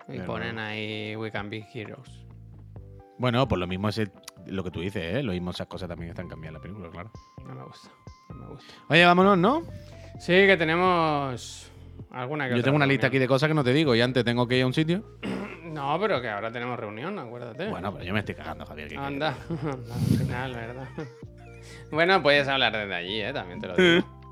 [0.08, 2.10] Y Pero- ponen ahí We Can Be Heroes.
[3.18, 4.12] Bueno, pues lo mismo es el-
[4.46, 5.22] lo que tú dices, ¿eh?
[5.22, 7.10] Lo mismo esas cosas también están cambiando en la película, claro.
[7.46, 7.88] No me gusta.
[8.28, 8.74] No me gusta.
[8.88, 9.62] Oye, vámonos, ¿no?
[10.18, 11.70] Sí, que tenemos
[12.10, 14.00] alguna que Yo otra tengo una lista aquí de cosas que no te digo y
[14.00, 15.04] antes tengo que ir a un sitio.
[15.64, 17.66] No, pero que ahora tenemos reunión, acuérdate.
[17.68, 18.86] Bueno, pero yo me estoy cagando, Javier.
[18.90, 20.88] ¿qué Anda, Anda, al final, ¿verdad?
[21.90, 23.32] Bueno, puedes hablar desde allí, ¿eh?
[23.32, 24.23] También te lo digo.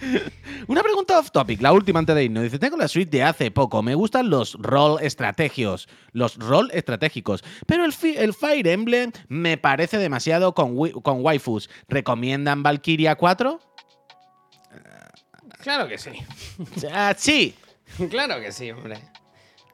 [0.68, 2.42] Una pregunta off topic, la última antes de irnos.
[2.44, 7.42] Dice, tengo la suite de hace poco, me gustan los rol estrategios, los rol estratégicos,
[7.66, 11.68] pero el, fi- el Fire Emblem me parece demasiado con, wi- con waifus.
[11.88, 13.60] ¿Recomiendan Valkyria 4?
[15.62, 16.10] Claro que sí.
[16.92, 17.54] Ah, sí,
[18.10, 18.96] Claro que sí, hombre.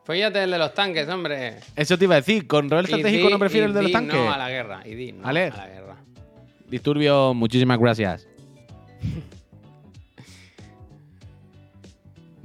[0.05, 1.59] Fíjate el de los tanques, hombre.
[1.75, 4.15] eso te iba a decir, ¿con rol estratégico di- no prefiero el de los tanques?
[4.15, 4.83] No a la guerra.
[4.85, 5.47] Y di no Ale.
[5.47, 5.97] a la guerra.
[6.69, 8.27] Disturbio, muchísimas gracias.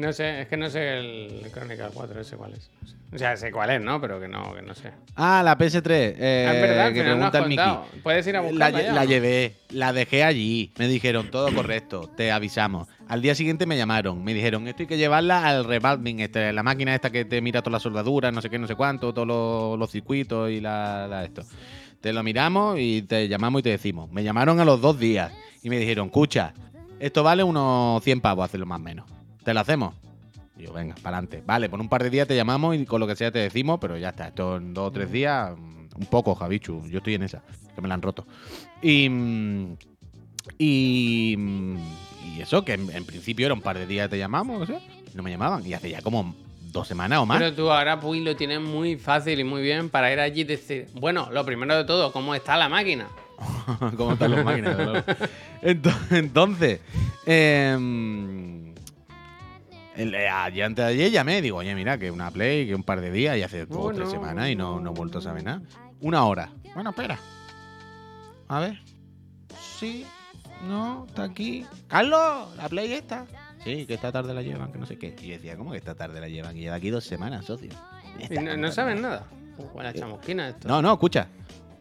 [0.01, 2.69] No sé, es que no sé el Chronicle 4, ese cuál es.
[2.81, 3.15] No.
[3.15, 3.99] O sea, sé cuál es, ¿no?
[4.01, 4.91] Pero que no, que no sé.
[5.15, 5.83] Ah, la PS3.
[6.17, 7.99] eh, Ah, es verdad, que no pregunta el Miki.
[8.01, 9.07] Puedes ir a La, buscarla ya, la ¿no?
[9.09, 10.71] llevé, la dejé allí.
[10.77, 12.87] Me dijeron todo correcto, te avisamos.
[13.07, 16.63] Al día siguiente me llamaron, me dijeron esto hay que llevarla al revolving, este, la
[16.63, 19.27] máquina esta que te mira todas las soldaduras, no sé qué, no sé cuánto, todos
[19.27, 21.43] los, los circuitos y la, la esto.
[21.99, 24.09] Te lo miramos y te llamamos y te decimos.
[24.11, 25.31] Me llamaron a los dos días
[25.61, 26.53] y me dijeron, escucha,
[26.99, 29.05] esto vale unos 100 pavos hacerlo más o menos.
[29.43, 29.93] ¿Te lo hacemos?
[30.57, 31.43] Y yo, venga, para adelante.
[31.45, 33.79] Vale, por un par de días te llamamos y con lo que sea te decimos,
[33.81, 34.27] pero ya está.
[34.27, 36.83] Esto en dos o tres días, mm, un poco, Javichu.
[36.87, 37.41] Yo estoy en esa,
[37.75, 38.25] que me la han roto.
[38.81, 39.09] Y.
[39.09, 39.75] mm,
[40.57, 41.35] Y.
[41.37, 41.77] mm,
[42.35, 44.79] Y eso, que en, en principio era un par de días te llamamos, no sé.
[45.15, 45.65] No me llamaban.
[45.65, 46.35] Y hace ya como
[46.71, 47.37] dos semanas o más.
[47.39, 50.43] Pero tú ahora, Puy, lo tienes muy fácil y muy bien para ir allí y
[50.45, 53.07] decir, bueno, lo primero de todo, ¿cómo está la máquina?
[53.97, 55.03] ¿Cómo están las máquinas?
[56.11, 56.79] Entonces,
[57.25, 58.60] em,
[60.01, 63.01] el- ayer antes de ayer llamé, digo, oye, mira, que una Play, que un par
[63.01, 65.43] de días y hace dos o tres semanas y no, no he vuelto a saber
[65.43, 65.61] nada.
[65.99, 66.49] Una hora.
[66.73, 67.17] Bueno, espera.
[68.47, 68.79] A ver.
[69.79, 70.05] Sí,
[70.67, 71.65] no, está aquí.
[71.87, 73.25] Carlos, la Play está.
[73.63, 75.15] Sí, que esta tarde la llevan, que no sé qué.
[75.21, 76.57] Y yo decía, ¿cómo que esta tarde la llevan?
[76.57, 77.69] Y lleva aquí dos semanas, socio.
[78.29, 79.25] Y no, no saben nada.
[79.73, 80.67] Buena chamusquina esto.
[80.67, 81.27] No, no, escucha.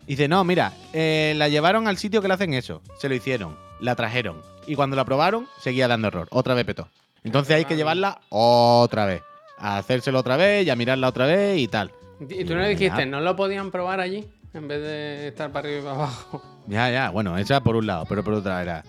[0.07, 2.83] Dice, no, mira, eh, la llevaron al sitio que le hacen eso.
[2.99, 4.43] Se lo hicieron, la trajeron.
[4.67, 6.29] Y cuando la probaron, seguía dando error.
[6.31, 6.89] Otra vez petó.
[7.25, 9.23] Entonces hay que llevarla otra vez.
[9.59, 11.93] A hacérselo otra vez y a mirarla otra vez y tal.
[12.21, 14.27] Y tú no dijiste, ¿no lo podían probar allí?
[14.53, 16.43] En vez de estar para arriba y para abajo.
[16.67, 18.85] Ya, ya, bueno, esa por un lado, pero por otra era.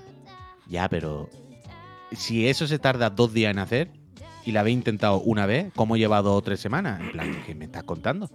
[0.68, 1.30] Ya, pero.
[2.12, 3.90] Si eso se tarda dos días en hacer
[4.46, 7.00] y la habéis intentado una vez, ¿cómo lleva dos o tres semanas?
[7.00, 8.30] En plan, ¿qué me estás contando?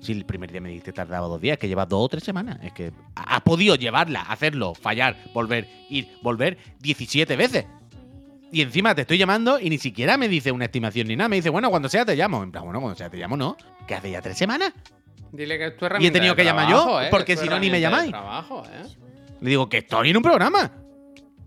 [0.00, 2.58] Si el primer día me dijiste tardaba dos días, que lleva dos o tres semanas.
[2.62, 7.66] Es que ha ha podido llevarla, hacerlo, fallar, volver, ir, volver 17 veces.
[8.52, 11.30] Y encima te estoy llamando y ni siquiera me dice una estimación ni nada.
[11.30, 12.42] Me dice, bueno, cuando sea te llamo.
[12.42, 13.56] En plan, bueno, cuando sea te llamo, no.
[13.86, 14.74] Que hace ya tres semanas.
[15.32, 17.08] Dile que es tu herramienta tenido de que llamar yo, ¿eh?
[17.10, 18.10] porque si no ni me llamáis.
[18.10, 18.86] trabajo, ¿eh?
[19.40, 20.70] Le digo que estoy en un programa.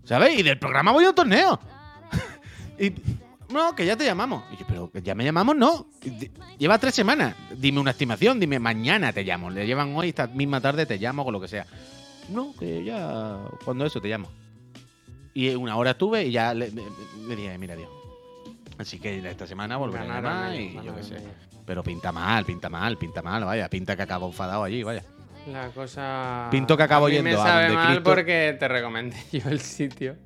[0.02, 0.36] ¿Sabes?
[0.36, 1.60] Y del programa voy a un torneo.
[2.78, 2.92] y
[3.52, 4.42] no, que ya te llamamos.
[4.52, 5.86] Y yo, pero que ya me llamamos, no.
[6.02, 6.28] Y
[6.58, 7.36] Lleva tres semanas.
[7.56, 9.48] Dime una estimación, dime mañana te llamo.
[9.48, 11.66] Le llevan hoy, esta misma tarde te llamo, con lo que sea.
[12.30, 13.38] No, que ya.
[13.64, 14.28] Cuando eso te llamo.
[15.36, 16.82] Y una hora estuve y ya le, le-
[17.28, 17.90] le dije, mira, Dios.
[18.78, 21.16] Así que esta semana volveré a ellos, y yo qué sé.
[21.66, 23.68] Pero pinta mal, pinta mal, pinta mal, vaya.
[23.68, 25.02] Pinta que acabo enfadado allí, vaya.
[25.52, 26.48] La cosa.
[26.50, 29.16] Pinto que acabo a mí yendo me a sabe donde mal Cristo- porque te recomendé
[29.32, 30.16] yo el sitio.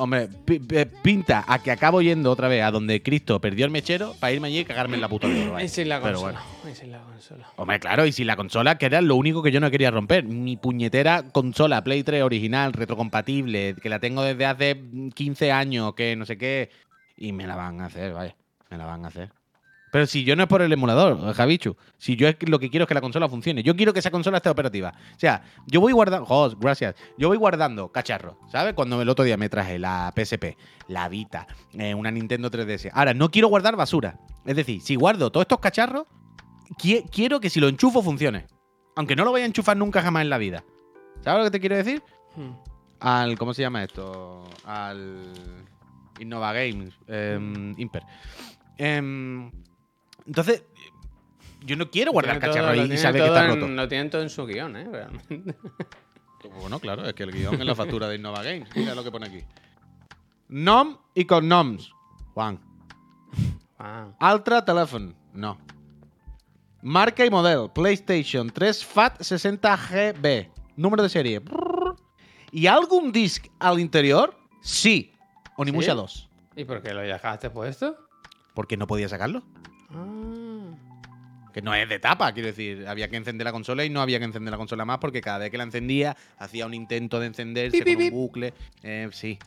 [0.00, 3.70] Hombre, pi- pi- pinta a que acabo yendo otra vez a donde Cristo perdió el
[3.70, 5.26] mechero para irme allí y cagarme en la puta
[5.68, 6.38] sin la Pero bueno.
[6.74, 7.46] Sin la consola.
[7.56, 10.24] Hombre, claro, y si la consola, que era lo único que yo no quería romper.
[10.24, 14.80] Mi puñetera consola Play 3 original, retrocompatible, que la tengo desde hace
[15.14, 16.70] 15 años, que no sé qué.
[17.16, 18.34] Y me la van a hacer, vaya.
[18.70, 19.30] Me la van a hacer.
[19.92, 21.76] Pero si yo no es por el emulador, Javichu.
[21.98, 23.62] Si yo es lo que quiero es que la consola funcione.
[23.62, 24.92] Yo quiero que esa consola esté operativa.
[25.16, 26.26] O sea, yo voy guardando.
[26.26, 26.94] Jos, gracias.
[27.18, 28.74] Yo voy guardando cacharros, ¿sabes?
[28.74, 30.56] Cuando el otro día me traje la PSP,
[30.88, 32.90] la Vita, eh, una Nintendo 3DS.
[32.94, 34.18] Ahora, no quiero guardar basura.
[34.46, 36.06] Es decir, si guardo todos estos cacharros,
[36.78, 38.46] qui- quiero que si lo enchufo funcione.
[38.96, 40.62] Aunque no lo vaya a enchufar nunca jamás en la vida.
[41.22, 42.02] ¿Sabes lo que te quiero decir?
[42.36, 42.52] Hmm.
[43.00, 43.36] al.
[43.38, 44.44] ¿Cómo se llama esto?
[44.64, 45.32] Al.
[46.20, 46.94] Innova Games.
[47.08, 48.02] em, Imper.
[48.78, 49.50] Em,
[50.30, 50.64] entonces.
[51.62, 53.60] Yo no quiero guardar Tiene todo- cacharro ahí y tiene saber que todo está en-
[53.60, 53.72] roto.
[53.72, 54.88] Lo tienen todo en su guion, ¿eh?
[54.90, 55.54] Realmente.
[56.58, 58.68] Bueno, claro, es que el guion es la factura de Innova Games.
[58.74, 59.44] Mira lo que pone aquí.
[60.48, 61.92] Nom y con noms.
[62.32, 62.58] Juan.
[63.78, 64.14] Wow.
[64.18, 65.14] Altra Telephone.
[65.34, 65.58] No.
[66.82, 67.72] Marca y modelo.
[67.72, 70.48] PlayStation 3 FAT 60GB.
[70.76, 71.40] Número de serie.
[71.40, 71.94] Brrr.
[72.52, 74.34] ¿Y algún disc al interior?
[74.62, 75.12] Sí.
[75.58, 75.96] Onimusha ¿Sí?
[75.96, 76.28] 2.
[76.56, 77.96] ¿Y por qué lo dejaste puesto?
[78.54, 79.42] Porque no podía sacarlo.
[81.52, 82.86] Que no es de tapa, quiero decir.
[82.86, 85.38] Había que encender la consola y no había que encender la consola más porque cada
[85.38, 88.54] vez que la encendía hacía un intento de encenderse con un bucle.
[88.82, 89.38] Eh, sí.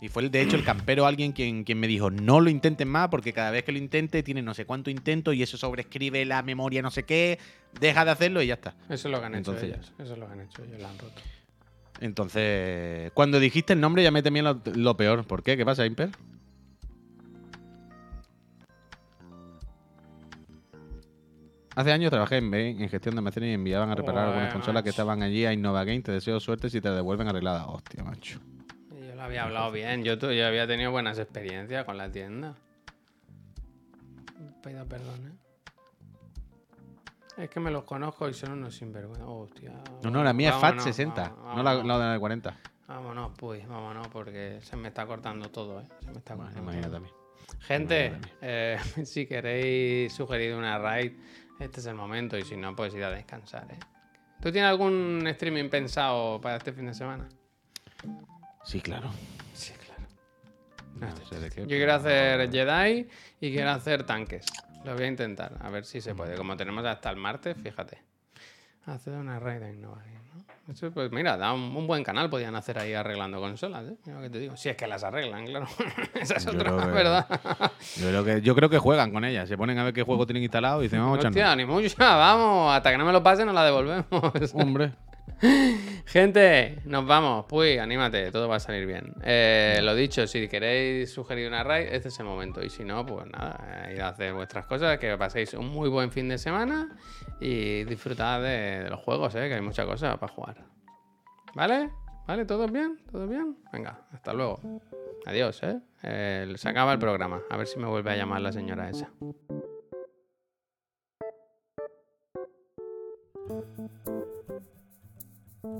[0.00, 3.08] Y fue, de hecho, el campero alguien quien, quien me dijo, no lo intenten más
[3.08, 6.42] porque cada vez que lo intente tiene no sé cuánto intento y eso sobrescribe la
[6.42, 7.40] memoria no sé qué,
[7.80, 8.74] deja de hacerlo y ya está.
[8.88, 9.92] Eso es lo que han Entonces hecho ya ellos.
[9.98, 11.20] Eso es lo que han hecho ellos, la han roto.
[12.00, 15.24] Entonces, cuando dijiste el nombre ya me temía lo, lo peor.
[15.26, 15.56] ¿Por qué?
[15.56, 16.10] ¿Qué pasa, Imper?
[21.78, 24.82] Hace años trabajé en Bain en gestión de almacenes y enviaban a reparar algunas consolas
[24.82, 26.00] que estaban allí a Innova Game.
[26.02, 27.66] Te deseo suerte si te devuelven arregladas.
[27.68, 28.40] Hostia, macho.
[28.90, 30.02] Yo lo había hablado bien.
[30.02, 32.56] Yo, yo había tenido buenas experiencias con la tienda.
[34.62, 35.32] Pido perdón, ¿eh?
[37.44, 39.24] Es que me los conozco y son unos sinvergüenza.
[39.28, 39.72] Hostia.
[40.02, 41.98] No, no, la mía es FAT Vámonos, 60, vamos- no la, vámonos.
[41.98, 42.56] la de la 40.
[42.88, 45.84] Vámonos, pues, vámonos, porque se me está cortando todo, ¿eh?
[46.00, 46.96] Se me está Bueno, cortando imagínate todo.
[46.96, 47.08] a mí.
[47.60, 48.12] Gente,
[48.42, 51.12] eh, si queréis sugerir una raid,
[51.58, 52.36] este es el momento.
[52.38, 53.78] Y si no, pues ir a descansar, ¿eh?
[54.40, 57.28] ¿Tú tienes algún streaming pensado para este fin de semana?
[58.64, 59.10] Sí, claro.
[59.52, 60.02] Sí, claro.
[60.94, 63.08] No No estoy sé de qué, Yo quiero hacer Jedi
[63.40, 64.46] y quiero hacer tanques.
[64.84, 66.36] Lo voy a intentar, a ver si se puede.
[66.36, 67.98] Como tenemos hasta el martes, fíjate.
[68.86, 70.44] Hacer una raid en Nova ¿no?
[70.70, 73.94] Eso, pues mira, da un, un buen canal podían hacer ahí arreglando consolas, ¿eh?
[74.04, 74.56] Mira lo que te digo.
[74.56, 75.66] Si es que las arreglan, claro.
[76.20, 77.26] Esa es Yo otra, creo que- ¿verdad?
[77.96, 79.46] Yo creo, que, yo creo que juegan con ella.
[79.46, 81.24] Se ponen a ver qué juego tienen instalado y dicen, vamos.
[81.24, 82.74] Hostia, ni mucha, vamos.
[82.76, 84.04] Hasta que no me lo pasen, nos la devolvemos.
[84.52, 84.92] Hombre.
[86.06, 87.44] Gente, nos vamos.
[87.46, 89.14] Puy, anímate, todo va a salir bien.
[89.22, 92.62] Eh, lo dicho, si queréis sugerir una raid, este es el momento.
[92.62, 95.88] Y si no, pues nada, eh, id a hacer vuestras cosas, que paséis un muy
[95.88, 96.96] buen fin de semana
[97.40, 100.64] y disfrutad de, los juegos, eh, que hay muchas cosas para jugar.
[101.54, 101.90] ¿Vale?
[102.26, 102.44] ¿Vale?
[102.44, 102.98] ¿Todo bien?
[103.10, 103.56] ¿Todo bien?
[103.72, 104.60] Venga, hasta luego.
[105.24, 105.60] Adiós.
[106.02, 107.42] Eh, se acaba el programa.
[107.50, 109.10] A ver si me vuelve a llamar la señora esa.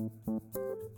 [0.09, 0.89] ちょっと待って。